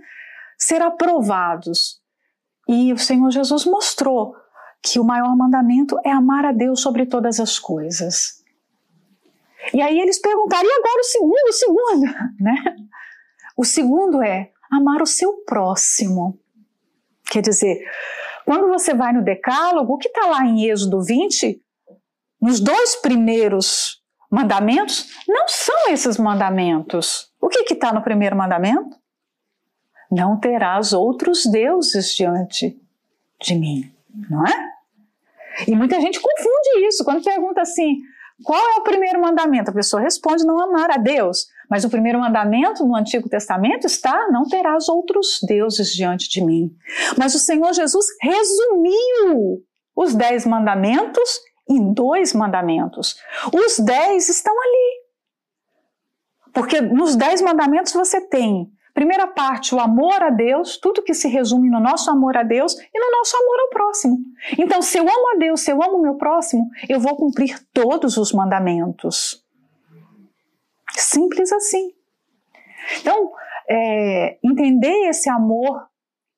ser 0.57 0.81
aprovados. 0.81 2.01
E 2.69 2.93
o 2.93 2.99
Senhor 2.99 3.31
Jesus 3.31 3.65
mostrou 3.65 4.35
que 4.83 4.99
o 4.99 5.05
maior 5.05 5.37
mandamento 5.37 5.99
é 6.05 6.11
amar 6.11 6.45
a 6.45 6.53
Deus 6.53 6.81
sobre 6.81 7.07
todas 7.07 7.41
as 7.41 7.59
coisas. 7.59 8.43
E 9.73 9.83
aí 9.83 9.99
eles 9.99 10.21
perguntaram, 10.21 10.65
e 10.65 10.73
agora 10.73 11.01
o 11.01 11.05
segundo, 11.05 11.49
o 11.49 11.53
segundo, 11.53 12.07
né? 12.41 12.77
O 13.57 13.65
segundo 13.65 14.23
é 14.23 14.51
amar 14.71 15.03
o 15.03 15.07
seu 15.07 15.45
próximo. 15.45 16.39
Quer 17.31 17.43
dizer, 17.43 17.85
quando 18.45 18.69
você 18.69 18.95
vai 18.95 19.13
no 19.13 19.23
Decálogo, 19.23 19.95
o 19.95 19.99
que 19.99 20.09
está 20.09 20.27
lá 20.27 20.47
em 20.47 20.65
Êxodo 20.65 21.03
20, 21.03 21.61
nos 22.41 22.61
dois 22.61 22.97
primeiros 22.97 24.03
mandamentos, 24.31 25.09
não 25.27 25.49
são 25.49 25.91
esses 25.91 26.17
mandamentos. 26.19 27.33
O 27.41 27.49
que 27.49 27.75
está 27.75 27.93
no 27.93 28.03
primeiro 28.03 28.37
mandamento? 28.37 28.97
Não 30.11 30.39
terás 30.39 30.93
outros 30.93 31.45
deuses 31.45 32.15
diante 32.15 32.81
de 33.41 33.55
mim, 33.55 33.93
não 34.31 34.47
é? 34.47 34.68
E 35.69 35.77
muita 35.77 36.01
gente 36.01 36.19
confunde 36.19 36.87
isso. 36.87 37.05
Quando 37.05 37.23
pergunta 37.23 37.61
assim, 37.61 37.97
qual 38.43 38.59
é 38.59 38.81
o 38.81 38.83
primeiro 38.83 39.21
mandamento? 39.21 39.71
A 39.71 39.75
pessoa 39.75 40.01
responde 40.01 40.47
não 40.47 40.59
amar 40.59 40.91
a 40.91 40.97
Deus. 40.97 41.47
Mas 41.71 41.85
o 41.85 41.91
primeiro 41.91 42.19
mandamento 42.19 42.87
no 42.87 42.97
Antigo 42.97 43.29
Testamento 43.29 43.87
está: 43.87 44.29
não 44.31 44.45
terás 44.49 44.89
outros 44.89 45.39
deuses 45.47 45.93
diante 45.93 46.31
de 46.31 46.43
mim. 46.43 46.71
Mas 47.19 47.35
o 47.35 47.39
Senhor 47.39 47.71
Jesus 47.75 48.07
resumiu 48.23 49.63
os 49.95 50.15
dez 50.15 50.47
mandamentos 50.47 51.39
em 51.69 51.93
dois 51.93 52.33
mandamentos. 52.33 53.17
Os 53.53 53.79
dez 53.79 54.31
estão 54.31 54.55
ali. 54.59 55.09
Porque 56.55 56.81
nos 56.81 57.15
dez 57.15 57.43
mandamentos 57.43 57.93
você 57.93 58.27
tem 58.27 58.73
Primeira 58.99 59.29
parte, 59.29 59.77
o 59.77 59.79
amor 59.79 60.21
a 60.25 60.29
Deus, 60.29 60.77
tudo 60.77 61.05
que 61.05 61.15
se 61.15 61.29
resume 61.29 61.71
no 61.71 61.79
nosso 61.79 62.11
amor 62.11 62.37
a 62.37 62.43
Deus 62.43 62.75
e 62.75 62.99
no 62.99 63.17
nosso 63.17 63.37
amor 63.37 63.61
ao 63.61 63.69
próximo. 63.69 64.19
Então, 64.59 64.83
se 64.83 64.99
eu 64.99 65.05
amo 65.05 65.37
a 65.37 65.39
Deus, 65.39 65.61
se 65.61 65.71
eu 65.71 65.81
amo 65.81 65.99
o 65.99 66.03
meu 66.03 66.17
próximo, 66.17 66.69
eu 66.89 66.99
vou 66.99 67.15
cumprir 67.15 67.65
todos 67.73 68.17
os 68.17 68.33
mandamentos. 68.33 69.47
Simples 70.97 71.53
assim. 71.53 71.93
Então, 73.01 73.31
é, 73.71 74.37
entender 74.43 75.09
esse 75.09 75.31
amor 75.31 75.89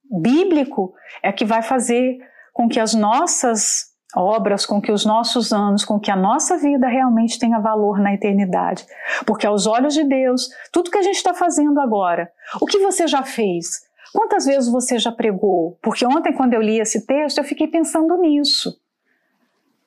bíblico 0.05 0.93
é 1.23 1.33
que 1.33 1.47
vai 1.47 1.63
fazer 1.63 2.19
com 2.53 2.69
que 2.69 2.79
as 2.79 2.93
nossas 2.93 3.90
obras, 4.17 4.67
com 4.67 4.81
que 4.81 4.93
os 4.93 5.05
nossos 5.05 5.53
anos, 5.53 5.85
com 5.85 5.99
que 5.99 6.11
a 6.11 6.17
nossa 6.17 6.57
vida 6.57 6.89
realmente 6.89 7.39
tenha 7.39 7.59
valor 7.59 7.99
na 7.99 8.15
eternidade. 8.15 8.87
Porque 9.27 9.47
aos 9.47 9.67
olhos 9.67 9.95
de 9.95 10.05
Deus, 10.05 10.49
tudo 10.73 10.91
que 10.91 10.99
a 10.99 11.03
gente 11.03 11.17
está 11.17 11.35
fazendo 11.35 11.81
agora, 11.81 12.31
o 12.61 12.67
que 12.67 12.79
você 12.79 13.07
já 13.07 13.23
fez? 13.23 13.89
Quantas 14.13 14.45
vezes 14.45 14.71
você 14.71 14.99
já 14.99 15.13
pregou? 15.13 15.79
Porque 15.81 16.05
ontem, 16.05 16.33
quando 16.33 16.55
eu 16.55 16.61
li 16.61 16.81
esse 16.81 17.07
texto, 17.07 17.39
eu 17.39 17.45
fiquei 17.45 17.69
pensando 17.69 18.17
nisso. 18.17 18.77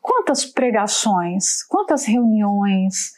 Quantas 0.02 0.46
pregações, 0.46 1.64
quantas 1.68 2.06
reuniões, 2.06 3.14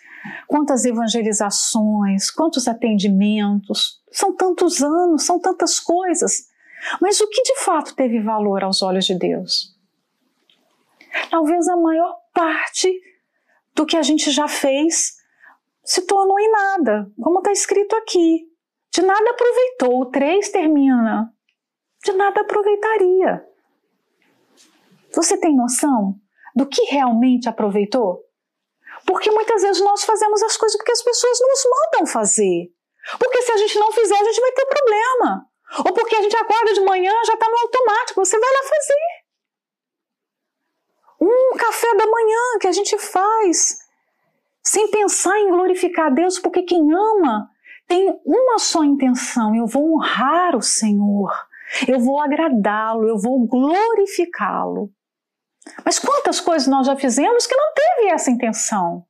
quantas 0.48 0.86
evangelizações, 0.86 2.32
quantos 2.32 2.68
atendimentos. 2.68 4.02
São 4.12 4.36
tantos 4.36 4.82
anos, 4.82 5.24
são 5.24 5.40
tantas 5.40 5.80
coisas. 5.80 6.48
Mas 7.02 7.20
o 7.20 7.30
que 7.30 7.42
de 7.42 7.64
fato 7.64 7.96
teve 7.96 8.22
valor 8.22 8.64
aos 8.64 8.82
olhos 8.82 9.06
de 9.06 9.18
Deus? 9.18 9.75
Talvez 11.30 11.68
a 11.68 11.76
maior 11.76 12.16
parte 12.34 12.92
do 13.74 13.86
que 13.86 13.98
a 13.98 14.02
gente 14.02 14.32
já 14.32 14.48
fez 14.48 15.14
se 15.84 16.02
tornou 16.06 16.40
em 16.40 16.50
nada, 16.50 17.12
como 17.22 17.40
está 17.40 17.52
escrito 17.52 17.96
aqui. 17.96 18.48
De 18.92 19.02
nada 19.02 19.30
aproveitou. 19.30 20.02
O 20.02 20.06
3 20.06 20.50
termina. 20.50 21.30
De 22.04 22.14
nada 22.14 22.42
aproveitaria. 22.42 23.46
Você 25.14 25.38
tem 25.38 25.56
noção 25.56 26.16
do 26.56 26.66
que 26.66 26.82
realmente 26.86 27.50
aproveitou? 27.50 28.24
Porque 29.06 29.30
muitas 29.30 29.62
vezes 29.62 29.82
nós 29.82 30.04
fazemos 30.04 30.42
as 30.42 30.58
coisas 30.58 30.78
porque 30.78 30.92
as 30.92 31.04
pessoas 31.04 31.38
nos 31.42 31.64
mandam 31.70 32.08
fazer. 32.08 32.72
Porque 33.20 33.42
se 33.42 33.52
a 33.52 33.58
gente 33.58 33.78
não 33.78 33.92
fizer, 33.92 34.16
a 34.16 34.24
gente 34.24 34.42
vai 34.42 34.52
ter 34.54 34.66
problema. 34.66 35.46
Ou 35.86 35.94
porque 35.94 36.16
a 36.16 36.22
gente 36.22 36.36
acorda 36.36 36.74
de 36.74 36.82
manhã, 36.82 37.12
já 37.26 37.34
está 37.34 37.48
no 37.48 37.58
automático, 37.58 38.26
você 38.26 38.40
vai 38.40 38.50
lá 38.50 38.64
fazer 38.64 39.25
um 41.28 41.58
café 41.58 41.96
da 41.96 42.06
manhã 42.06 42.60
que 42.60 42.68
a 42.68 42.72
gente 42.72 42.98
faz, 42.98 43.80
sem 44.64 44.90
pensar 44.90 45.38
em 45.40 45.50
glorificar 45.50 46.14
Deus, 46.14 46.40
porque 46.40 46.64
quem 46.64 46.92
ama 46.94 47.50
tem 47.88 48.20
uma 48.26 48.60
só 48.60 48.84
intenção: 48.84 49.56
eu 49.56 49.68
vou 49.68 49.94
honrar 49.94 50.56
o 50.56 50.62
Senhor, 50.62 51.32
eu 51.88 52.00
vou 52.00 52.20
agradá-lo, 52.20 53.08
eu 53.08 53.18
vou 53.18 53.46
glorificá-lo. 53.48 54.92
Mas 55.84 55.98
quantas 55.98 56.40
coisas 56.40 56.68
nós 56.68 56.86
já 56.86 56.96
fizemos 56.96 57.48
que 57.48 57.56
não 57.56 57.74
teve 57.74 58.10
essa 58.10 58.30
intenção? 58.30 59.04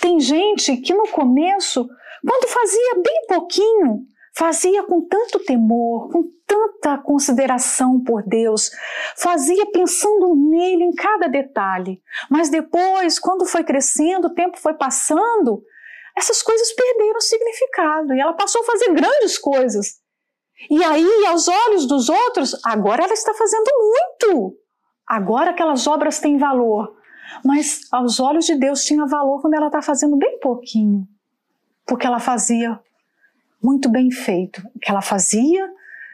Tem 0.00 0.20
gente 0.20 0.76
que 0.78 0.94
no 0.94 1.08
começo, 1.08 1.88
quando 2.26 2.48
fazia 2.48 2.94
bem 3.02 3.26
pouquinho, 3.26 4.06
fazia 4.38 4.84
com 4.84 5.00
tanto 5.00 5.40
temor, 5.40 6.12
com 6.12 6.22
tanta 6.46 6.96
consideração 6.98 8.00
por 8.00 8.22
Deus, 8.22 8.70
fazia 9.16 9.66
pensando 9.72 10.32
nele 10.36 10.84
em 10.84 10.94
cada 10.94 11.26
detalhe. 11.26 12.00
Mas 12.30 12.48
depois, 12.48 13.18
quando 13.18 13.44
foi 13.44 13.64
crescendo, 13.64 14.28
o 14.28 14.34
tempo 14.34 14.56
foi 14.56 14.74
passando, 14.74 15.64
essas 16.16 16.40
coisas 16.40 16.72
perderam 16.72 17.20
significado 17.20 18.14
e 18.14 18.20
ela 18.20 18.32
passou 18.32 18.62
a 18.62 18.64
fazer 18.64 18.94
grandes 18.94 19.36
coisas. 19.36 19.98
E 20.70 20.84
aí, 20.84 21.26
aos 21.26 21.48
olhos 21.48 21.86
dos 21.86 22.08
outros, 22.08 22.56
agora 22.64 23.02
ela 23.02 23.14
está 23.14 23.34
fazendo 23.34 23.70
muito. 23.80 24.56
Agora 25.04 25.50
aquelas 25.50 25.84
obras 25.88 26.20
têm 26.20 26.38
valor. 26.38 26.96
Mas 27.44 27.80
aos 27.90 28.20
olhos 28.20 28.46
de 28.46 28.54
Deus 28.54 28.84
tinha 28.84 29.04
valor 29.04 29.40
quando 29.40 29.54
ela 29.54 29.66
está 29.66 29.82
fazendo 29.82 30.16
bem 30.16 30.38
pouquinho. 30.38 31.06
Porque 31.84 32.06
ela 32.06 32.20
fazia 32.20 32.80
muito 33.62 33.88
bem 33.88 34.10
feito, 34.10 34.62
que 34.80 34.90
ela 34.90 35.02
fazia 35.02 35.68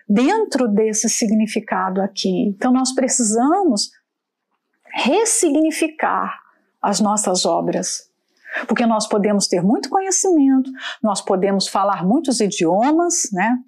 dentro 0.08 0.68
desse 0.68 1.08
significado 1.08 2.00
aqui. 2.00 2.46
Então 2.48 2.72
nós 2.72 2.94
precisamos 2.94 3.90
ressignificar 4.92 6.40
as 6.80 7.00
nossas 7.00 7.44
obras. 7.44 8.10
Porque 8.68 8.86
nós 8.86 9.06
podemos 9.08 9.48
ter 9.48 9.60
muito 9.62 9.88
conhecimento, 9.88 10.70
nós 11.02 11.20
podemos 11.20 11.66
falar 11.66 12.04
muitos 12.04 12.40
idiomas, 12.40 13.28
né? 13.32 13.58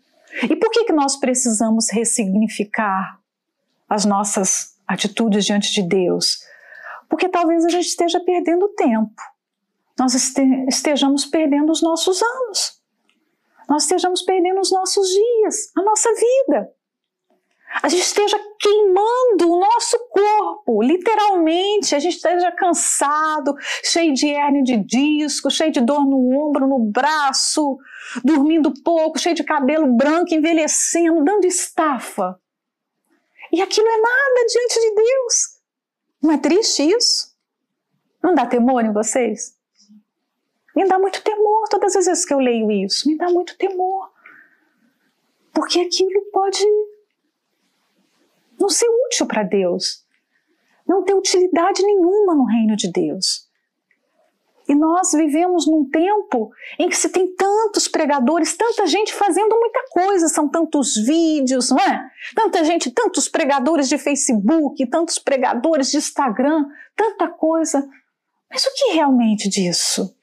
E 0.45 0.55
por 0.55 0.70
que, 0.70 0.85
que 0.85 0.93
nós 0.93 1.16
precisamos 1.16 1.91
ressignificar 1.91 3.18
as 3.89 4.05
nossas 4.05 4.77
atitudes 4.87 5.45
diante 5.45 5.72
de 5.72 5.83
Deus? 5.83 6.39
Porque 7.09 7.29
talvez 7.29 7.64
a 7.64 7.68
gente 7.68 7.87
esteja 7.87 8.20
perdendo 8.20 8.68
tempo, 8.77 9.20
nós 9.99 10.14
estejamos 10.14 11.24
perdendo 11.24 11.72
os 11.72 11.83
nossos 11.83 12.22
anos 12.22 12.77
nós 13.69 13.83
estejamos 13.83 14.23
perdendo 14.23 14.61
os 14.61 14.71
nossos 14.71 15.09
dias, 15.09 15.73
a 15.77 15.83
nossa 15.83 16.11
vida. 16.12 16.71
A 17.83 17.89
gente 17.89 18.03
esteja 18.03 18.39
queimando 18.59 19.51
o 19.51 19.61
nosso 19.61 19.99
corpo, 20.09 20.83
literalmente, 20.83 21.95
a 21.95 21.99
gente 21.99 22.17
esteja 22.17 22.51
cansado, 22.53 23.55
cheio 23.83 24.14
de 24.14 24.31
hérnia 24.31 24.62
de 24.62 24.77
disco, 24.79 25.51
cheio 25.51 25.71
de 25.71 25.81
dor 25.81 26.07
no 26.07 26.31
ombro, 26.41 26.67
no 26.67 26.79
braço, 26.79 27.77
dormindo 28.25 28.73
pouco, 28.83 29.19
cheio 29.19 29.35
de 29.35 29.45
cabelo 29.45 29.95
branco, 29.95 30.33
envelhecendo, 30.33 31.25
dando 31.25 31.45
estafa. 31.45 32.39
E 33.53 33.61
aquilo 33.61 33.87
é 33.87 34.01
nada 34.01 34.47
diante 34.49 34.81
de 34.81 34.95
Deus. 34.95 35.61
Não 36.23 36.33
é 36.33 36.39
triste 36.39 36.83
isso? 36.83 37.37
Não 38.23 38.35
dá 38.35 38.47
temor 38.47 38.85
em 38.85 38.93
vocês? 38.93 39.56
Me 40.77 40.87
dá 40.87 40.99
muito 40.99 41.22
temor 41.22 41.66
todas 41.70 41.97
as 41.97 42.05
vezes 42.05 42.27
que 42.27 42.35
eu 42.35 42.39
leio 42.39 42.70
isso. 42.70 43.09
Me 43.09 43.16
dá 43.16 43.31
muito 43.31 43.57
temor. 43.57 44.12
Porque 45.55 45.81
aquilo 45.81 46.31
pode 46.31 46.62
não 48.61 48.68
ser 48.68 48.87
útil 49.07 49.27
para 49.27 49.43
Deus. 49.43 50.05
Não 50.87 51.03
ter 51.03 51.14
utilidade 51.14 51.83
nenhuma 51.83 52.35
no 52.35 52.45
reino 52.45 52.77
de 52.77 52.93
Deus. 52.93 53.47
E 54.68 54.74
nós 54.74 55.12
vivemos 55.12 55.66
num 55.66 55.89
tempo 55.89 56.51
em 56.79 56.89
que 56.89 56.97
se 56.97 57.09
tem 57.09 57.35
tantos 57.35 57.87
pregadores, 57.89 58.57
tanta 58.57 58.87
gente 58.87 59.14
fazendo 59.14 59.57
muita 59.57 59.81
coisa, 59.91 60.29
são 60.29 60.49
tantos 60.49 60.95
vídeos, 61.07 61.70
não 61.70 61.79
é? 61.79 62.11
Tanta 62.35 62.64
gente, 62.64 62.91
tantos 62.91 63.29
pregadores 63.29 63.89
de 63.89 63.97
Facebook, 63.97 64.85
tantos 64.91 65.18
pregadores 65.18 65.91
de 65.91 65.99
Instagram, 65.99 66.66
tanta 66.97 67.29
coisa. 67.29 67.89
Mas 68.51 68.66
o 68.66 68.74
que 68.74 68.93
realmente 68.95 69.49
disso? 69.49 70.16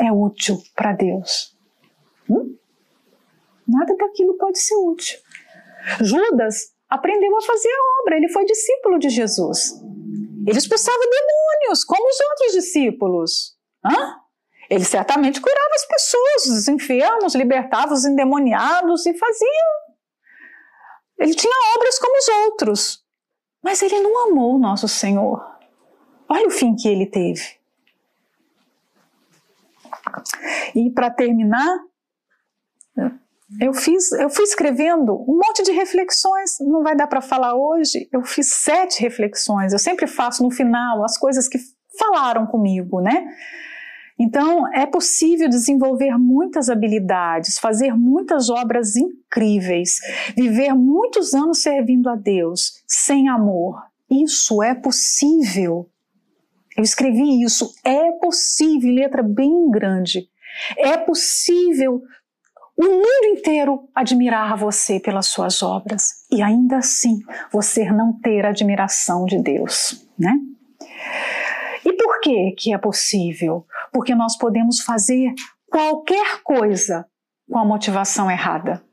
É 0.00 0.12
útil 0.12 0.62
para 0.74 0.92
Deus? 0.92 1.56
Hum? 2.28 2.56
Nada 3.66 3.96
daquilo 3.96 4.36
pode 4.36 4.58
ser 4.58 4.76
útil. 4.76 5.18
Judas 6.00 6.72
aprendeu 6.88 7.36
a 7.36 7.42
fazer 7.42 7.68
a 7.68 8.02
obra, 8.02 8.16
ele 8.16 8.28
foi 8.28 8.44
discípulo 8.44 8.98
de 8.98 9.08
Jesus. 9.08 9.74
Ele 10.46 10.58
expulsava 10.58 10.98
demônios, 10.98 11.84
como 11.84 12.08
os 12.08 12.20
outros 12.30 12.52
discípulos. 12.52 13.56
Hã? 13.84 14.16
Ele 14.70 14.84
certamente 14.84 15.40
curava 15.40 15.74
as 15.74 15.86
pessoas, 15.86 16.46
os 16.46 16.68
enfermos, 16.68 17.34
libertava 17.34 17.92
os 17.92 18.04
endemoniados 18.04 19.04
e 19.06 19.14
fazia. 19.14 19.48
Ele 21.18 21.34
tinha 21.34 21.74
obras 21.76 21.98
como 21.98 22.16
os 22.16 22.28
outros. 22.46 23.04
Mas 23.62 23.82
ele 23.82 24.00
não 24.00 24.28
amou 24.28 24.54
o 24.54 24.58
nosso 24.58 24.86
Senhor. 24.86 25.44
Olha 26.28 26.46
o 26.46 26.50
fim 26.50 26.74
que 26.76 26.88
ele 26.88 27.06
teve. 27.06 27.57
E 30.74 30.90
para 30.90 31.10
terminar, 31.10 31.78
eu 33.60 33.72
fiz, 33.72 34.12
eu 34.12 34.28
fui 34.28 34.44
escrevendo 34.44 35.14
um 35.26 35.36
monte 35.36 35.62
de 35.62 35.72
reflexões, 35.72 36.58
não 36.60 36.82
vai 36.82 36.94
dar 36.94 37.06
para 37.06 37.22
falar 37.22 37.54
hoje. 37.54 38.08
Eu 38.12 38.22
fiz 38.22 38.52
sete 38.52 39.00
reflexões. 39.00 39.72
Eu 39.72 39.78
sempre 39.78 40.06
faço 40.06 40.42
no 40.42 40.50
final 40.50 41.02
as 41.02 41.16
coisas 41.16 41.48
que 41.48 41.58
falaram 41.98 42.46
comigo, 42.46 43.00
né? 43.00 43.26
Então, 44.20 44.66
é 44.74 44.84
possível 44.84 45.48
desenvolver 45.48 46.18
muitas 46.18 46.68
habilidades, 46.68 47.58
fazer 47.58 47.96
muitas 47.96 48.50
obras 48.50 48.96
incríveis, 48.96 50.00
viver 50.36 50.74
muitos 50.74 51.34
anos 51.34 51.62
servindo 51.62 52.08
a 52.10 52.16
Deus 52.16 52.82
sem 52.86 53.28
amor. 53.28 53.80
Isso 54.10 54.62
é 54.62 54.74
possível. 54.74 55.88
Eu 56.78 56.84
escrevi 56.84 57.42
isso. 57.42 57.74
É 57.84 58.12
possível, 58.12 58.94
letra 58.94 59.20
bem 59.20 59.68
grande. 59.68 60.28
É 60.76 60.96
possível 60.96 62.00
o 62.76 62.84
mundo 62.84 63.24
inteiro 63.24 63.88
admirar 63.92 64.56
você 64.56 65.00
pelas 65.00 65.26
suas 65.26 65.60
obras 65.60 66.24
e 66.30 66.40
ainda 66.40 66.76
assim 66.76 67.18
você 67.52 67.90
não 67.90 68.12
ter 68.20 68.46
admiração 68.46 69.24
de 69.24 69.42
Deus, 69.42 70.06
né? 70.16 70.32
E 71.84 71.92
por 71.94 72.20
que 72.20 72.52
que 72.52 72.72
é 72.72 72.78
possível? 72.78 73.66
Porque 73.92 74.14
nós 74.14 74.38
podemos 74.38 74.80
fazer 74.80 75.34
qualquer 75.68 76.42
coisa 76.44 77.08
com 77.50 77.58
a 77.58 77.64
motivação 77.64 78.30
errada. 78.30 78.84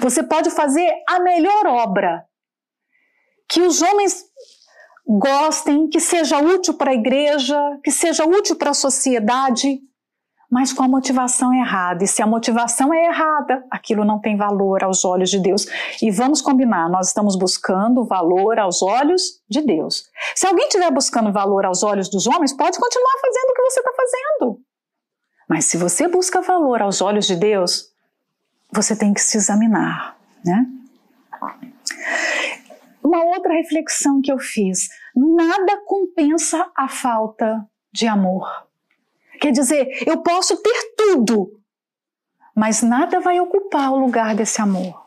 Você 0.00 0.24
pode 0.24 0.50
fazer 0.50 0.92
a 1.08 1.20
melhor 1.20 1.66
obra 1.66 2.26
que 3.48 3.60
os 3.60 3.82
homens 3.82 4.24
gostem, 5.06 5.88
que 5.88 6.00
seja 6.00 6.38
útil 6.38 6.74
para 6.74 6.90
a 6.90 6.94
igreja, 6.94 7.58
que 7.82 7.90
seja 7.90 8.24
útil 8.24 8.56
para 8.56 8.70
a 8.70 8.74
sociedade, 8.74 9.80
mas 10.50 10.72
com 10.72 10.82
a 10.82 10.88
motivação 10.88 11.52
errada. 11.52 12.04
E 12.04 12.06
se 12.06 12.22
a 12.22 12.26
motivação 12.26 12.92
é 12.94 13.06
errada, 13.06 13.64
aquilo 13.70 14.04
não 14.04 14.20
tem 14.20 14.36
valor 14.36 14.84
aos 14.84 15.04
olhos 15.04 15.30
de 15.30 15.40
Deus. 15.40 15.66
E 16.00 16.10
vamos 16.10 16.40
combinar, 16.40 16.88
nós 16.88 17.08
estamos 17.08 17.36
buscando 17.36 18.04
valor 18.04 18.58
aos 18.58 18.82
olhos 18.82 19.42
de 19.48 19.60
Deus. 19.60 20.08
Se 20.34 20.46
alguém 20.46 20.66
estiver 20.66 20.90
buscando 20.92 21.32
valor 21.32 21.64
aos 21.64 21.82
olhos 21.82 22.08
dos 22.08 22.26
homens, 22.26 22.52
pode 22.52 22.78
continuar 22.78 23.14
fazendo 23.20 23.50
o 23.50 23.54
que 23.54 23.62
você 23.62 23.80
está 23.80 23.92
fazendo. 23.96 24.60
Mas 25.48 25.64
se 25.66 25.76
você 25.76 26.08
busca 26.08 26.40
valor 26.40 26.80
aos 26.80 27.02
olhos 27.02 27.26
de 27.26 27.36
Deus, 27.36 27.92
você 28.72 28.96
tem 28.96 29.12
que 29.12 29.20
se 29.20 29.36
examinar, 29.36 30.16
né? 30.44 30.66
Uma 33.04 33.22
outra 33.22 33.52
reflexão 33.52 34.22
que 34.22 34.32
eu 34.32 34.38
fiz: 34.38 34.88
nada 35.14 35.82
compensa 35.84 36.70
a 36.74 36.88
falta 36.88 37.68
de 37.92 38.06
amor. 38.06 38.48
Quer 39.38 39.52
dizer, 39.52 40.02
eu 40.06 40.22
posso 40.22 40.56
ter 40.62 40.94
tudo, 40.96 41.60
mas 42.56 42.82
nada 42.82 43.20
vai 43.20 43.38
ocupar 43.38 43.92
o 43.92 43.98
lugar 43.98 44.34
desse 44.34 44.60
amor. 44.62 45.04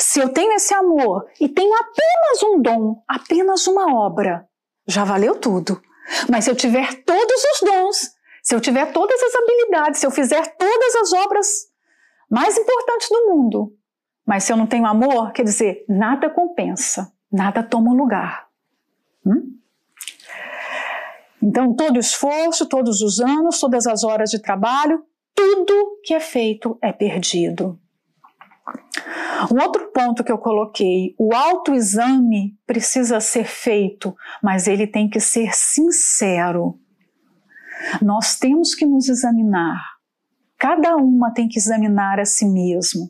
Se 0.00 0.18
eu 0.18 0.30
tenho 0.30 0.52
esse 0.52 0.74
amor 0.74 1.28
e 1.40 1.48
tenho 1.48 1.72
apenas 1.74 2.42
um 2.42 2.60
dom, 2.60 3.02
apenas 3.06 3.68
uma 3.68 3.94
obra, 3.94 4.48
já 4.86 5.04
valeu 5.04 5.38
tudo. 5.38 5.80
Mas 6.28 6.44
se 6.44 6.50
eu 6.50 6.56
tiver 6.56 7.04
todos 7.04 7.42
os 7.54 7.60
dons, 7.60 8.14
se 8.42 8.54
eu 8.54 8.60
tiver 8.60 8.90
todas 8.92 9.22
as 9.22 9.34
habilidades, 9.34 10.00
se 10.00 10.06
eu 10.06 10.10
fizer 10.10 10.56
todas 10.56 10.94
as 10.96 11.12
obras 11.12 11.68
mais 12.28 12.56
importantes 12.58 13.08
do 13.10 13.26
mundo, 13.26 13.72
mas 14.26 14.42
se 14.44 14.52
eu 14.52 14.56
não 14.56 14.66
tenho 14.66 14.86
amor, 14.86 15.32
quer 15.32 15.44
dizer, 15.44 15.84
nada 15.88 16.28
compensa, 16.28 17.12
nada 17.30 17.62
toma 17.62 17.92
lugar. 17.92 18.48
Hum? 19.24 19.58
Então, 21.42 21.74
todo 21.74 21.98
esforço, 21.98 22.66
todos 22.66 23.00
os 23.00 23.20
anos, 23.20 23.60
todas 23.60 23.86
as 23.86 24.02
horas 24.02 24.30
de 24.30 24.40
trabalho, 24.40 25.04
tudo 25.34 26.00
que 26.02 26.14
é 26.14 26.20
feito 26.20 26.76
é 26.82 26.92
perdido. 26.92 27.78
Um 29.52 29.62
outro 29.62 29.90
ponto 29.92 30.24
que 30.24 30.32
eu 30.32 30.38
coloquei: 30.38 31.14
o 31.18 31.34
autoexame 31.34 32.58
precisa 32.66 33.20
ser 33.20 33.44
feito, 33.44 34.16
mas 34.42 34.66
ele 34.66 34.86
tem 34.86 35.08
que 35.08 35.20
ser 35.20 35.54
sincero. 35.54 36.78
Nós 38.02 38.36
temos 38.36 38.74
que 38.74 38.84
nos 38.84 39.08
examinar. 39.08 39.80
Cada 40.58 40.96
uma 40.96 41.32
tem 41.32 41.48
que 41.48 41.58
examinar 41.58 42.18
a 42.18 42.24
si 42.24 42.44
mesmo, 42.44 43.08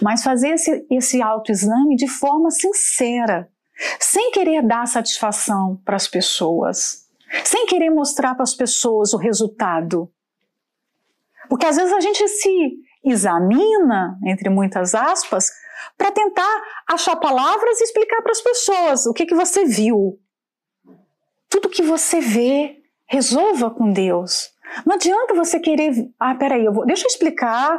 mas 0.00 0.22
fazer 0.22 0.50
esse, 0.50 0.86
esse 0.88 1.20
autoexame 1.20 1.96
de 1.96 2.06
forma 2.06 2.52
sincera, 2.52 3.50
sem 3.98 4.30
querer 4.30 4.62
dar 4.62 4.86
satisfação 4.86 5.80
para 5.84 5.96
as 5.96 6.06
pessoas 6.06 7.04
sem 7.42 7.66
querer 7.66 7.90
mostrar 7.90 8.34
para 8.34 8.44
as 8.44 8.54
pessoas 8.54 9.12
o 9.12 9.18
resultado. 9.18 10.10
Porque 11.48 11.66
às 11.66 11.76
vezes 11.76 11.92
a 11.92 12.00
gente 12.00 12.28
se 12.28 12.72
examina, 13.04 14.18
entre 14.24 14.48
muitas 14.48 14.94
aspas, 14.94 15.50
para 15.96 16.12
tentar 16.12 16.62
achar 16.88 17.16
palavras 17.16 17.80
e 17.80 17.84
explicar 17.84 18.22
para 18.22 18.32
as 18.32 18.40
pessoas 18.40 19.06
o 19.06 19.12
que, 19.12 19.26
que 19.26 19.34
você 19.34 19.64
viu. 19.64 20.18
Tudo 21.48 21.68
que 21.68 21.82
você 21.82 22.20
vê, 22.20 22.76
resolva 23.06 23.70
com 23.70 23.92
Deus. 23.92 24.50
Não 24.86 24.94
adianta 24.94 25.34
você 25.34 25.60
querer, 25.60 25.92
ah, 26.18 26.34
peraí, 26.34 26.64
eu 26.64 26.72
vou, 26.72 26.86
deixa 26.86 27.04
eu 27.04 27.08
explicar, 27.08 27.78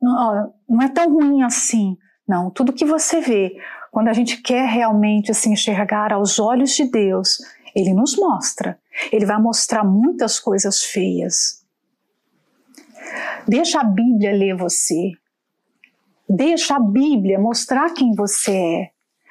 não, 0.00 0.54
não 0.68 0.82
é 0.82 0.88
tão 0.88 1.12
ruim 1.12 1.42
assim. 1.42 1.96
Não, 2.26 2.48
tudo 2.48 2.72
que 2.72 2.84
você 2.84 3.20
vê, 3.20 3.56
quando 3.90 4.08
a 4.08 4.12
gente 4.12 4.40
quer 4.40 4.66
realmente 4.66 5.34
se 5.34 5.48
enxergar 5.48 6.12
aos 6.12 6.38
olhos 6.38 6.70
de 6.70 6.90
Deus, 6.90 7.38
Ele 7.74 7.92
nos 7.92 8.16
mostra. 8.16 8.78
Ele 9.12 9.26
vai 9.26 9.40
mostrar 9.40 9.84
muitas 9.84 10.38
coisas 10.38 10.82
feias. 10.82 11.64
Deixa 13.46 13.80
a 13.80 13.84
Bíblia 13.84 14.32
ler 14.32 14.56
você. 14.56 15.12
Deixa 16.28 16.76
a 16.76 16.80
Bíblia 16.80 17.38
mostrar 17.38 17.92
quem 17.92 18.14
você 18.14 18.52
é. 18.52 18.90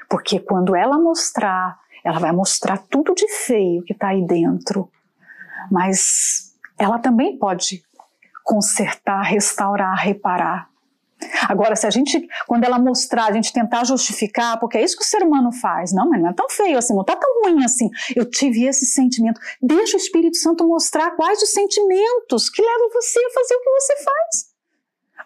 Porque 0.10 0.39
quando 0.39 0.76
ela 0.76 0.99
mostrar, 0.99 1.80
ela 2.03 2.20
vai 2.20 2.32
mostrar 2.32 2.78
tudo 2.89 3.14
de 3.14 3.28
feio 3.45 3.84
que 3.84 3.93
está 3.93 4.10
aí 4.10 4.26
dentro. 4.26 4.89
Mas 5.72 6.53
ela 6.78 6.99
também 6.99 7.38
pode 7.38 7.84
consertar, 8.43 9.22
restaurar, 9.22 9.95
reparar. 9.97 10.70
Agora, 11.49 11.76
se 11.76 11.86
a 11.86 11.89
gente, 11.89 12.28
quando 12.47 12.63
ela 12.63 12.80
mostrar, 12.80 13.26
a 13.26 13.34
gente 13.34 13.51
tentar 13.51 13.84
justificar, 13.84 14.59
porque 14.59 14.78
é 14.78 14.84
isso 14.84 14.95
que 14.95 15.03
o 15.03 15.07
ser 15.07 15.22
humano 15.22 15.51
faz, 15.51 15.91
não, 15.93 16.09
mas 16.09 16.22
não 16.22 16.30
é 16.30 16.34
tão 16.34 16.49
feio 16.49 16.78
assim, 16.78 16.93
não 16.93 17.01
está 17.01 17.15
tão 17.15 17.41
ruim 17.43 17.63
assim. 17.63 17.89
Eu 18.15 18.30
tive 18.30 18.65
esse 18.65 18.86
sentimento. 18.86 19.39
Deixa 19.61 19.97
o 19.97 19.99
Espírito 19.99 20.38
Santo 20.38 20.67
mostrar 20.67 21.11
quais 21.11 21.41
os 21.41 21.51
sentimentos 21.51 22.49
que 22.49 22.61
levam 22.61 22.89
você 22.89 23.20
a 23.20 23.34
fazer 23.34 23.55
o 23.55 23.61
que 23.61 23.70
você 23.72 23.95
faz. 24.03 24.49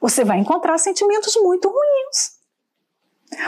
Você 0.02 0.24
vai 0.24 0.40
encontrar 0.40 0.78
sentimentos 0.78 1.36
muito 1.42 1.68
ruins. 1.68 2.44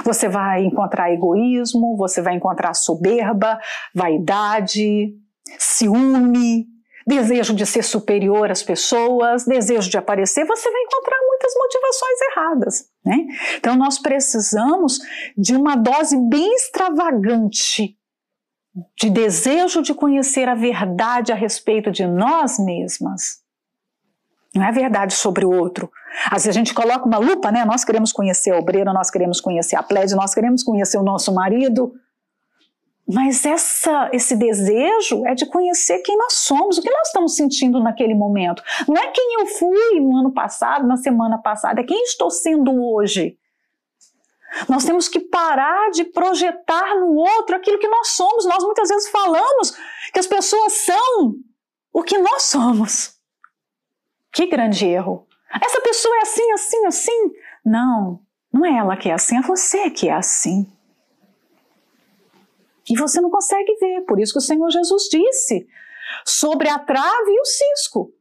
Você 0.03 0.27
vai 0.27 0.63
encontrar 0.63 1.11
egoísmo, 1.11 1.95
você 1.97 2.21
vai 2.21 2.35
encontrar 2.35 2.73
soberba, 2.73 3.59
vaidade, 3.93 5.15
ciúme, 5.59 6.67
desejo 7.05 7.53
de 7.53 7.65
ser 7.65 7.83
superior 7.83 8.49
às 8.49 8.63
pessoas, 8.63 9.45
desejo 9.45 9.89
de 9.89 9.97
aparecer, 9.97 10.45
você 10.45 10.71
vai 10.71 10.81
encontrar 10.81 11.17
muitas 11.27 11.53
motivações 11.55 12.21
erradas. 12.31 12.89
Né? 13.05 13.17
Então, 13.57 13.75
nós 13.75 13.99
precisamos 13.99 14.99
de 15.37 15.55
uma 15.55 15.75
dose 15.75 16.17
bem 16.29 16.55
extravagante 16.55 17.95
de 18.99 19.09
desejo 19.09 19.81
de 19.81 19.93
conhecer 19.93 20.49
a 20.49 20.55
verdade 20.55 21.31
a 21.31 21.35
respeito 21.35 21.91
de 21.91 22.05
nós 22.05 22.59
mesmas. 22.59 23.43
Não 24.53 24.63
é 24.63 24.69
a 24.69 24.71
verdade 24.71 25.13
sobre 25.13 25.45
o 25.45 25.51
outro. 25.51 25.91
Às 26.27 26.45
vezes 26.45 26.49
a 26.49 26.59
gente 26.59 26.73
coloca 26.73 27.05
uma 27.05 27.17
lupa, 27.17 27.51
né? 27.51 27.65
Nós 27.65 27.83
queremos 27.83 28.13
conhecer 28.13 28.51
a 28.51 28.57
obreira, 28.57 28.93
nós 28.93 29.11
queremos 29.11 29.41
conhecer 29.41 29.75
a 29.75 29.83
plede, 29.83 30.15
nós 30.15 30.33
queremos 30.33 30.63
conhecer 30.63 30.97
o 30.97 31.03
nosso 31.03 31.33
marido. 31.33 31.93
Mas 33.07 33.45
essa, 33.45 34.09
esse 34.11 34.35
desejo 34.35 35.25
é 35.27 35.35
de 35.35 35.45
conhecer 35.45 35.99
quem 35.99 36.17
nós 36.17 36.33
somos, 36.33 36.77
o 36.77 36.81
que 36.81 36.89
nós 36.89 37.07
estamos 37.07 37.35
sentindo 37.35 37.79
naquele 37.79 38.15
momento. 38.15 38.63
Não 38.87 38.95
é 38.95 39.11
quem 39.11 39.39
eu 39.39 39.45
fui 39.45 39.99
no 39.99 40.17
ano 40.17 40.33
passado, 40.33 40.87
na 40.87 40.97
semana 40.97 41.37
passada, 41.37 41.81
é 41.81 41.83
quem 41.83 42.01
estou 42.03 42.31
sendo 42.31 42.71
hoje. 42.83 43.37
Nós 44.67 44.85
temos 44.85 45.07
que 45.07 45.19
parar 45.19 45.91
de 45.91 46.05
projetar 46.05 46.95
no 46.95 47.13
outro 47.15 47.55
aquilo 47.55 47.77
que 47.77 47.87
nós 47.87 48.09
somos. 48.09 48.45
Nós 48.45 48.63
muitas 48.63 48.89
vezes 48.89 49.09
falamos 49.09 49.77
que 50.11 50.19
as 50.19 50.27
pessoas 50.27 50.73
são 50.73 51.35
o 51.93 52.01
que 52.01 52.17
nós 52.17 52.43
somos. 52.43 53.15
Que 54.33 54.47
grande 54.47 54.85
erro. 54.85 55.27
Essa 55.61 55.81
pessoa 55.81 56.15
é 56.17 56.21
assim, 56.21 56.51
assim, 56.53 56.85
assim. 56.85 57.31
Não, 57.63 58.19
não 58.51 58.65
é 58.65 58.77
ela 58.77 58.97
que 58.97 59.09
é 59.09 59.13
assim, 59.13 59.37
é 59.37 59.41
você 59.41 59.89
que 59.89 60.09
é 60.09 60.13
assim. 60.13 60.71
E 62.89 62.97
você 62.97 63.19
não 63.19 63.29
consegue 63.29 63.75
ver. 63.79 64.01
Por 64.01 64.19
isso 64.19 64.33
que 64.33 64.39
o 64.39 64.41
Senhor 64.41 64.69
Jesus 64.69 65.03
disse 65.09 65.67
sobre 66.25 66.69
a 66.69 66.79
trave 66.79 67.31
e 67.31 67.39
o 67.39 67.45
cisco. 67.45 68.11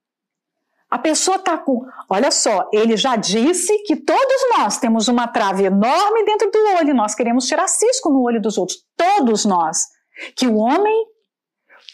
A 0.90 0.98
pessoa 0.98 1.36
está 1.36 1.58
com. 1.58 1.84
Olha 2.08 2.30
só, 2.30 2.68
ele 2.72 2.96
já 2.96 3.16
disse 3.16 3.76
que 3.82 3.96
todos 3.96 4.48
nós 4.56 4.78
temos 4.78 5.08
uma 5.08 5.26
trave 5.26 5.64
enorme 5.64 6.24
dentro 6.24 6.50
do 6.50 6.58
olho. 6.78 6.94
Nós 6.94 7.14
queremos 7.14 7.46
tirar 7.46 7.66
cisco 7.66 8.10
no 8.10 8.22
olho 8.22 8.40
dos 8.40 8.56
outros. 8.56 8.84
Todos 8.96 9.44
nós. 9.44 9.88
Que 10.36 10.46
o 10.46 10.56
homem, 10.56 11.06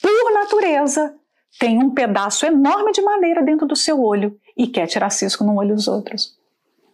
por 0.02 0.32
natureza, 0.34 1.14
tem 1.58 1.78
um 1.78 1.94
pedaço 1.94 2.44
enorme 2.44 2.92
de 2.92 3.00
madeira 3.00 3.42
dentro 3.42 3.66
do 3.66 3.74
seu 3.74 4.02
olho 4.02 4.38
e 4.56 4.66
quer 4.66 4.86
tirar 4.86 5.10
cisco 5.10 5.44
no 5.44 5.56
olho 5.56 5.74
dos 5.74 5.88
outros. 5.88 6.38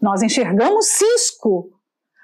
Nós 0.01 0.23
enxergamos 0.23 0.87
cisco 0.87 1.71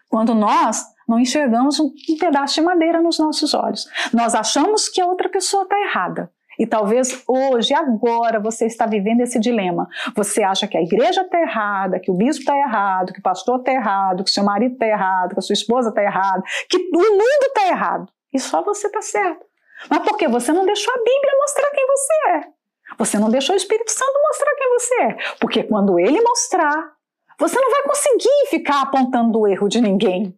quando 0.09 0.34
nós 0.34 0.84
não 1.09 1.18
enxergamos 1.18 1.78
um, 1.80 1.92
um 2.11 2.18
pedaço 2.18 2.55
de 2.55 2.62
madeira 2.62 3.00
nos 3.00 3.18
nossos 3.18 3.55
olhos. 3.55 3.86
Nós 4.12 4.34
achamos 4.34 4.88
que 4.88 5.00
a 5.00 5.07
outra 5.07 5.28
pessoa 5.28 5.64
está 5.64 5.78
errada. 5.80 6.30
E 6.59 6.66
talvez 6.66 7.22
hoje, 7.26 7.74
agora, 7.74 8.38
você 8.38 8.66
está 8.66 8.86
vivendo 8.86 9.20
esse 9.20 9.40
dilema. 9.40 9.88
Você 10.14 10.42
acha 10.42 10.68
que 10.68 10.76
a 10.76 10.82
igreja 10.82 11.22
está 11.22 11.40
errada, 11.40 11.98
que 11.98 12.11
o 12.11 12.14
bispo 12.14 12.42
está 12.42 12.57
errado, 12.57 13.12
que 13.12 13.20
o 13.20 13.22
pastor 13.22 13.59
está 13.59 13.72
errado, 13.72 14.22
que 14.22 14.30
o 14.30 14.32
seu 14.32 14.44
marido 14.44 14.74
está 14.74 14.86
errado, 14.86 15.32
que 15.32 15.38
a 15.38 15.42
sua 15.42 15.55
esposa 15.55 15.88
está 15.88 16.03
errada, 16.03 16.42
que 16.68 16.76
o 16.76 16.90
mundo 16.92 17.46
está 17.46 17.68
errado. 17.68 18.12
E 18.32 18.38
só 18.38 18.62
você 18.62 18.86
está 18.86 19.00
certo. 19.00 19.44
Mas 19.88 20.00
porque 20.00 20.28
você 20.28 20.53
não 20.53 20.64
deixou 20.64 20.92
a 20.92 20.98
Bíblia 20.98 21.32
mostrar 21.40 21.70
quem 21.70 21.86
você 21.86 22.12
é. 22.28 22.53
Você 22.98 23.18
não 23.18 23.30
deixou 23.30 23.55
o 23.55 23.57
Espírito 23.57 23.90
Santo 23.90 24.20
mostrar 24.28 24.55
quem 24.57 24.68
você 24.70 24.94
é. 25.03 25.16
Porque 25.40 25.62
quando 25.64 25.98
ele 25.98 26.20
mostrar, 26.20 26.92
você 27.38 27.59
não 27.59 27.70
vai 27.70 27.82
conseguir 27.82 28.46
ficar 28.50 28.82
apontando 28.82 29.40
o 29.40 29.46
erro 29.46 29.68
de 29.68 29.80
ninguém. 29.80 30.36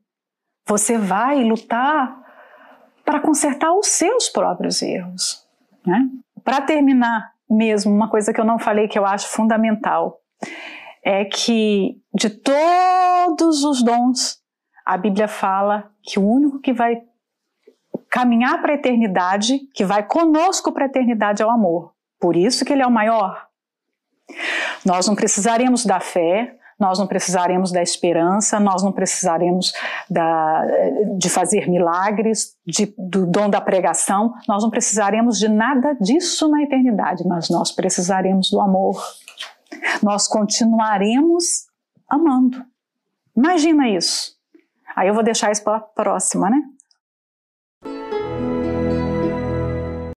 Você 0.67 0.97
vai 0.97 1.43
lutar 1.45 2.23
para 3.05 3.21
consertar 3.21 3.73
os 3.73 3.89
seus 3.89 4.29
próprios 4.29 4.81
erros. 4.83 5.47
Né? 5.87 6.09
Para 6.43 6.63
terminar, 6.63 7.33
mesmo, 7.49 7.93
uma 7.93 8.09
coisa 8.09 8.33
que 8.33 8.41
eu 8.41 8.45
não 8.45 8.59
falei 8.59 8.89
que 8.89 8.99
eu 8.99 9.05
acho 9.05 9.29
fundamental 9.29 10.21
é 11.03 11.25
que 11.25 12.01
de 12.15 12.31
todos 12.31 13.63
os 13.63 13.83
dons, 13.83 14.41
a 14.87 14.97
Bíblia 14.97 15.29
fala 15.29 15.91
que 16.03 16.19
o 16.19 16.27
único 16.27 16.61
que 16.61 16.73
vai 16.73 17.03
caminhar 18.09 18.61
para 18.63 18.73
a 18.73 18.77
eternidade, 18.77 19.59
que 19.75 19.85
vai 19.85 20.03
conosco 20.03 20.73
para 20.73 20.85
a 20.85 20.87
eternidade 20.87 21.43
é 21.43 21.47
o 21.47 21.51
amor. 21.51 21.93
Por 22.19 22.37
isso 22.37 22.65
que 22.65 22.73
ele 22.73 22.83
é 22.83 22.87
o 22.87 22.91
maior. 22.91 23.47
Nós 24.85 25.07
não 25.07 25.15
precisaremos 25.15 25.85
da 25.85 26.01
fé, 26.01 26.57
nós 26.79 26.99
não 26.99 27.07
precisaremos 27.07 27.71
da 27.71 27.83
esperança, 27.83 28.59
nós 28.59 28.83
não 28.83 28.93
precisaremos 28.93 29.73
da, 30.11 30.65
de 31.17 31.29
fazer 31.29 31.69
milagres, 31.69 32.57
de, 32.67 32.95
do 32.99 33.27
dom 33.27 33.49
da 33.49 33.61
pregação, 33.61 34.35
nós 34.49 34.63
não 34.63 34.71
precisaremos 34.71 35.39
de 35.39 35.49
nada 35.49 35.97
disso 36.01 36.49
na 36.49 36.63
eternidade, 36.63 37.27
mas 37.27 37.49
nós 37.49 37.71
precisaremos 37.73 38.51
do 38.51 38.61
amor. 38.61 39.03
Nós 40.03 40.27
continuaremos 40.27 41.67
amando. 42.09 42.65
Imagina 43.37 43.89
isso. 43.89 44.35
Aí 44.95 45.09
eu 45.09 45.15
vou 45.15 45.25
deixar 45.25 45.51
isso 45.51 45.65
para 45.65 45.79
a 45.79 45.81
próxima, 45.81 46.49
né? 46.49 46.63